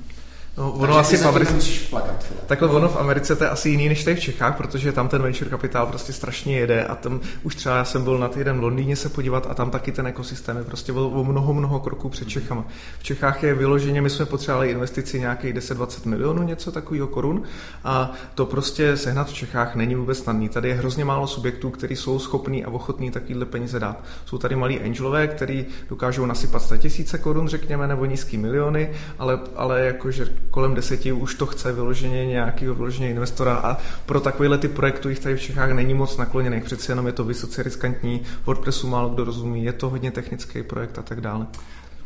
No, 0.56 0.72
ono 0.72 0.98
asi 0.98 1.16
v 1.16 1.26
Americe... 1.26 1.54
plakat. 1.90 2.24
Fila. 2.24 2.40
Takhle 2.46 2.68
ono 2.68 2.88
v 2.88 2.96
Americe 2.96 3.36
to 3.36 3.44
je 3.44 3.50
asi 3.50 3.68
jiný 3.68 3.88
než 3.88 4.04
tady 4.04 4.16
v 4.16 4.20
Čechách, 4.20 4.56
protože 4.56 4.92
tam 4.92 5.08
ten 5.08 5.22
venture 5.22 5.50
kapitál 5.50 5.86
prostě 5.86 6.12
strašně 6.12 6.58
jede 6.58 6.84
a 6.84 6.94
tam 6.94 7.20
už 7.42 7.54
třeba 7.54 7.76
já 7.76 7.84
jsem 7.84 8.04
byl 8.04 8.18
na 8.18 8.28
týden 8.28 8.58
v 8.58 8.62
Londýně 8.62 8.96
se 8.96 9.08
podívat 9.08 9.46
a 9.50 9.54
tam 9.54 9.70
taky 9.70 9.92
ten 9.92 10.06
ekosystém 10.06 10.56
je 10.56 10.64
prostě 10.64 10.92
o 10.92 11.24
mnoho, 11.24 11.54
mnoho 11.54 11.80
kroků 11.80 12.08
před 12.08 12.28
Čechama. 12.28 12.64
V 12.98 13.02
Čechách 13.02 13.42
je 13.42 13.54
vyloženě, 13.54 14.02
my 14.02 14.10
jsme 14.10 14.26
potřebovali 14.26 14.70
investici 14.70 15.20
nějakých 15.20 15.54
10-20 15.54 16.08
milionů, 16.08 16.42
něco 16.42 16.72
takového 16.72 17.06
korun 17.06 17.42
a 17.84 18.12
to 18.34 18.46
prostě 18.46 18.96
sehnat 18.96 19.28
v 19.28 19.34
Čechách 19.34 19.74
není 19.74 19.94
vůbec 19.94 20.18
snadný. 20.18 20.48
Tady 20.48 20.68
je 20.68 20.74
hrozně 20.74 21.04
málo 21.04 21.26
subjektů, 21.26 21.70
kteří 21.70 21.96
jsou 21.96 22.18
schopní 22.18 22.64
a 22.64 22.70
ochotní 22.70 23.10
takovýhle 23.10 23.46
peníze 23.46 23.80
dát. 23.80 24.04
Jsou 24.24 24.38
tady 24.38 24.56
malí 24.56 24.80
angelové, 24.80 25.28
kteří 25.28 25.66
dokážou 25.88 26.26
nasypat 26.26 26.62
100 26.62 26.76
tisíce 26.76 27.18
korun, 27.18 27.48
řekněme, 27.48 27.86
nebo 27.86 28.04
nízký 28.04 28.36
miliony, 28.36 28.90
ale, 29.18 29.38
ale 29.56 29.80
jakože 29.80 30.39
kolem 30.50 30.74
deseti 30.74 31.12
už 31.12 31.34
to 31.34 31.46
chce 31.46 31.72
vyloženě 31.72 32.26
nějakého 32.26 32.74
vyloženě 32.74 33.10
investora 33.10 33.54
a 33.54 33.76
pro 34.06 34.20
takovéhle 34.20 34.58
ty 34.58 34.68
projekty 34.68 35.08
jich 35.08 35.18
tady 35.18 35.36
v 35.36 35.40
Čechách 35.40 35.70
není 35.70 35.94
moc 35.94 36.16
nakloněných. 36.16 36.64
Přeci 36.64 36.90
jenom 36.90 37.06
je 37.06 37.12
to 37.12 37.24
vysoce 37.24 37.62
riskantní, 37.62 38.22
WordPressu 38.46 38.88
málo 38.88 39.08
kdo 39.08 39.24
rozumí, 39.24 39.64
je 39.64 39.72
to 39.72 39.88
hodně 39.88 40.10
technický 40.10 40.62
projekt 40.62 40.98
a 40.98 41.02
tak 41.02 41.20
dále. 41.20 41.46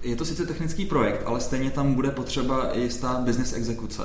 Je 0.05 0.17
to 0.17 0.25
sice 0.25 0.47
technický 0.47 0.85
projekt, 0.85 1.23
ale 1.27 1.41
stejně 1.41 1.71
tam 1.71 1.95
bude 1.95 2.11
potřeba 2.11 2.73
i 2.73 2.81
jistá 2.81 3.15
business 3.15 3.53
exekuce. 3.53 4.03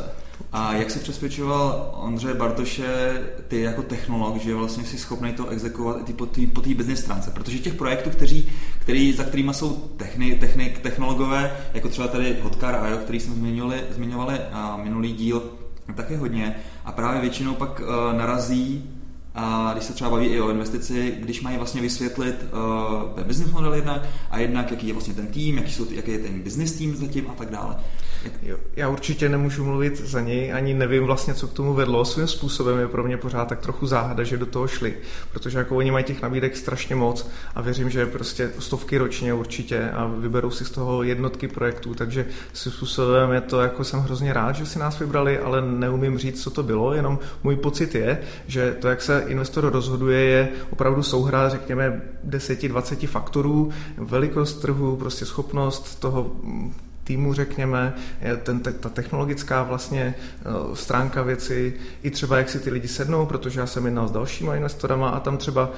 A 0.52 0.74
jak 0.74 0.92
si 0.92 1.00
přesvědčoval 1.00 1.96
Ondřeje 1.98 2.34
Bartoše, 2.34 3.22
ty 3.48 3.62
jako 3.62 3.84
technolog, 3.84 4.38
že 4.38 4.56
vlastně 4.56 4.84
jsi 4.84 4.98
schopný 4.98 5.34
to 5.34 5.48
exekuovat 5.48 6.10
i 6.10 6.14
po 6.48 6.62
té 6.62 6.74
business 6.74 7.00
stránce? 7.00 7.32
Protože 7.32 7.60
těch 7.60 7.74
projektů, 7.74 8.10
kteří, 8.10 8.50
který, 8.80 9.14
za 9.14 9.24
kterými 9.24 9.54
jsou 9.54 9.74
techni, 9.98 10.36
technik, 10.36 10.80
technologové, 10.80 11.58
jako 11.74 11.90
třeba 11.90 12.08
tady 12.08 12.38
Hotcar 12.42 12.76
a 12.76 12.98
který 12.98 13.20
jsme 13.20 13.36
zmiňovali, 13.36 13.84
zmiňovali 13.92 14.40
a 14.52 14.80
minulý 14.84 15.14
díl, 15.14 15.44
tak 15.96 16.10
je 16.10 16.18
hodně. 16.18 16.56
A 16.86 16.92
právě 16.92 17.22
většinou 17.22 17.54
pak 17.54 17.80
uh, 17.80 18.18
narazí 18.18 18.99
a 19.36 19.70
když 19.74 19.84
se 19.84 19.94
třeba 19.94 20.10
baví 20.10 20.26
i 20.26 20.42
o 20.42 20.50
investici, 20.50 21.18
když 21.20 21.42
mají 21.42 21.58
vlastně 21.58 21.82
vysvětlit 21.82 22.36
uh, 22.44 23.16
ten 23.16 23.24
business 23.24 23.52
model 23.52 23.74
jednak 23.74 24.02
a 24.32 24.40
jednak, 24.40 24.72
jaký 24.72 24.88
je 24.88 24.94
vlastně 24.94 25.14
ten 25.14 25.28
tým, 25.28 25.58
jaký, 25.58 25.72
jsou, 25.72 25.86
jaký 25.92 26.12
je 26.12 26.20
ten 26.20 26.42
business 26.42 26.72
tým 26.72 26.96
zatím 26.96 27.30
a 27.30 27.34
tak 27.34 27.50
dále. 27.50 27.76
Já 28.76 28.90
určitě 28.90 29.30
nemůžu 29.30 29.66
mluvit 29.66 29.98
za 29.98 30.22
něj, 30.22 30.54
ani 30.54 30.74
nevím 30.74 31.04
vlastně, 31.04 31.34
co 31.34 31.48
k 31.48 31.54
tomu 31.54 31.74
vedlo. 31.74 32.06
Svým 32.06 32.28
způsobem 32.28 32.80
je 32.80 32.88
pro 32.88 33.04
mě 33.04 33.18
pořád 33.18 33.48
tak 33.48 33.60
trochu 33.60 33.88
záhada, 33.88 34.24
že 34.24 34.38
do 34.38 34.46
toho 34.46 34.68
šli, 34.68 34.94
protože 35.32 35.58
jako 35.58 35.76
oni 35.76 35.92
mají 35.92 36.06
těch 36.06 36.22
nabídek 36.22 36.58
strašně 36.58 36.96
moc 36.96 37.30
a 37.56 37.62
věřím, 37.62 37.90
že 37.90 38.06
prostě 38.06 38.52
stovky 38.60 38.98
ročně 38.98 39.34
určitě 39.34 39.90
a 39.90 40.06
vyberou 40.06 40.52
si 40.52 40.66
z 40.66 40.72
toho 40.72 41.04
jednotky 41.04 41.48
projektů, 41.48 41.96
takže 41.96 42.26
svým 42.54 42.74
způsobem 42.74 43.32
je 43.32 43.42
to, 43.42 43.62
jako 43.62 43.84
jsem 43.84 44.00
hrozně 44.00 44.34
rád, 44.34 44.56
že 44.56 44.66
si 44.66 44.80
nás 44.80 45.00
vybrali, 45.00 45.40
ale 45.40 45.62
neumím 45.62 46.18
říct, 46.18 46.44
co 46.44 46.52
to 46.52 46.64
bylo, 46.64 46.94
jenom 46.94 47.20
můj 47.44 47.56
pocit 47.56 47.96
je, 47.96 48.20
že 48.48 48.76
to, 48.80 48.88
jak 48.88 49.02
se 49.02 49.24
investor 49.28 49.72
rozhoduje, 49.72 50.20
je 50.20 50.50
opravdu 50.70 51.04
souhra, 51.04 51.50
řekněme, 51.50 52.02
10-20 52.30 53.08
faktorů, 53.08 53.70
velikost 53.98 54.54
trhu, 54.54 54.96
prostě 54.96 55.26
schopnost 55.26 56.00
toho 56.00 56.32
týmu, 57.10 57.34
řekněme, 57.34 57.94
ten, 58.44 58.60
ta 58.60 58.90
technologická 58.90 59.64
vlastně 59.64 60.14
eh, 60.14 60.76
stránka 60.76 61.22
věci, 61.22 61.74
i 62.04 62.12
třeba 62.12 62.38
jak 62.38 62.50
si 62.50 62.60
ty 62.60 62.70
lidi 62.70 62.88
sednou, 62.88 63.26
protože 63.26 63.60
já 63.60 63.66
jsem 63.66 63.86
jednal 63.86 64.08
s 64.08 64.12
dalšíma 64.12 64.56
investorama 64.56 65.10
a 65.10 65.20
tam 65.20 65.38
třeba 65.38 65.72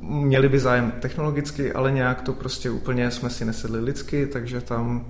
měli 0.00 0.48
by 0.48 0.58
zájem 0.58 0.92
technologicky, 1.00 1.72
ale 1.72 1.92
nějak 1.92 2.22
to 2.22 2.32
prostě 2.32 2.70
úplně 2.70 3.10
jsme 3.10 3.30
si 3.30 3.44
nesedli 3.44 3.80
lidsky, 3.80 4.26
takže 4.26 4.60
tam 4.60 5.06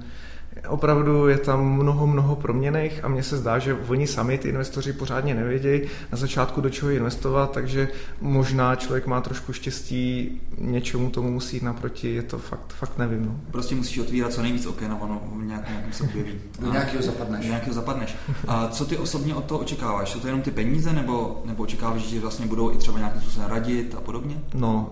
Opravdu 0.68 1.28
je 1.28 1.38
tam 1.38 1.72
mnoho, 1.72 2.06
mnoho 2.06 2.36
proměných 2.36 3.04
a 3.04 3.08
mně 3.08 3.22
se 3.22 3.36
zdá, 3.36 3.58
že 3.58 3.74
oni 3.74 4.06
sami, 4.06 4.38
ty 4.38 4.48
investoři, 4.48 4.92
pořádně 4.92 5.34
nevědějí 5.34 5.82
na 6.12 6.18
začátku, 6.18 6.60
do 6.60 6.70
čeho 6.70 6.90
investovat, 6.90 7.50
takže 7.52 7.88
možná 8.20 8.76
člověk 8.76 9.06
má 9.06 9.20
trošku 9.20 9.52
štěstí, 9.52 10.40
něčemu 10.58 11.10
tomu 11.10 11.30
musí 11.30 11.56
jít 11.56 11.62
naproti, 11.62 12.14
je 12.14 12.22
to 12.22 12.38
fakt, 12.38 12.72
fakt 12.72 12.98
nevím. 12.98 13.24
No. 13.24 13.40
Prostě 13.50 13.74
musíš 13.74 13.98
otvírat 13.98 14.32
co 14.32 14.42
nejvíc 14.42 14.66
oken 14.66 14.92
a 14.92 15.00
ono 15.00 15.22
nějak, 15.42 15.68
nějakým 15.68 15.92
se 15.92 16.04
objeví. 16.04 16.34
Do 16.60 16.72
nějakého 16.72 17.02
zapadneš. 17.02 17.40
Do 17.40 17.48
nějakého 17.48 17.74
zapadneš. 17.74 18.16
A 18.48 18.68
co 18.68 18.84
ty 18.84 18.96
osobně 18.96 19.34
od 19.34 19.44
toho 19.44 19.60
očekáváš? 19.60 20.10
Jsou 20.10 20.20
to 20.20 20.26
jenom 20.26 20.42
ty 20.42 20.50
peníze, 20.50 20.92
nebo, 20.92 21.42
nebo 21.44 21.62
očekáváš, 21.62 22.02
že 22.02 22.20
vlastně 22.20 22.46
budou 22.46 22.72
i 22.72 22.76
třeba 22.76 22.98
nějakým 22.98 23.20
způsobem 23.20 23.48
radit 23.48 23.94
a 23.98 24.00
podobně? 24.00 24.40
No, 24.54 24.90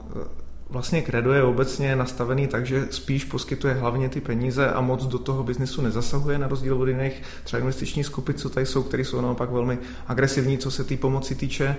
Vlastně 0.71 1.03
Credo 1.03 1.33
je 1.33 1.43
obecně 1.43 1.97
nastavený 1.97 2.47
tak, 2.47 2.67
že 2.67 2.87
spíš 2.91 3.25
poskytuje 3.25 3.75
hlavně 3.75 4.09
ty 4.09 4.21
peníze 4.21 4.71
a 4.71 4.81
moc 4.81 5.07
do 5.07 5.19
toho 5.19 5.45
biznisu 5.45 5.83
nezasahuje, 5.83 6.39
na 6.39 6.49
rozdíl 6.49 6.83
od 6.83 6.87
jiných 6.87 7.23
třeba 7.45 7.61
investičních 7.61 8.07
skupin, 8.07 8.35
co 8.35 8.51
tady 8.51 8.67
jsou, 8.67 8.83
které 8.83 9.05
jsou 9.05 9.21
naopak 9.21 9.51
velmi 9.51 9.79
agresivní, 10.07 10.59
co 10.59 10.71
se 10.71 10.85
té 10.85 10.97
pomoci 10.97 11.35
týče. 11.35 11.77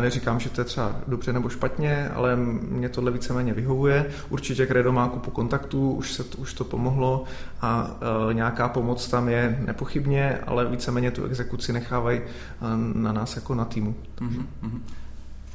Neříkám, 0.00 0.40
že 0.40 0.50
to 0.50 0.60
je 0.60 0.64
třeba 0.64 0.96
dobře 1.06 1.32
nebo 1.32 1.48
špatně, 1.48 2.08
ale 2.08 2.36
mě 2.62 2.88
tohle 2.88 3.10
víceméně 3.10 3.54
vyhovuje. 3.54 4.10
Určitě 4.30 4.66
Credo 4.66 4.92
má 4.92 5.08
kupu 5.08 5.30
kontaktů, 5.30 5.92
už, 5.92 6.12
se 6.12 6.24
už 6.38 6.54
to 6.54 6.64
pomohlo 6.64 7.24
a 7.60 7.96
nějaká 8.32 8.68
pomoc 8.68 9.08
tam 9.08 9.28
je 9.28 9.62
nepochybně, 9.66 10.38
ale 10.46 10.66
víceméně 10.66 11.10
tu 11.10 11.24
exekuci 11.24 11.72
nechávají 11.72 12.20
na 12.94 13.12
nás 13.12 13.36
jako 13.36 13.54
na 13.54 13.64
týmu. 13.64 13.94
Mm-hmm. 14.20 14.80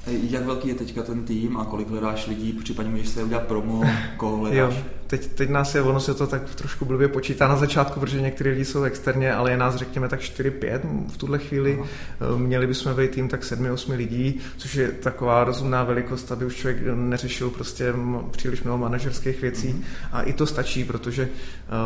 Jak 0.07 0.45
velký 0.45 0.67
je 0.67 0.75
teďka 0.75 1.03
ten 1.03 1.23
tým 1.23 1.57
a 1.57 1.65
kolik 1.65 1.87
hledáš 1.89 2.27
lidí, 2.27 2.53
případně 2.53 2.91
můžeš 2.91 3.09
se 3.09 3.23
udělat 3.23 3.47
promo, 3.47 3.83
koho 4.17 4.37
hledáš? 4.37 4.75
Jo, 4.75 4.83
teď, 5.07 5.27
teď 5.27 5.49
nás 5.49 5.75
je, 5.75 5.81
ono 5.81 5.99
se 5.99 6.13
to 6.13 6.27
tak 6.27 6.55
trošku 6.55 6.85
blbě 6.85 7.07
počítá 7.07 7.47
na 7.47 7.55
začátku, 7.55 7.99
protože 7.99 8.21
některý 8.21 8.49
lidi 8.49 8.65
jsou 8.65 8.83
externě, 8.83 9.33
ale 9.33 9.51
je 9.51 9.57
nás 9.57 9.75
řekněme 9.75 10.09
tak 10.09 10.19
4-5 10.19 10.79
v 11.07 11.17
tuhle 11.17 11.39
chvíli. 11.39 11.79
Aha. 12.21 12.37
Měli 12.37 12.67
bychom 12.67 12.93
vejít 12.93 13.11
tým 13.11 13.27
tak 13.27 13.41
7-8 13.41 13.95
lidí, 13.95 14.39
což 14.57 14.75
je 14.75 14.87
taková 14.87 15.43
rozumná 15.43 15.83
velikost, 15.83 16.31
aby 16.31 16.45
už 16.45 16.55
člověk 16.55 16.77
neřešil 16.95 17.49
prostě 17.49 17.93
příliš 18.31 18.63
mnoho 18.63 18.77
manažerských 18.77 19.41
věcí. 19.41 19.67
Mhm. 19.67 19.83
A 20.11 20.21
i 20.21 20.33
to 20.33 20.45
stačí, 20.45 20.83
protože 20.83 21.29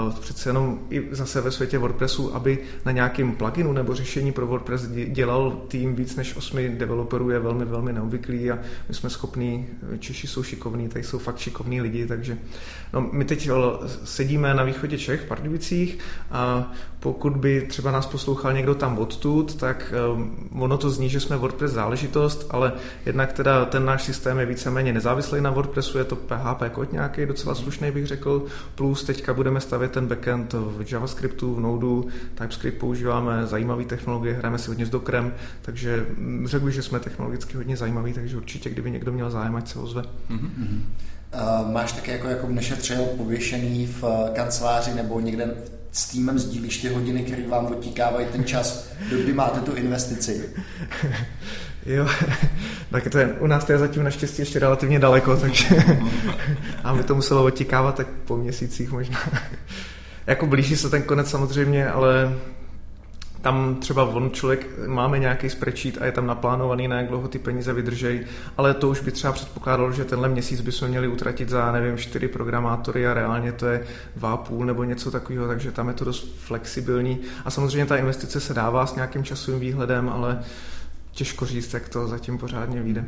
uh, 0.08 0.14
přece 0.20 0.50
jenom 0.50 0.80
i 0.90 1.08
zase 1.12 1.42
ve 1.42 1.52
světě 1.52 1.78
WordPressu, 1.78 2.36
aby 2.36 2.58
na 2.86 2.92
nějakém 2.92 3.32
pluginu 3.32 3.74
nebo 3.74 3.96
řešení 3.96 4.32
pro 4.32 4.48
WordPress 4.48 4.88
dělal 4.88 5.52
tým 5.68 5.96
víc 5.96 6.16
než 6.16 6.36
8 6.36 6.78
developerů 6.78 7.30
je 7.30 7.40
velmi, 7.40 7.66
velmi 7.66 7.94
neobvyklý 7.94 8.52
a 8.52 8.60
my 8.90 8.96
jsme 8.96 9.10
schopní, 9.10 9.68
Češi 10.00 10.28
jsou 10.28 10.44
šikovní, 10.44 10.90
tady 10.90 11.04
jsou 11.04 11.20
fakt 11.20 11.38
šikovní 11.38 11.82
lidi, 11.82 12.06
takže 12.08 12.38
no, 12.94 13.10
my 13.12 13.26
teď 13.26 13.50
sedíme 14.04 14.54
na 14.54 14.64
východě 14.64 14.98
Čech 14.98 15.22
v 15.22 15.28
Pardubicích 15.28 16.00
a 16.32 16.72
pokud 17.00 17.38
by 17.38 17.62
třeba 17.62 17.92
nás 17.92 18.06
poslouchal 18.06 18.54
někdo 18.54 18.76
tam 18.76 18.98
odtud, 18.98 19.56
tak 19.56 19.94
um, 20.14 20.50
ono 20.62 20.78
to 20.78 20.90
zní, 20.90 21.10
že 21.10 21.20
jsme 21.20 21.38
WordPress 21.38 21.72
záležitost, 21.72 22.48
ale 22.50 22.74
jednak 23.06 23.34
teda 23.34 23.66
ten 23.66 23.86
náš 23.86 24.04
systém 24.04 24.40
je 24.40 24.46
víceméně 24.46 24.94
nezávislý 24.94 25.42
na 25.42 25.52
WordPressu, 25.52 25.98
je 25.98 26.04
to 26.04 26.16
PHP 26.16 26.64
kód 26.72 26.94
nějaký 26.94 27.26
docela 27.26 27.56
slušný, 27.56 27.92
bych 27.92 28.08
řekl, 28.08 28.46
plus 28.76 29.04
teďka 29.04 29.34
budeme 29.34 29.60
stavět 29.62 29.92
ten 29.92 30.08
backend 30.08 30.54
v 30.54 30.92
JavaScriptu, 30.92 31.56
v 31.56 31.60
Node, 31.60 32.12
TypeScript 32.36 32.78
používáme, 32.78 33.48
zajímavé 33.48 33.86
technologie, 33.86 34.34
hrajeme 34.34 34.58
si 34.58 34.68
hodně 34.68 34.86
s 34.86 34.90
Dockerem, 34.90 35.34
takže 35.62 36.06
mm, 36.18 36.48
řekl 36.48 36.66
bych, 36.66 36.76
že 36.76 36.84
jsme 36.84 37.00
technologicky 37.00 37.58
hodně 37.58 37.78
zajímaví, 37.78 38.14
takže 38.14 38.38
určitě, 38.38 38.70
kdyby 38.70 38.92
někdo 38.92 39.12
měl 39.12 39.32
zájem, 39.32 39.56
ať 39.56 39.68
se 39.68 39.80
ozve. 39.80 40.02
Mm-hmm. 40.30 40.82
Uh, 41.34 41.72
máš 41.72 41.92
také 41.92 42.12
jako, 42.12 42.28
jako 42.28 42.48
nešetřil 42.48 43.06
pověšený 43.06 43.88
v 43.88 44.04
uh, 44.04 44.30
kanceláři 44.30 44.94
nebo 44.94 45.20
někde 45.20 45.56
s 45.92 46.10
týmem 46.10 46.40
sdílíš 46.40 46.78
ty 46.78 46.90
hodiny, 46.90 47.24
které 47.24 47.48
vám 47.48 47.66
odtíkávají 47.66 48.28
ten 48.32 48.44
čas, 48.44 48.90
kdy 49.24 49.34
máte 49.34 49.60
tu 49.60 49.76
investici? 49.76 50.50
Jo, 51.86 52.08
tak 52.92 53.10
to 53.10 53.18
je, 53.18 53.28
u 53.28 53.48
nás 53.48 53.66
to 53.66 53.72
je 53.72 53.78
zatím 53.78 54.04
naštěstí 54.04 54.42
ještě 54.42 54.60
relativně 54.60 55.00
daleko, 55.00 55.38
takže 55.38 55.76
a 56.84 56.94
by 56.94 57.04
to 57.04 57.16
muselo 57.16 57.44
odtíkávat 57.44 57.96
tak 57.96 58.08
po 58.08 58.38
měsících 58.38 58.92
možná. 58.92 59.20
jako 60.28 60.46
blíží 60.48 60.78
se 60.78 60.90
ten 60.90 61.04
konec 61.04 61.30
samozřejmě, 61.30 61.90
ale 61.90 62.34
tam 63.42 63.76
třeba 63.76 64.04
on 64.04 64.32
člověk, 64.32 64.88
máme 64.88 65.20
nějaký 65.20 65.50
spreadsheet 65.50 66.02
a 66.02 66.06
je 66.06 66.12
tam 66.12 66.28
naplánovaný, 66.28 66.88
na 66.88 66.98
jak 66.98 67.08
dlouho 67.08 67.28
ty 67.28 67.40
peníze 67.40 67.74
vydržej, 67.74 68.26
ale 68.58 68.74
to 68.74 68.90
už 68.90 69.02
by 69.02 69.12
třeba 69.12 69.34
předpokládalo, 69.34 69.92
že 69.92 70.06
tenhle 70.06 70.30
měsíc 70.30 70.62
bychom 70.62 70.88
měli 70.88 71.08
utratit 71.08 71.50
za, 71.50 71.72
nevím, 71.72 71.98
čtyři 71.98 72.28
programátory 72.28 73.08
a 73.08 73.14
reálně 73.14 73.52
to 73.52 73.66
je 73.66 73.86
dva 74.16 74.38
půl 74.38 74.66
nebo 74.66 74.84
něco 74.84 75.12
takového, 75.12 75.48
takže 75.48 75.72
tam 75.72 75.88
je 75.88 75.94
to 75.94 76.06
dost 76.06 76.36
flexibilní. 76.38 77.20
A 77.46 77.52
samozřejmě 77.52 77.86
ta 77.86 77.98
investice 77.98 78.40
se 78.40 78.54
dává 78.54 78.86
s 78.86 78.96
nějakým 78.96 79.24
časovým 79.24 79.60
výhledem, 79.60 80.10
ale 80.10 80.44
těžko 81.12 81.46
říct, 81.46 81.74
jak 81.74 81.90
to 81.90 82.08
zatím 82.08 82.38
pořádně 82.38 82.82
vyjde. 82.82 83.06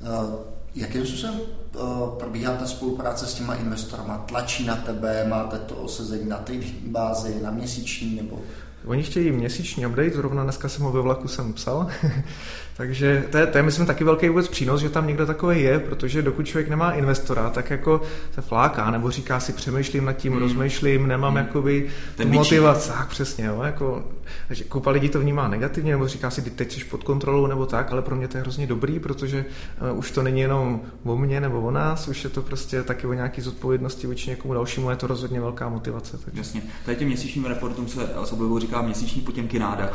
Uh, 0.00 0.34
jakým 0.74 1.06
způsobem 1.06 1.40
uh, 1.74 2.08
probíhá 2.18 2.56
ta 2.56 2.66
spolupráce 2.66 3.26
s 3.26 3.34
těma 3.34 3.54
investorama? 3.54 4.18
Tlačí 4.18 4.66
na 4.66 4.76
tebe, 4.76 5.26
máte 5.28 5.58
to 5.58 5.74
osezení 5.74 6.28
na 6.28 6.36
týdenní 6.36 6.82
bázi, 6.86 7.42
na 7.42 7.50
měsíční 7.50 8.16
nebo 8.16 8.38
Oni 8.84 9.02
chtějí 9.02 9.30
měsíční 9.30 9.86
update, 9.86 10.10
zrovna 10.10 10.42
dneska 10.42 10.68
jsem 10.68 10.84
ho 10.84 10.92
ve 10.92 11.00
vlaku 11.00 11.28
jsem 11.28 11.52
psal, 11.52 11.86
takže 12.76 13.24
to 13.30 13.38
je, 13.38 13.46
to 13.46 13.58
je, 13.58 13.62
myslím, 13.62 13.86
taky 13.86 14.04
velký 14.04 14.28
vůbec 14.28 14.48
přínos, 14.48 14.80
že 14.80 14.90
tam 14.90 15.06
někdo 15.06 15.26
takový 15.26 15.62
je, 15.62 15.78
protože 15.78 16.22
dokud 16.22 16.46
člověk 16.46 16.68
nemá 16.68 16.92
investora, 16.92 17.50
tak 17.50 17.70
jako 17.70 18.02
se 18.34 18.40
fláká, 18.40 18.90
nebo 18.90 19.10
říká 19.10 19.40
si, 19.40 19.52
přemýšlím 19.52 20.04
nad 20.04 20.12
tím, 20.12 20.32
hmm. 20.32 20.42
rozmýšlím, 20.42 21.08
nemám 21.08 21.34
hmm. 21.34 21.46
jakoby 21.46 21.88
Ten 22.16 22.32
motivaci, 22.32 22.88
tak 22.88 23.08
přesně, 23.08 23.44
jo, 23.44 23.62
jako, 23.62 24.04
že 24.50 24.64
koupa 24.64 24.90
lidí 24.90 25.08
to 25.08 25.20
vnímá 25.20 25.48
negativně, 25.48 25.92
nebo 25.92 26.08
říká 26.08 26.30
si, 26.30 26.42
teď 26.42 26.72
jsi 26.72 26.84
pod 26.84 27.04
kontrolou, 27.04 27.46
nebo 27.46 27.66
tak, 27.66 27.92
ale 27.92 28.02
pro 28.02 28.16
mě 28.16 28.28
to 28.28 28.36
je 28.36 28.40
hrozně 28.40 28.66
dobrý, 28.66 29.00
protože 29.00 29.44
uh, 29.92 29.98
už 29.98 30.10
to 30.10 30.22
není 30.22 30.40
jenom 30.40 30.80
o 31.04 31.16
mně 31.16 31.40
nebo 31.40 31.60
o 31.60 31.70
nás, 31.70 32.08
už 32.08 32.24
je 32.24 32.30
to 32.30 32.42
prostě 32.42 32.82
taky 32.82 33.06
o 33.06 33.12
nějaký 33.12 33.40
zodpovědnosti 33.40 34.06
vůči 34.06 34.30
někomu 34.30 34.54
dalšímu, 34.54 34.90
je 34.90 34.96
to 34.96 35.06
rozhodně 35.06 35.40
velká 35.40 35.68
motivace. 35.68 36.18
Takže. 36.24 36.40
Jasně, 36.40 36.62
tady 36.84 36.96
těm 36.96 37.08
měsíčním 37.08 37.44
reportům 37.44 37.88
se 37.88 38.04
osobou 38.04 38.58
říká 38.58 38.82
měsíční 38.82 39.22
potěmky 39.22 39.58
náda. 39.58 39.90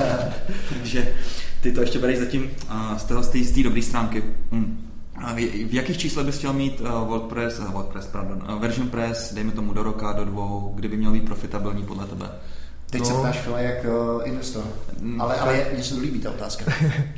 takže 0.68 1.14
ty 1.60 1.72
to 1.72 1.80
ještě 1.80 1.98
bereš 2.00 2.18
zatím 2.18 2.50
z 2.96 3.04
toho 3.04 3.22
z 3.22 3.52
té 3.52 3.62
dobré 3.62 3.82
stránky. 3.82 4.24
Hmm. 4.52 4.86
V 5.68 5.74
jakých 5.74 5.98
číslech 5.98 6.26
bys 6.26 6.38
chtěl 6.38 6.52
mít 6.52 6.80
WordPress, 6.80 7.60
WordPress, 7.60 8.06
pardon, 8.06 8.42
version 8.58 8.88
press, 8.88 9.34
dejme 9.34 9.52
tomu 9.52 9.72
do 9.72 9.82
roka, 9.82 10.12
do 10.12 10.24
dvou, 10.24 10.72
kdyby 10.74 10.96
měl 10.96 11.12
být 11.12 11.24
profitabilní 11.24 11.82
podle 11.82 12.06
tebe? 12.06 12.30
Teď 12.90 13.00
no. 13.00 13.06
se 13.06 13.12
ptáš 13.12 13.40
Fila 13.40 13.60
jak 13.60 13.84
uh, 13.84 14.22
investor. 14.24 14.64
Mm, 15.00 15.20
ale, 15.20 15.34
ale 15.34 15.66
mně 15.74 15.82
se 15.82 15.94
to 15.94 16.00
líbí 16.00 16.20
ta 16.20 16.30
otázka. 16.30 16.64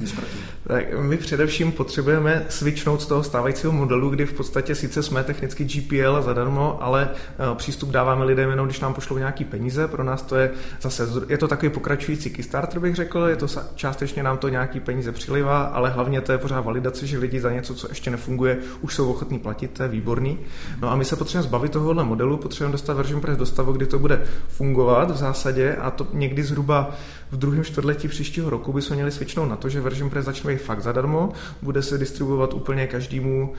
tak 0.67 0.99
my 0.99 1.17
především 1.17 1.73
potřebujeme 1.73 2.47
switchnout 2.49 3.03
z 3.03 3.07
toho 3.07 3.23
stávajícího 3.23 3.73
modelu, 3.73 4.11
kdy 4.11 4.27
v 4.27 4.33
podstatě 4.33 4.75
sice 4.75 5.03
jsme 5.03 5.25
technicky 5.25 5.65
GPL 5.65 6.23
zadarmo, 6.23 6.83
ale 6.83 7.09
uh, 7.51 7.57
přístup 7.57 7.91
dáváme 7.91 8.25
lidem 8.25 8.51
jenom, 8.51 8.67
když 8.67 8.81
nám 8.81 8.95
pošlou 8.95 9.19
nějaký 9.19 9.45
peníze. 9.45 9.89
Pro 9.89 10.05
nás 10.05 10.23
to 10.23 10.37
je 10.37 10.51
zase, 10.83 11.09
je 11.29 11.39
to 11.39 11.49
takový 11.49 11.71
pokračující 11.71 12.31
Kickstarter, 12.31 12.81
bych 12.81 12.95
řekl, 12.95 13.19
je 13.19 13.37
to 13.37 13.47
částečně 13.75 14.23
nám 14.23 14.39
to 14.39 14.49
nějaký 14.49 14.81
peníze 14.81 15.13
přilivá, 15.13 15.63
ale 15.63 15.91
hlavně 15.91 16.21
to 16.21 16.33
je 16.33 16.39
pořád 16.39 16.61
validace, 16.61 17.07
že 17.07 17.19
lidi 17.19 17.41
za 17.41 17.53
něco, 17.53 17.75
co 17.75 17.89
ještě 17.89 18.11
nefunguje, 18.11 18.59
už 18.81 18.95
jsou 18.95 19.11
ochotní 19.11 19.39
platit, 19.39 19.71
to 19.71 19.83
je 19.83 19.89
výborný. 19.89 20.39
No 20.81 20.91
a 20.91 20.97
my 20.97 21.05
se 21.05 21.17
potřebujeme 21.17 21.49
zbavit 21.49 21.73
tohohle 21.73 22.05
modelu, 22.05 22.37
potřebujeme 22.37 22.73
dostat 22.73 22.95
version 22.95 23.21
press 23.21 23.39
do 23.39 23.47
stavu, 23.47 23.73
kdy 23.73 23.87
to 23.87 23.99
bude 23.99 24.23
fungovat 24.49 25.11
v 25.11 25.17
zásadě 25.17 25.62
případě, 25.63 25.77
a 25.77 25.91
to 25.91 26.07
někdy 26.13 26.43
zhruba 26.43 26.91
v 27.31 27.37
druhém 27.37 27.65
čtvrtletí 27.65 28.09
příštího 28.09 28.51
roku, 28.51 28.73
bychom 28.73 28.95
měli 28.95 29.11
svičnout 29.11 29.49
na 29.49 29.57
to, 29.57 29.69
že 29.69 29.81
version 29.81 30.11
press 30.11 30.25
začne 30.25 30.57
fakt 30.57 30.83
zadarmo, 30.83 31.33
bude 31.63 31.83
se 31.83 31.99
distribuovat 31.99 32.55
úplně 32.55 32.87
každému 32.87 33.55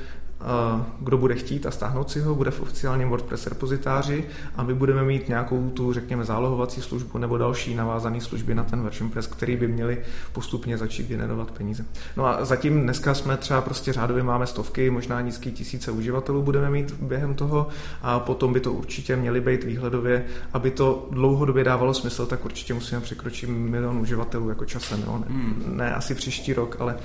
kdo 0.99 1.17
bude 1.17 1.35
chtít 1.35 1.65
a 1.65 1.71
stáhnout 1.71 2.11
si 2.11 2.21
ho, 2.21 2.35
bude 2.35 2.51
v 2.51 2.61
oficiálním 2.61 3.09
WordPress 3.09 3.47
repozitáři 3.47 4.23
a 4.55 4.63
my 4.63 4.73
budeme 4.73 5.03
mít 5.03 5.29
nějakou 5.29 5.69
tu, 5.69 5.93
řekněme, 5.93 6.25
zálohovací 6.25 6.81
službu 6.81 7.17
nebo 7.17 7.37
další 7.37 7.75
navázané 7.75 8.21
služby 8.21 8.55
na 8.55 8.63
ten 8.63 8.81
version 8.81 9.11
press, 9.11 9.27
který 9.27 9.57
by 9.57 9.67
měli 9.67 10.01
postupně 10.33 10.77
začít 10.77 11.07
generovat 11.07 11.51
peníze. 11.51 11.85
No 12.17 12.25
a 12.25 12.45
zatím 12.45 12.81
dneska 12.81 13.13
jsme 13.13 13.37
třeba 13.37 13.61
prostě 13.61 13.93
řádově 13.93 14.23
máme 14.23 14.47
stovky, 14.47 14.89
možná 14.89 15.21
nízký 15.21 15.51
tisíce 15.51 15.91
uživatelů 15.91 16.41
budeme 16.41 16.69
mít 16.69 16.91
během 16.91 17.33
toho 17.35 17.67
a 18.01 18.19
potom 18.19 18.53
by 18.53 18.59
to 18.59 18.73
určitě 18.73 19.15
měly 19.15 19.41
být 19.41 19.63
výhledově, 19.63 20.25
aby 20.53 20.71
to 20.71 21.07
dlouhodobě 21.11 21.63
dávalo 21.63 21.93
smysl, 21.93 22.25
tak 22.25 22.45
určitě 22.45 22.73
musíme 22.73 23.01
překročit 23.01 23.49
milion 23.49 23.97
uživatelů 23.97 24.49
jako 24.49 24.65
časem. 24.65 25.03
No. 25.07 25.23
Ne, 25.29 25.35
hmm. 25.35 25.77
ne 25.77 25.93
asi 25.93 26.15
příští 26.15 26.53
rok, 26.53 26.77
ale 26.79 26.95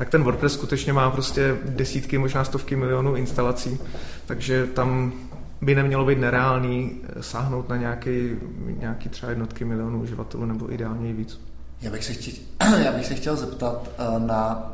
tak 0.00 0.08
ten 0.08 0.24
WordPress 0.24 0.52
skutečně 0.52 0.92
má 0.92 1.10
prostě 1.10 1.56
desítky, 1.64 2.18
možná 2.18 2.44
stovky 2.44 2.76
milionů 2.76 3.14
instalací, 3.14 3.78
takže 4.26 4.66
tam 4.66 5.12
by 5.60 5.74
nemělo 5.74 6.06
být 6.06 6.18
nereálný 6.18 6.92
eh, 7.02 7.22
sáhnout 7.22 7.68
na 7.68 7.76
nějaký, 7.76 8.30
nějaký 8.78 9.08
třeba 9.08 9.30
jednotky 9.30 9.64
milionů 9.64 10.00
uživatelů 10.02 10.46
nebo 10.46 10.72
ideálně 10.72 11.10
i 11.10 11.12
víc. 11.12 11.40
Já 11.82 11.90
bych 11.90 12.04
se 12.04 12.12
chtěl, 12.12 12.34
já 12.84 12.92
bych 12.92 13.06
se 13.06 13.14
chtěl 13.14 13.36
zeptat 13.36 13.90
eh, 13.98 14.18
na, 14.18 14.72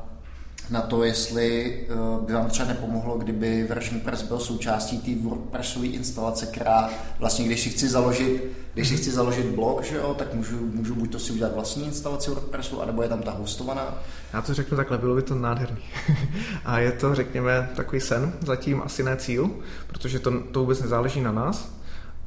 na 0.70 0.80
to, 0.80 1.04
jestli 1.04 1.78
eh, 1.88 1.94
by 2.26 2.32
vám 2.32 2.46
třeba 2.46 2.68
nepomohlo, 2.68 3.18
kdyby 3.18 3.64
version 3.64 4.00
press 4.00 4.22
byl 4.22 4.38
součástí 4.38 4.98
té 4.98 5.28
WordPressové 5.28 5.86
instalace, 5.86 6.46
která 6.46 6.90
vlastně, 7.18 7.46
když 7.46 7.60
si 7.60 7.70
chci 7.70 7.88
založit, 7.88 8.52
když 8.74 8.88
si 8.88 8.96
chci 8.96 9.10
založit 9.10 9.46
blog, 9.46 9.84
že 9.84 9.96
jo, 9.96 10.14
tak 10.18 10.34
můžu, 10.34 10.56
můžu 10.74 10.94
buď 10.94 11.12
to 11.12 11.18
si 11.18 11.32
udělat 11.32 11.54
vlastní 11.54 11.86
instalaci 11.86 12.30
WordPressu, 12.30 12.82
anebo 12.82 13.02
je 13.02 13.08
tam 13.08 13.22
ta 13.22 13.30
hostovaná, 13.30 14.02
já 14.32 14.42
to 14.42 14.54
řeknu 14.54 14.76
takhle, 14.76 14.98
bylo 14.98 15.14
by 15.14 15.22
to 15.22 15.34
nádherný. 15.34 15.82
a 16.64 16.78
je 16.78 16.92
to, 16.92 17.14
řekněme, 17.14 17.70
takový 17.76 18.00
sen, 18.00 18.32
zatím 18.40 18.82
asi 18.82 19.02
ne 19.02 19.16
cíl, 19.16 19.50
protože 19.86 20.18
to, 20.18 20.40
to 20.40 20.60
vůbec 20.60 20.82
nezáleží 20.82 21.20
na 21.20 21.32
nás, 21.32 21.76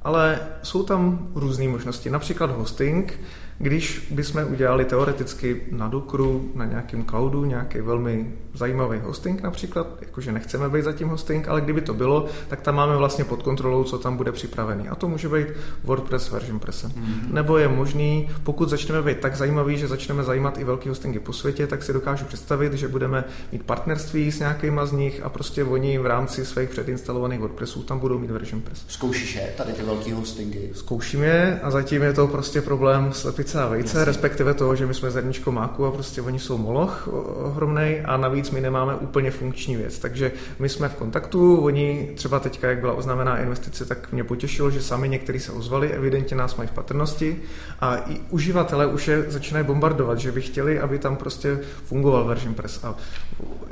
ale 0.03 0.39
jsou 0.63 0.83
tam 0.83 1.27
různé 1.35 1.67
možnosti, 1.67 2.09
například 2.09 2.51
hosting, 2.51 3.19
když 3.59 4.07
bychom 4.11 4.43
udělali 4.51 4.85
teoreticky 4.85 5.61
na 5.71 5.87
Dukru, 5.87 6.51
na 6.55 6.65
nějakém 6.65 7.05
cloudu, 7.05 7.45
nějaký 7.45 7.81
velmi 7.81 8.33
zajímavý 8.53 8.99
hosting 8.99 9.41
například, 9.41 9.87
jakože 10.01 10.31
nechceme 10.31 10.69
být 10.69 10.83
zatím 10.83 11.07
hosting, 11.07 11.47
ale 11.47 11.61
kdyby 11.61 11.81
to 11.81 11.93
bylo, 11.93 12.25
tak 12.47 12.61
tam 12.61 12.75
máme 12.75 12.97
vlastně 12.97 13.23
pod 13.23 13.43
kontrolou, 13.43 13.83
co 13.83 13.97
tam 13.97 14.17
bude 14.17 14.31
připravený. 14.31 14.89
A 14.89 14.95
to 14.95 15.07
může 15.07 15.29
být 15.29 15.47
WordPress 15.83 16.31
version. 16.31 16.59
Mm-hmm. 16.59 17.33
Nebo 17.33 17.57
je 17.57 17.67
možný, 17.67 18.29
pokud 18.43 18.69
začneme 18.69 19.01
být 19.01 19.19
tak 19.19 19.35
zajímavý, 19.35 19.77
že 19.77 19.87
začneme 19.87 20.23
zajímat 20.23 20.57
i 20.57 20.63
velký 20.63 20.89
hostingy 20.89 21.19
po 21.19 21.33
světě, 21.33 21.67
tak 21.67 21.83
si 21.83 21.93
dokážu 21.93 22.25
představit, 22.25 22.73
že 22.73 22.87
budeme 22.87 23.23
mít 23.51 23.63
partnerství 23.63 24.31
s 24.31 24.39
nějakýma 24.39 24.85
z 24.85 24.91
nich 24.91 25.23
a 25.23 25.29
prostě 25.29 25.63
oni 25.63 25.97
v 25.97 26.05
rámci 26.05 26.45
svých 26.45 26.69
předinstalovaných 26.69 27.39
WordPressů 27.39 27.83
tam 27.83 27.99
budou 27.99 28.19
mít 28.19 28.31
version 28.31 28.61
press. 28.61 28.85
Zkoušíš 28.87 29.35
je, 29.35 29.53
tady 29.57 29.73
ty 29.73 29.83
velký 29.83 30.11
hostingy? 30.11 30.69
Zkouším 30.73 31.23
je 31.23 31.59
a 31.63 31.71
zatím 31.71 32.01
je 32.01 32.13
to 32.13 32.27
prostě 32.27 32.61
problém 32.61 33.13
slepice 33.49 33.63
a 33.63 33.67
vejce, 33.69 33.97
Jasně. 33.97 34.05
respektive 34.05 34.53
toho, 34.53 34.75
že 34.75 34.85
my 34.85 34.93
jsme 34.93 35.11
zrničko 35.11 35.51
máku 35.51 35.85
a 35.85 35.91
prostě 35.91 36.21
oni 36.21 36.39
jsou 36.39 36.57
moloch 36.57 37.07
ohromnej 37.45 38.03
a 38.05 38.17
navíc 38.17 38.51
my 38.51 38.61
nemáme 38.61 38.95
úplně 38.95 39.31
funkční 39.31 39.75
věc. 39.75 39.99
Takže 39.99 40.31
my 40.59 40.69
jsme 40.69 40.89
v 40.89 40.95
kontaktu, 40.95 41.57
oni 41.57 42.11
třeba 42.15 42.39
teďka, 42.39 42.69
jak 42.69 42.79
byla 42.79 42.93
oznámená 42.93 43.37
investice, 43.37 43.85
tak 43.85 44.11
mě 44.11 44.23
potěšilo, 44.23 44.71
že 44.71 44.81
sami 44.81 45.09
někteří 45.09 45.39
se 45.39 45.51
ozvali, 45.51 45.91
evidentně 45.91 46.37
nás 46.37 46.55
mají 46.55 46.69
v 46.69 46.71
patrnosti 46.71 47.41
a 47.79 47.97
i 47.97 48.21
uživatelé 48.29 48.87
už 48.87 49.07
je 49.07 49.25
začínají 49.27 49.65
bombardovat, 49.65 50.19
že 50.19 50.31
by 50.31 50.41
chtěli, 50.41 50.79
aby 50.79 50.99
tam 50.99 51.15
prostě 51.15 51.59
fungoval 51.85 52.25
version 52.25 52.53
press 52.53 52.83
a 52.83 52.95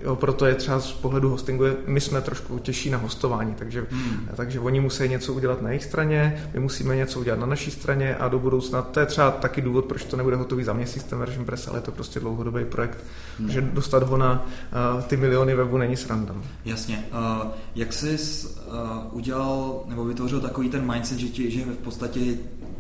jo, 0.03 0.15
proto 0.15 0.45
je 0.45 0.55
třeba 0.55 0.79
z 0.79 0.91
pohledu 0.91 1.29
hostingu, 1.29 1.63
my 1.87 2.01
jsme 2.01 2.21
trošku 2.21 2.59
těžší 2.59 2.89
na 2.89 2.97
hostování, 2.97 3.55
takže, 3.55 3.85
hmm. 3.89 4.29
takže 4.35 4.59
oni 4.59 4.79
musí 4.79 5.09
něco 5.09 5.33
udělat 5.33 5.61
na 5.61 5.69
jejich 5.69 5.83
straně, 5.83 6.49
my 6.53 6.59
musíme 6.59 6.95
něco 6.95 7.19
udělat 7.19 7.39
na 7.39 7.45
naší 7.45 7.71
straně 7.71 8.15
a 8.15 8.27
do 8.27 8.39
budoucna, 8.39 8.81
to 8.81 8.99
je 8.99 9.05
třeba 9.05 9.31
taky 9.31 9.61
důvod, 9.61 9.85
proč 9.85 10.03
to 10.03 10.17
nebude 10.17 10.35
hotový 10.35 10.63
za 10.63 10.73
měsíc 10.73 11.03
ten 11.03 11.19
version 11.19 11.45
press, 11.45 11.67
ale 11.67 11.77
je 11.77 11.81
to 11.81 11.91
prostě 11.91 12.19
dlouhodobý 12.19 12.65
projekt, 12.65 12.97
hmm. 13.39 13.49
že 13.49 13.61
dostat 13.61 14.03
ho 14.03 14.17
na 14.17 14.45
uh, 14.95 15.01
ty 15.01 15.17
miliony 15.17 15.55
webu 15.55 15.77
není 15.77 15.97
sranda. 15.97 16.33
No. 16.33 16.41
Jasně. 16.65 17.05
Uh, 17.11 17.47
jak 17.75 17.93
jsi 17.93 18.17
uh, 18.17 18.73
udělal 19.11 19.83
nebo 19.87 20.05
vytvořil 20.05 20.41
takový 20.41 20.69
ten 20.69 20.91
mindset, 20.91 21.17
že, 21.17 21.27
ti, 21.27 21.51
že 21.51 21.65
v 21.65 21.77
podstatě 21.77 22.19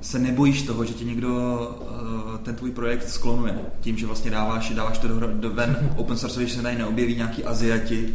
se 0.01 0.19
nebojíš 0.19 0.61
toho, 0.61 0.85
že 0.85 0.93
ti 0.93 1.05
někdo 1.05 1.29
uh, 1.31 2.37
ten 2.37 2.55
tvůj 2.55 2.71
projekt 2.71 3.09
sklonuje 3.09 3.55
tím, 3.79 3.97
že 3.97 4.05
vlastně 4.05 4.31
dáváš, 4.31 4.69
dáváš 4.69 4.97
to 4.97 5.07
do, 5.07 5.27
do 5.27 5.49
ven 5.49 5.89
open 5.95 6.17
source, 6.17 6.47
že 6.47 6.55
se 6.55 6.61
tady 6.61 6.75
neobjeví 6.75 7.15
nějaký 7.15 7.43
Aziati, 7.43 8.13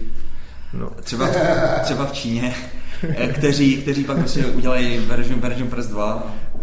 no. 0.73 0.91
třeba, 1.03 1.29
třeba 1.83 2.07
v 2.07 2.13
Číně, 2.13 2.55
kteří, 3.35 3.77
kteří 3.77 4.05
pak 4.05 4.19
prostě 4.19 4.47
udělají 4.47 4.99
version, 4.99 5.41
version 5.41 5.69
Press 5.69 5.87
2. 5.87 6.15
Uh, 6.15 6.63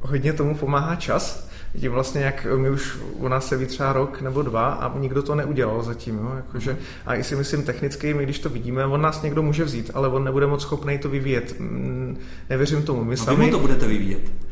hodně 0.00 0.32
tomu 0.32 0.54
pomáhá 0.54 0.96
čas, 0.96 1.47
Vidím 1.74 1.92
vlastně, 1.92 2.20
jak 2.20 2.46
my 2.56 2.70
už 2.70 2.98
u 3.12 3.28
nás 3.28 3.48
se 3.48 3.56
ví 3.56 3.66
třeba 3.66 3.92
rok 3.92 4.20
nebo 4.20 4.42
dva 4.42 4.68
a 4.68 4.98
nikdo 4.98 5.22
to 5.22 5.34
neudělal 5.34 5.82
zatím. 5.82 6.18
Jo? 6.18 6.32
Jakože, 6.36 6.78
a 7.06 7.14
i 7.14 7.24
si 7.24 7.36
myslím 7.36 7.62
technicky, 7.62 8.14
my 8.14 8.22
když 8.22 8.38
to 8.38 8.48
vidíme, 8.48 8.86
on 8.86 9.02
nás 9.02 9.22
někdo 9.22 9.42
může 9.42 9.64
vzít, 9.64 9.90
ale 9.94 10.08
on 10.08 10.24
nebude 10.24 10.46
moc 10.46 10.62
schopný 10.62 10.98
to 10.98 11.08
vyvíjet. 11.08 11.60
Mm, 11.60 12.18
nevěřím 12.50 12.82
tomu. 12.82 13.04
My 13.04 13.14
a 13.14 13.16
sami... 13.16 13.44
vy 13.44 13.50
to 13.50 13.58
budete 13.58 13.86
vyvíjet. 13.86 14.47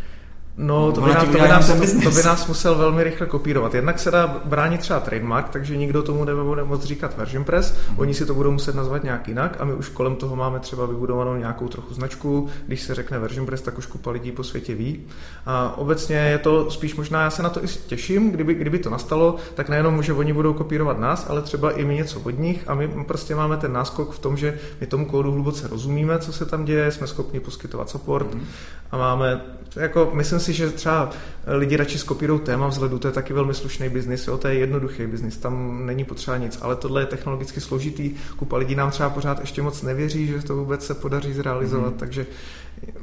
No, 0.59 0.93
to 0.93 1.01
by, 1.01 1.11
nás, 1.11 1.25
to, 1.25 1.31
by 1.31 1.49
nás, 1.49 1.67
to, 1.67 2.01
to 2.03 2.11
by 2.11 2.23
nás 2.23 2.47
musel 2.47 2.75
velmi 2.75 3.05
rychle 3.05 3.27
kopírovat. 3.27 3.75
Jednak 3.75 3.99
se 3.99 4.11
dá 4.11 4.41
bránit 4.45 4.81
třeba 4.81 5.01
trademark, 5.01 5.49
takže 5.49 5.77
nikdo 5.77 6.03
tomu 6.03 6.25
nebude 6.25 6.65
moc 6.65 6.85
říkat 6.85 7.17
version 7.17 7.45
press, 7.45 7.75
mm. 7.91 7.99
oni 7.99 8.15
si 8.15 8.27
to 8.27 8.35
budou 8.35 8.51
muset 8.51 8.75
nazvat 8.75 9.05
nějak 9.05 9.29
jinak 9.29 9.57
a 9.61 9.65
my 9.65 9.75
už 9.75 9.89
kolem 9.89 10.17
toho 10.17 10.37
máme 10.37 10.61
třeba 10.61 10.87
vybudovanou 10.87 11.37
nějakou 11.37 11.69
trochu 11.69 11.95
značku. 11.95 12.49
Když 12.67 12.83
se 12.83 12.95
řekne 12.95 13.19
version 13.19 13.47
press, 13.47 13.63
tak 13.63 13.79
už 13.79 13.87
kupa 13.87 14.11
lidí 14.11 14.33
po 14.33 14.45
světě 14.45 14.75
ví. 14.75 15.07
A 15.47 15.79
obecně 15.79 16.17
je 16.17 16.39
to 16.39 16.71
spíš 16.71 16.97
možná, 16.97 17.23
já 17.23 17.31
se 17.31 17.43
na 17.43 17.49
to 17.49 17.65
i 17.65 17.67
těším, 17.87 18.31
kdyby, 18.31 18.55
kdyby 18.55 18.79
to 18.79 18.91
nastalo, 18.91 19.37
tak 19.55 19.69
nejenom, 19.69 20.03
že 20.03 20.13
oni 20.13 20.33
budou 20.33 20.53
kopírovat 20.53 20.99
nás, 20.99 21.27
ale 21.29 21.43
třeba 21.43 21.71
i 21.71 21.85
my 21.85 21.95
něco 21.95 22.21
od 22.21 22.39
nich 22.39 22.65
a 22.67 22.75
my 22.75 22.89
prostě 22.89 23.35
máme 23.35 23.57
ten 23.57 23.73
náskok 23.73 24.13
v 24.13 24.19
tom, 24.19 24.37
že 24.37 24.59
my 24.81 24.87
tomu 24.87 25.07
kódu 25.07 25.33
hluboce 25.33 25.69
rozumíme, 25.69 26.19
co 26.19 26.33
se 26.33 26.47
tam 26.47 26.65
děje, 26.65 26.93
jsme 26.93 27.07
schopni 27.07 27.41
poskytovat 27.41 27.91
support 27.91 28.35
mm. 28.35 28.45
a 28.91 28.97
máme, 28.97 29.41
jako 29.77 30.11
myslím 30.13 30.41
si, 30.47 30.53
že 30.53 30.71
třeba 30.71 31.11
lidi 31.47 31.77
radši 31.77 31.99
skopírují 31.99 32.41
téma 32.41 32.69
vzhledu, 32.69 32.99
to 32.99 33.09
je 33.09 33.13
taky 33.13 33.33
velmi 33.33 33.55
slušný 33.55 33.89
biznis, 33.89 34.27
jo, 34.27 34.39
to 34.39 34.49
je 34.49 34.55
jednoduchý 34.55 35.07
biznis, 35.07 35.37
tam 35.37 35.87
není 35.87 36.05
potřeba 36.05 36.37
nic, 36.37 36.59
ale 36.63 36.77
tohle 36.77 37.03
je 37.03 37.07
technologicky 37.07 37.61
složitý, 37.61 38.15
kupa 38.37 38.57
lidí 38.57 38.75
nám 38.75 38.91
třeba 38.91 39.11
pořád 39.11 39.41
ještě 39.41 39.63
moc 39.63 39.83
nevěří, 39.83 40.27
že 40.27 40.43
to 40.43 40.57
vůbec 40.57 40.87
se 40.87 40.95
podaří 40.95 41.33
zrealizovat, 41.33 41.93
mm. 41.93 41.99
takže 41.99 42.27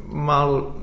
málo, 0.05 0.75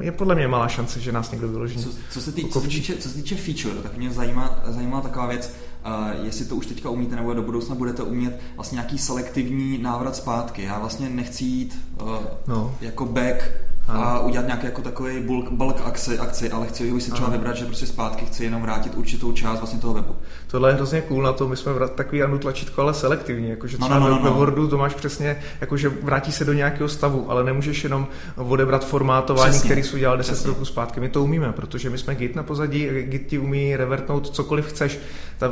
je 0.00 0.12
podle 0.12 0.34
mě 0.34 0.48
malá 0.48 0.68
šance, 0.68 1.00
že 1.00 1.12
nás 1.12 1.30
někdo 1.30 1.48
vyloží. 1.48 1.84
Co, 1.84 1.90
co, 2.10 2.20
se, 2.20 2.32
tý, 2.32 2.48
co, 2.48 2.60
se 2.60 2.68
týče, 2.68 2.96
co 2.96 3.08
se 3.08 3.14
týče 3.14 3.36
feature, 3.36 3.82
tak 3.82 3.96
mě 3.96 4.10
zajímá, 4.10 4.62
zajímá 4.66 5.00
taková 5.00 5.26
věc, 5.26 5.54
uh, 5.86 6.24
jestli 6.24 6.44
to 6.44 6.56
už 6.56 6.66
teďka 6.66 6.90
umíte, 6.90 7.16
nebo 7.16 7.34
do 7.34 7.42
budoucna 7.42 7.74
budete 7.74 8.02
umět 8.02 8.40
vlastně 8.56 8.76
nějaký 8.76 8.98
selektivní 8.98 9.78
návrat 9.78 10.16
zpátky. 10.16 10.62
Já 10.62 10.78
vlastně 10.78 11.08
nechci 11.08 11.44
jít 11.44 11.78
uh, 12.02 12.16
no. 12.46 12.74
jako 12.80 13.06
back 13.06 13.63
a 13.88 14.20
udělat 14.20 14.46
nějaký 14.46 14.66
jako 14.66 14.82
takový 14.82 15.20
bulk, 15.20 15.50
bulk 15.50 15.82
akci, 15.84 16.18
akci, 16.18 16.50
ale 16.50 16.66
chci 16.66 16.92
už 16.92 17.02
si 17.02 17.10
třeba 17.10 17.28
vybrat, 17.28 17.56
že 17.56 17.64
prostě 17.64 17.86
zpátky 17.86 18.26
chci 18.26 18.44
jenom 18.44 18.62
vrátit 18.62 18.94
určitou 18.94 19.32
část 19.32 19.58
vlastně 19.58 19.80
toho 19.80 19.94
webu. 19.94 20.16
Tohle 20.46 20.70
je 20.70 20.74
hrozně 20.74 21.00
cool 21.00 21.22
na 21.22 21.32
to, 21.32 21.48
my 21.48 21.56
jsme 21.56 21.72
takový 21.94 22.22
anu 22.22 22.38
tlačítko, 22.38 22.82
ale 22.82 22.94
selektivní, 22.94 23.48
jakože 23.48 23.78
třeba 23.78 23.98
no, 23.98 24.08
no, 24.08 24.10
no, 24.10 24.24
no. 24.24 24.30
ve 24.30 24.30
Wordu 24.30 24.68
to 24.68 24.78
máš 24.78 24.94
přesně, 24.94 25.36
jakože 25.60 25.88
vrátí 25.88 26.32
se 26.32 26.44
do 26.44 26.52
nějakého 26.52 26.88
stavu, 26.88 27.30
ale 27.30 27.44
nemůžeš 27.44 27.84
jenom 27.84 28.06
odebrat 28.36 28.86
formátování, 28.86 29.50
přesně. 29.50 29.68
který 29.68 29.82
jsi 29.82 29.96
udělal 29.96 30.16
10 30.16 30.46
roků 30.46 30.64
zpátky. 30.64 31.00
My 31.00 31.08
to 31.08 31.22
umíme, 31.22 31.52
protože 31.52 31.90
my 31.90 31.98
jsme 31.98 32.14
Git 32.14 32.36
na 32.36 32.42
pozadí, 32.42 32.88
Git 33.02 33.26
ti 33.26 33.38
umí 33.38 33.76
revertnout 33.76 34.28
cokoliv 34.28 34.66
chceš. 34.66 34.98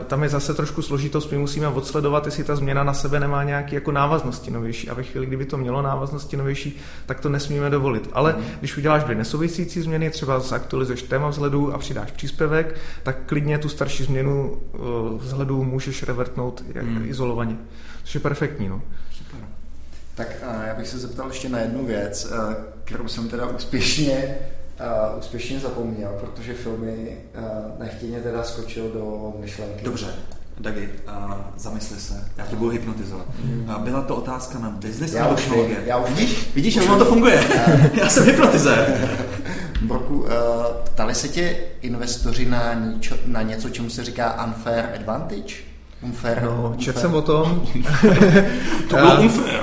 Tam 0.07 0.23
je 0.23 0.29
zase 0.29 0.55
trošku 0.55 0.83
složitost, 0.83 1.31
my 1.31 1.39
musíme 1.39 1.69
odsledovat, 1.69 2.27
jestli 2.27 2.45
ta 2.45 2.57
změna 2.57 2.85
na 2.85 2.95
sebe 2.95 3.21
nemá 3.21 3.45
nějaké 3.45 3.75
jako 3.75 3.93
návaznosti 3.93 4.51
novější. 4.51 4.91
A 4.91 4.95
ve 4.95 5.03
chvíli, 5.03 5.27
kdyby 5.27 5.45
to 5.45 5.57
mělo 5.57 5.83
návaznosti 5.83 6.37
novější, 6.37 6.79
tak 7.07 7.21
to 7.21 7.29
nesmíme 7.29 7.71
dovolit. 7.71 8.11
Ale 8.13 8.22
mm. 8.31 8.45
když 8.59 8.77
uděláš 8.77 9.05
dvě 9.05 9.17
nesouvisící 9.17 9.83
změny, 9.83 10.11
třeba 10.11 10.41
zaktualizuješ 10.41 11.03
téma 11.03 11.29
vzhledu 11.29 11.75
a 11.75 11.79
přidáš 11.79 12.11
příspěvek, 12.11 12.77
tak 13.03 13.17
klidně 13.27 13.59
tu 13.59 13.69
starší 13.69 14.05
změnu 14.05 14.61
eh, 14.75 14.79
vzhledu 15.19 15.65
můžeš 15.65 16.03
revertnout 16.03 16.65
mm. 16.83 17.05
izolovaně. 17.09 17.57
Což 18.05 18.15
je 18.15 18.21
perfektní. 18.21 18.69
No. 18.69 18.83
Super. 19.13 19.41
Tak 20.15 20.29
uh, 20.49 20.67
já 20.67 20.75
bych 20.75 20.89
se 20.89 20.99
zeptal 20.99 21.29
ještě 21.29 21.49
na 21.49 21.59
jednu 21.59 21.87
věc, 21.87 22.25
uh, 22.31 22.55
kterou 22.85 23.09
jsem 23.09 23.29
teda 23.29 23.47
úspěšně 23.47 24.39
uh, 24.81 25.19
úspěšně 25.19 25.61
zapomněl, 25.61 26.19
protože 26.21 26.55
filmy 26.55 27.17
uh, 27.39 27.81
nechtěně 27.81 28.21
teda 28.21 28.43
skočil 28.43 28.91
do 28.91 29.33
myšlenky. 29.41 29.85
Dobře. 29.85 30.15
Dagi, 30.63 30.89
uh, 31.09 31.35
zamysli 31.57 32.01
se, 32.01 32.25
já 32.37 32.47
tě 32.47 32.57
budu 32.57 32.71
hypnotizovat. 32.71 33.27
Uh, 33.65 33.79
byla 33.79 34.03
to 34.03 34.17
otázka 34.17 34.59
na 34.59 34.71
business 34.71 35.13
já 35.13 35.35
technologie. 35.35 35.83
Já 35.87 35.97
už 35.97 36.11
vidíš, 36.11 36.51
vidíš, 36.55 36.75
jak 36.75 36.99
to 36.99 37.05
funguje. 37.05 37.45
já 37.95 38.09
jsem 38.09 38.25
hypnotizér. 38.25 39.09
Borku, 39.83 40.15
uh, 40.15 40.29
ptali 40.85 41.15
se 41.15 41.29
tě 41.29 41.57
investoři 41.81 42.47
na, 42.47 42.75
ničo, 42.75 43.17
na 43.27 43.43
něco, 43.43 43.71
čemu 43.71 43.91
se 43.91 44.05
říká 44.05 44.45
unfair 44.45 44.89
advantage? 44.95 45.55
Unfair. 46.03 46.43
No, 46.43 46.75
četl 46.79 47.01
jsem 47.01 47.15
o 47.15 47.23
tom. 47.23 47.63
to 48.89 48.97
bylo 48.97 49.21
unfair. 49.21 49.61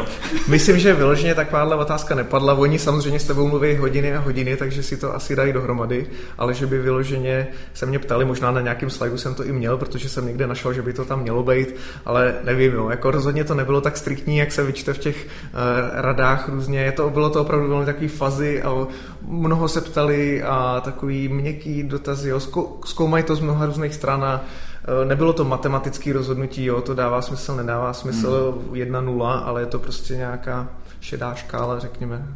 Myslím, 0.47 0.79
že 0.79 0.93
vyloženě 0.93 1.35
takováhle 1.35 1.75
otázka 1.75 2.15
nepadla. 2.15 2.53
Oni 2.53 2.79
samozřejmě 2.79 3.19
s 3.19 3.25
tebou 3.25 3.47
mluví 3.47 3.75
hodiny 3.75 4.15
a 4.15 4.19
hodiny, 4.19 4.57
takže 4.57 4.83
si 4.83 4.97
to 4.97 5.15
asi 5.15 5.35
dají 5.35 5.53
dohromady, 5.53 6.07
ale 6.37 6.53
že 6.53 6.67
by 6.67 6.79
vyloženě 6.79 7.47
se 7.73 7.85
mě 7.85 7.99
ptali, 7.99 8.25
možná 8.25 8.51
na 8.51 8.61
nějakém 8.61 8.89
slajdu 8.89 9.17
jsem 9.17 9.35
to 9.35 9.45
i 9.45 9.51
měl, 9.51 9.77
protože 9.77 10.09
jsem 10.09 10.27
někde 10.27 10.47
našel, 10.47 10.73
že 10.73 10.81
by 10.81 10.93
to 10.93 11.05
tam 11.05 11.21
mělo 11.21 11.43
být, 11.43 11.75
ale 12.05 12.35
nevím, 12.43 12.73
no, 12.73 12.89
jako 12.89 13.11
rozhodně 13.11 13.43
to 13.43 13.55
nebylo 13.55 13.81
tak 13.81 13.97
striktní, 13.97 14.37
jak 14.37 14.51
se 14.51 14.63
vyčte 14.63 14.93
v 14.93 14.97
těch 14.97 15.25
uh, 15.25 15.59
radách 15.93 16.49
různě. 16.49 16.79
Je 16.79 16.91
to, 16.91 17.09
bylo 17.09 17.29
to 17.29 17.41
opravdu 17.41 17.67
velmi 17.67 17.85
takový 17.85 18.07
fazy 18.07 18.63
a 18.63 18.87
mnoho 19.29 19.67
se 19.67 19.81
ptali 19.81 20.43
a 20.43 20.81
takový 20.85 21.27
měkký 21.27 21.83
dotazy, 21.83 22.29
jo, 22.29 22.39
zkoumají 22.85 23.23
to 23.23 23.35
z 23.35 23.39
mnoha 23.39 23.65
různých 23.65 23.93
stran 23.93 24.23
a 24.23 24.41
Eh, 24.89 25.05
nebylo 25.05 25.33
to 25.33 25.45
matematické 25.45 26.13
rozhodnutí, 26.13 26.65
jo, 26.65 26.81
to 26.81 26.93
dává 26.93 27.21
smysl, 27.21 27.55
nedává 27.55 27.93
smysl, 27.93 28.61
hmm. 28.65 28.73
1-0, 28.73 29.43
ale 29.45 29.61
je 29.61 29.65
to 29.65 29.79
prostě 29.79 30.15
nějaká 30.15 30.69
šedá 30.99 31.35
škála, 31.35 31.79
řekněme. 31.79 32.27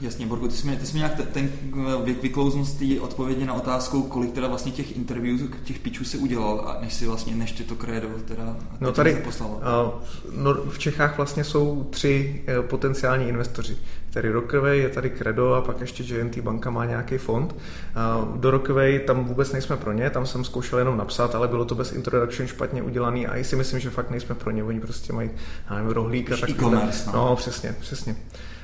Jasně, 0.00 0.26
Borku, 0.26 0.48
ty 0.48 0.54
jsi 0.54 0.66
mě, 0.66 0.76
ty 0.76 0.86
jsi 0.86 0.92
mě 0.92 0.98
nějak 0.98 1.32
ten 1.32 1.50
vyklouznul 2.22 2.64
z 2.64 2.74
té 2.74 3.00
odpovědi 3.00 3.44
na 3.44 3.54
otázku, 3.54 4.02
kolik 4.02 4.32
teda 4.32 4.48
vlastně 4.48 4.72
těch 4.72 4.96
interviewů, 4.96 5.48
těch 5.64 5.78
pičů 5.78 6.04
si 6.04 6.18
udělal, 6.18 6.64
a 6.66 6.80
než 6.80 6.94
si 6.94 7.06
vlastně, 7.06 7.34
než 7.34 7.52
ty 7.52 7.64
to 7.64 7.74
kredo 7.74 8.08
teda 8.24 8.56
no 8.80 8.92
tady, 8.92 9.14
poslal. 9.14 9.50
Uh, 9.50 10.02
no, 10.42 10.54
v 10.54 10.78
Čechách 10.78 11.16
vlastně 11.16 11.44
jsou 11.44 11.86
tři 11.90 12.44
uh, 12.58 12.66
potenciální 12.66 13.28
investoři. 13.28 13.76
Tady 14.12 14.30
Rockaway, 14.30 14.78
je 14.78 14.88
tady 14.88 15.10
Credo 15.10 15.54
a 15.54 15.60
pak 15.60 15.80
ještě 15.80 16.02
JNT 16.02 16.38
banka 16.38 16.70
má 16.70 16.84
nějaký 16.84 17.18
fond. 17.18 17.56
Do 18.36 18.50
Rockaway 18.50 18.98
tam 18.98 19.24
vůbec 19.24 19.52
nejsme 19.52 19.76
pro 19.76 19.92
ně, 19.92 20.10
tam 20.10 20.26
jsem 20.26 20.44
zkoušel 20.44 20.78
jenom 20.78 20.96
napsat, 20.96 21.34
ale 21.34 21.48
bylo 21.48 21.64
to 21.64 21.74
bez 21.74 21.92
introduction 21.92 22.48
špatně 22.48 22.82
udělaný 22.82 23.26
a 23.26 23.36
i 23.36 23.44
si 23.44 23.56
myslím, 23.56 23.80
že 23.80 23.90
fakt 23.90 24.10
nejsme 24.10 24.34
pro 24.34 24.50
ně, 24.50 24.64
oni 24.64 24.80
prostě 24.80 25.12
mají, 25.12 25.30
nevím, 25.70 25.90
rohlík 25.90 26.32
a 26.32 26.36
tak. 26.36 26.60
No. 26.60 26.90
no. 27.14 27.36
přesně, 27.36 27.76
přesně. 27.80 28.16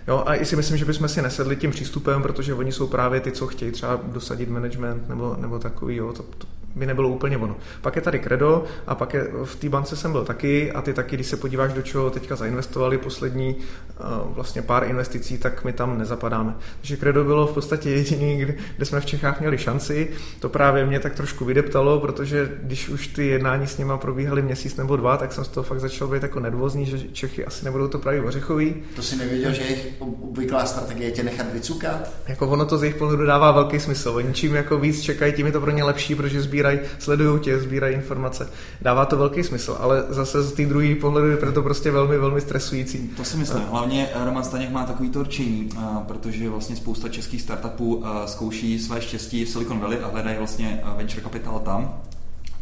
Jo, 0.09 0.23
a 0.27 0.35
i 0.35 0.45
si 0.45 0.57
myslím, 0.57 0.77
že 0.77 0.85
bychom 0.85 1.09
si 1.09 1.23
nesedli 1.23 1.57
tím 1.57 1.71
přístupem, 1.71 2.23
protože 2.23 2.55
oni 2.55 2.73
jsou 2.73 2.87
právě 2.87 3.21
ty, 3.21 3.33
co 3.33 3.47
chtějí 3.47 3.73
třeba 3.73 4.01
dosadit 4.07 4.49
management 4.49 5.09
nebo, 5.09 5.37
nebo 5.39 5.59
takový, 5.59 5.97
jo, 5.97 6.13
to, 6.13 6.23
to, 6.23 6.47
by 6.79 6.87
nebylo 6.87 7.09
úplně 7.09 7.39
ono. 7.39 7.57
Pak 7.83 7.97
je 7.97 8.03
tady 8.03 8.19
Credo 8.19 8.65
a 8.87 8.95
pak 8.95 9.15
je, 9.15 9.29
v 9.45 9.57
té 9.57 9.69
bance 9.69 9.97
jsem 9.97 10.13
byl 10.13 10.25
taky 10.25 10.73
a 10.73 10.83
ty 10.83 10.95
taky, 10.95 11.17
když 11.17 11.27
se 11.27 11.37
podíváš, 11.37 11.73
do 11.73 11.83
čeho 11.83 12.11
teďka 12.11 12.37
zainvestovali 12.37 12.99
poslední 12.99 13.57
uh, 13.57 14.35
vlastně 14.35 14.63
pár 14.63 14.85
investicí, 14.85 15.39
tak 15.39 15.65
my 15.65 15.73
tam 15.73 15.99
nezapadáme. 15.99 16.55
Takže 16.81 16.97
Credo 16.97 17.25
bylo 17.25 17.47
v 17.47 17.53
podstatě 17.53 17.91
jediný, 17.91 18.39
kde, 18.39 18.55
kde 18.77 18.87
jsme 18.87 19.01
v 19.01 19.07
Čechách 19.07 19.41
měli 19.41 19.59
šanci. 19.59 20.11
To 20.41 20.49
právě 20.49 20.87
mě 20.87 21.01
tak 21.01 21.15
trošku 21.15 21.45
vydeptalo, 21.45 22.01
protože 22.01 22.51
když 22.63 22.89
už 22.89 23.07
ty 23.07 23.27
jednání 23.27 23.67
s 23.67 23.79
nima 23.79 23.99
probíhaly 23.99 24.43
měsíc 24.43 24.77
nebo 24.77 24.97
dva, 24.97 25.17
tak 25.17 25.33
jsem 25.33 25.45
z 25.45 25.49
toho 25.49 25.65
fakt 25.65 25.81
začal 25.81 26.09
být 26.09 26.23
jako 26.23 26.41
nedvozný, 26.41 26.87
že 26.87 26.99
Čechy 26.99 27.45
asi 27.45 27.65
nebudou 27.65 27.89
to 27.89 27.99
právě 27.99 28.23
ořechový. 28.23 28.75
To 28.97 29.03
si 29.03 29.17
nevěděl, 29.17 29.53
že 29.53 29.63
jejich 29.63 29.89
obvyklá 29.99 30.67
strategie 30.67 31.09
je 31.09 31.13
tě 31.13 31.23
nechat 31.23 31.53
vycukat? 31.53 32.11
Jako 32.29 32.49
ono 32.49 32.67
to 32.67 32.79
z 32.79 32.83
jejich 32.83 32.97
pohledu 32.97 33.27
dává 33.27 33.51
velký 33.51 33.81
smysl. 33.81 34.11
Oni 34.11 34.33
čím 34.33 34.55
jako 34.55 34.79
víc 34.79 35.03
čekají, 35.03 35.33
tím 35.33 35.47
je 35.47 35.53
to 35.53 35.61
pro 35.61 35.71
ně 35.71 35.85
lepší, 35.85 36.15
protože 36.15 36.43
sbírají, 36.69 36.89
sledují 36.99 37.41
tě, 37.41 37.59
sbírají 37.59 37.95
informace. 37.95 38.49
Dává 38.83 39.05
to 39.05 39.17
velký 39.17 39.43
smysl, 39.43 39.77
ale 39.81 40.05
zase 40.09 40.43
z 40.43 40.53
té 40.53 40.67
druhé 40.67 40.95
pohledu 40.95 41.27
je 41.27 41.37
to 41.37 41.63
prostě 41.63 41.91
velmi, 41.91 42.19
velmi 42.19 42.41
stresující. 42.41 42.99
To 43.17 43.25
si 43.25 43.37
myslím. 43.37 43.63
Hlavně 43.71 44.09
Roman 44.25 44.45
Staněk 44.45 44.71
má 44.71 44.85
takový 44.85 45.11
to 45.11 45.21
určení, 45.21 45.69
protože 46.07 46.51
vlastně 46.51 46.77
spousta 46.77 47.09
českých 47.09 47.43
startupů 47.43 48.05
zkouší 48.27 48.79
své 48.79 49.01
štěstí 49.01 49.45
v 49.45 49.49
Silicon 49.49 49.81
Valley 49.81 49.99
a 50.03 50.09
hledají 50.09 50.39
vlastně 50.39 50.83
venture 50.97 51.23
capital 51.23 51.59
tam. 51.59 51.95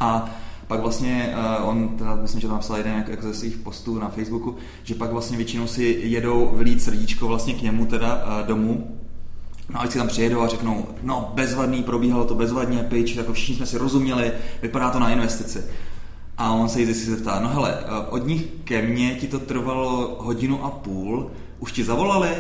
A 0.01 0.31
pak 0.67 0.81
vlastně 0.81 1.35
uh, 1.61 1.69
on, 1.69 1.89
teda 1.89 2.15
myslím, 2.15 2.41
že 2.41 2.47
to 2.47 2.53
napsal 2.53 2.77
jeden 2.77 2.95
jak, 2.95 3.09
jak 3.09 3.23
ze 3.23 3.35
svých 3.35 3.57
postů 3.57 3.99
na 3.99 4.09
Facebooku, 4.09 4.57
že 4.83 4.95
pak 4.95 5.13
vlastně 5.13 5.37
většinou 5.37 5.67
si 5.67 5.99
jedou 6.03 6.53
vylít 6.57 6.83
srdíčko 6.83 7.29
vlastně 7.29 7.55
k 7.55 7.63
němu 7.63 7.87
teda 7.87 8.25
uh, 8.25 8.47
domů, 8.47 8.99
No 9.69 9.81
a 9.81 9.87
si 9.87 9.99
tam 9.99 10.09
přijedou 10.09 10.41
a 10.41 10.49
řeknou, 10.49 10.87
no 11.03 11.33
bezvadný, 11.35 11.83
probíhalo 11.83 12.25
to 12.25 12.35
bezvadně, 12.35 12.79
pitch, 12.79 13.17
jako 13.17 13.33
všichni 13.33 13.57
jsme 13.57 13.67
si 13.67 13.79
rozuměli, 13.79 14.33
vypadá 14.63 14.91
to 14.91 14.99
na 14.99 15.11
investici. 15.11 15.65
A 16.39 16.53
on 16.53 16.69
se 16.69 16.81
jí 16.81 16.95
si 16.95 17.11
zeptá, 17.11 17.41
no 17.41 17.49
hele, 17.49 17.79
eh, 17.81 18.07
od 18.11 18.27
nich 18.27 18.45
ke 18.65 18.83
mně 18.83 19.15
ti 19.15 19.29
to 19.29 19.39
trvalo 19.39 20.17
hodinu 20.21 20.65
a 20.65 20.71
půl, 20.71 21.31
už 21.59 21.73
ti 21.73 21.85
zavolali? 21.85 22.31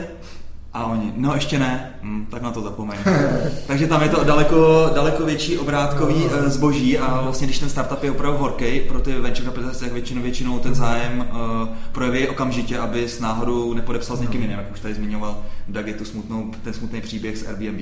A 0.76 0.86
oni, 0.86 1.12
no 1.16 1.34
ještě 1.34 1.58
ne, 1.58 1.90
hm, 2.02 2.26
tak 2.30 2.42
na 2.42 2.50
to 2.50 2.60
zapomeň. 2.60 2.98
Takže 3.66 3.86
tam 3.86 4.02
je 4.02 4.08
to 4.08 4.24
daleko, 4.24 4.90
daleko 4.94 5.24
větší 5.24 5.58
obrátkový 5.58 6.14
uh, 6.14 6.30
zboží 6.46 6.98
a 6.98 7.20
vlastně 7.22 7.46
když 7.46 7.58
ten 7.58 7.68
startup 7.68 8.02
je 8.04 8.10
opravdu 8.10 8.38
horký, 8.38 8.80
pro 8.80 9.00
ty 9.00 9.12
venture 9.12 9.48
capitalisty, 9.48 9.84
jak 9.84 9.92
většinou, 9.92 10.22
většinou 10.22 10.58
ten 10.58 10.74
zájem 10.74 11.18
uh, 11.18 11.68
projeví 11.92 12.28
okamžitě, 12.28 12.78
aby 12.78 13.08
s 13.08 13.20
náhodou 13.20 13.74
nepodepsal 13.74 14.16
s 14.16 14.20
někým 14.20 14.42
jiným, 14.42 14.58
jak 14.58 14.72
už 14.72 14.80
tady 14.80 14.94
zmiňoval 14.94 15.42
Doug, 15.68 15.86
je 15.86 15.94
tu 15.94 16.04
smutnou, 16.04 16.50
ten 16.62 16.72
smutný 16.72 17.00
příběh 17.00 17.38
z 17.38 17.46
Airbnb. 17.46 17.80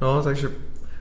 No, 0.00 0.22
takže 0.22 0.50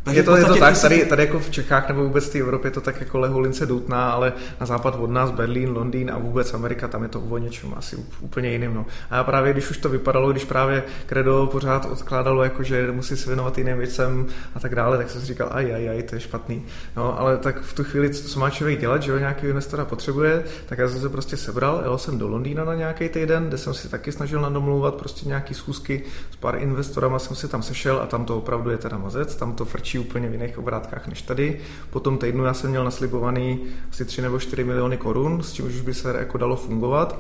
takže 0.08 0.20
je 0.20 0.24
to, 0.24 0.36
je 0.36 0.46
to 0.46 0.56
tak, 0.56 0.82
tady, 0.82 1.06
tady 1.06 1.24
jako 1.24 1.40
v 1.40 1.50
Čechách 1.50 1.88
nebo 1.88 2.04
vůbec 2.04 2.26
v 2.26 2.32
té 2.32 2.40
Evropě 2.40 2.68
je 2.68 2.72
to 2.72 2.82
tak 2.82 3.00
jako 3.00 3.20
leholince 3.20 3.66
doutná, 3.66 4.12
ale 4.12 4.34
na 4.60 4.66
západ 4.66 4.96
od 5.00 5.10
nás 5.10 5.32
Berlín, 5.32 5.70
Londýn 5.70 6.12
a 6.12 6.18
vůbec 6.18 6.54
Amerika, 6.54 6.88
tam 6.88 7.04
je 7.04 7.10
to 7.10 7.20
o 7.20 7.38
něčem 7.38 7.74
asi 7.78 7.98
úplně 8.22 8.50
jiným. 8.50 8.74
No. 8.74 8.86
A 9.10 9.16
já 9.16 9.24
právě, 9.24 9.54
když 9.54 9.70
už 9.70 9.78
to 9.78 9.90
vypadalo, 9.90 10.32
když 10.32 10.46
právě 10.46 10.84
Credo 11.06 11.50
pořád 11.52 11.86
odkládalo, 11.86 12.44
jako 12.44 12.64
že 12.64 12.92
musí 12.92 13.18
se 13.18 13.30
věnovat 13.30 13.58
jiným 13.58 13.78
věcem 13.78 14.26
a 14.56 14.60
tak 14.60 14.76
dále, 14.76 14.98
tak 14.98 15.10
jsem 15.10 15.22
si 15.22 15.28
říkal, 15.28 15.50
aj, 15.52 15.76
aj, 15.76 15.90
aj, 15.90 16.04
to 16.04 16.16
je 16.16 16.22
špatný. 16.22 16.66
No, 16.98 17.20
ale 17.20 17.38
tak 17.38 17.62
v 17.62 17.74
tu 17.74 17.84
chvíli, 17.84 18.10
co 18.10 18.40
má 18.40 18.50
člověk 18.50 18.80
dělat, 18.80 19.04
že 19.04 19.12
ho 19.12 19.18
nějaký 19.18 19.48
investora 19.48 19.86
potřebuje, 19.86 20.44
tak 20.66 20.80
já 20.80 20.88
jsem 20.88 21.02
se 21.02 21.10
prostě 21.10 21.38
sebral, 21.38 21.82
jel 21.84 21.98
jsem 21.98 22.18
do 22.18 22.28
Londýna 22.28 22.66
na 22.66 22.74
nějaký 22.74 23.10
týden, 23.10 23.48
kde 23.48 23.58
jsem 23.58 23.74
si 23.74 23.90
taky 23.90 24.12
snažil 24.12 24.42
nadomlouvat 24.42 24.96
prostě 24.96 25.28
nějaký 25.28 25.54
schůzky 25.54 26.04
s 26.32 26.36
pár 26.36 26.56
investorama, 26.56 27.20
jsem 27.20 27.36
si 27.36 27.48
tam 27.48 27.64
sešel 27.64 28.00
a 28.04 28.06
tam 28.06 28.26
to 28.26 28.38
opravdu 28.38 28.70
je 28.70 28.78
teda 28.78 28.98
mazec, 28.98 29.36
tam 29.36 29.54
to 29.54 29.66
frčí 29.66 29.97
úplně 30.00 30.30
v 30.30 30.32
jiných 30.32 30.58
obrátkách 30.58 31.08
než 31.08 31.22
tady. 31.22 31.60
Po 31.90 32.00
tom 32.00 32.18
týdnu 32.18 32.46
já 32.46 32.54
jsem 32.54 32.70
měl 32.70 32.84
naslibovaný 32.84 33.60
asi 33.92 34.06
3 34.06 34.22
nebo 34.22 34.40
4 34.40 34.64
miliony 34.64 34.98
korun, 34.98 35.44
s 35.44 35.54
čím 35.54 35.66
už 35.66 35.82
by 35.82 35.94
se 35.94 36.18
jako 36.18 36.38
dalo 36.38 36.56
fungovat. 36.56 37.20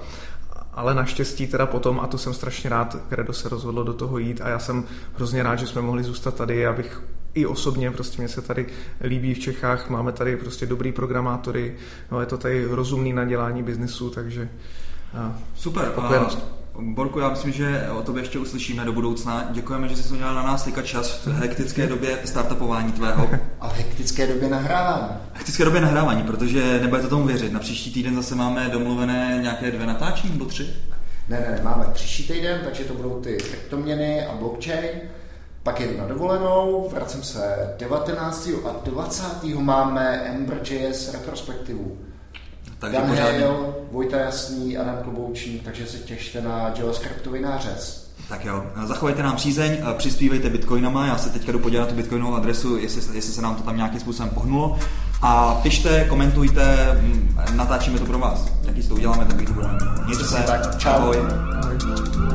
Ale 0.73 0.95
naštěstí 0.95 1.47
teda 1.47 1.65
potom, 1.65 1.99
a 1.99 2.07
to 2.07 2.17
jsem 2.17 2.33
strašně 2.33 2.69
rád, 2.69 2.97
Credo 3.09 3.33
se 3.33 3.49
rozhodlo 3.49 3.83
do 3.83 3.93
toho 3.93 4.17
jít 4.17 4.41
a 4.41 4.49
já 4.49 4.59
jsem 4.59 4.83
hrozně 5.15 5.43
rád, 5.43 5.55
že 5.55 5.67
jsme 5.67 5.81
mohli 5.81 6.03
zůstat 6.03 6.35
tady, 6.35 6.67
abych 6.67 7.01
i 7.33 7.45
osobně, 7.45 7.91
prostě 7.91 8.21
mě 8.21 8.27
se 8.27 8.41
tady 8.41 8.65
líbí 9.03 9.33
v 9.33 9.39
Čechách, 9.39 9.89
máme 9.89 10.11
tady 10.11 10.37
prostě 10.37 10.65
dobrý 10.65 10.91
programátory, 10.91 11.75
no, 12.11 12.19
je 12.19 12.25
to 12.25 12.37
tady 12.37 12.65
rozumný 12.65 13.13
na 13.13 13.25
dělání 13.25 13.63
biznesu, 13.63 14.09
takže 14.09 14.49
Super. 15.55 15.93
A 15.97 16.27
Borku, 16.81 17.19
já 17.19 17.29
myslím, 17.29 17.51
že 17.51 17.87
o 17.97 18.01
tobě 18.01 18.23
ještě 18.23 18.39
uslyšíme 18.39 18.85
do 18.85 18.93
budoucna. 18.93 19.47
Děkujeme, 19.51 19.87
že 19.87 19.95
jsi 19.95 20.13
udělal 20.13 20.35
na 20.35 20.43
nás 20.43 20.63
teďka 20.63 20.81
čas 20.81 21.25
v 21.25 21.27
hektické 21.27 21.87
době 21.87 22.19
startupování 22.25 22.91
tvého. 22.91 23.29
A 23.59 23.69
v 23.69 23.77
hektické 23.77 24.27
době 24.27 24.49
nahrávání. 24.49 25.07
Hektické 25.33 25.65
době 25.65 25.81
nahrávání, 25.81 26.23
protože 26.23 26.79
nebudete 26.81 27.07
tomu 27.07 27.25
věřit. 27.25 27.53
Na 27.53 27.59
příští 27.59 27.93
týden 27.93 28.15
zase 28.15 28.35
máme 28.35 28.69
domluvené 28.69 29.39
nějaké 29.41 29.71
dvě 29.71 29.87
natáčení 29.87 30.33
nebo 30.33 30.45
tři? 30.45 30.73
Ne, 31.29 31.39
ne, 31.39 31.51
ne, 31.51 31.63
máme 31.63 31.85
příští 31.93 32.33
týden, 32.33 32.61
takže 32.63 32.83
to 32.83 32.93
budou 32.93 33.21
ty 33.21 33.37
kryptoměny 33.37 34.25
a 34.25 34.35
blockchain. 34.35 34.91
Pak 35.63 35.79
jedu 35.79 35.97
na 35.97 36.07
dovolenou, 36.07 36.89
vracím 36.91 37.23
se 37.23 37.75
19. 37.79 38.49
a 38.65 38.89
20. 38.89 39.43
máme 39.43 40.07
Ember.js 40.07 41.13
retrospektivu. 41.13 41.97
Takže 42.79 42.97
Dan 42.97 43.09
pořádně... 43.09 43.39
Hale, 43.39 43.57
Vojta 43.91 44.17
Jasný, 44.17 44.77
Adam 44.77 44.97
Kloboučník, 45.03 45.63
takže 45.63 45.85
se 45.85 45.97
těšte 45.97 46.41
na 46.41 46.73
JavaScriptový 46.77 47.41
nářez. 47.41 48.07
Tak 48.29 48.45
jo, 48.45 48.65
zachovejte 48.85 49.23
nám 49.23 49.35
přízeň, 49.35 49.77
přispívejte 49.97 50.49
bitcoinama, 50.49 51.07
já 51.07 51.17
se 51.17 51.29
teďka 51.29 51.51
jdu 51.51 51.59
podívat 51.59 51.83
na 51.83 51.89
tu 51.89 51.95
bitcoinovou 51.95 52.35
adresu, 52.35 52.77
jestli, 52.77 53.15
jestli 53.15 53.33
se 53.33 53.41
nám 53.41 53.55
to 53.55 53.63
tam 53.63 53.77
nějakým 53.77 53.99
způsobem 53.99 54.29
pohnulo. 54.29 54.79
A 55.21 55.55
pište, 55.63 56.05
komentujte, 56.09 56.77
natáčíme 57.51 57.99
to 57.99 58.05
pro 58.05 58.19
vás. 58.19 58.45
Jaký 58.63 58.87
to 58.87 58.93
uděláme, 58.93 59.25
tak 59.25 59.47
to 59.47 59.53
budeme. 59.53 59.77
Mějte 60.05 60.23
se, 60.23 60.43
tak, 60.43 60.77
čau. 60.77 60.89
Ahoj. 60.89 61.17
Ahoj. 61.63 62.26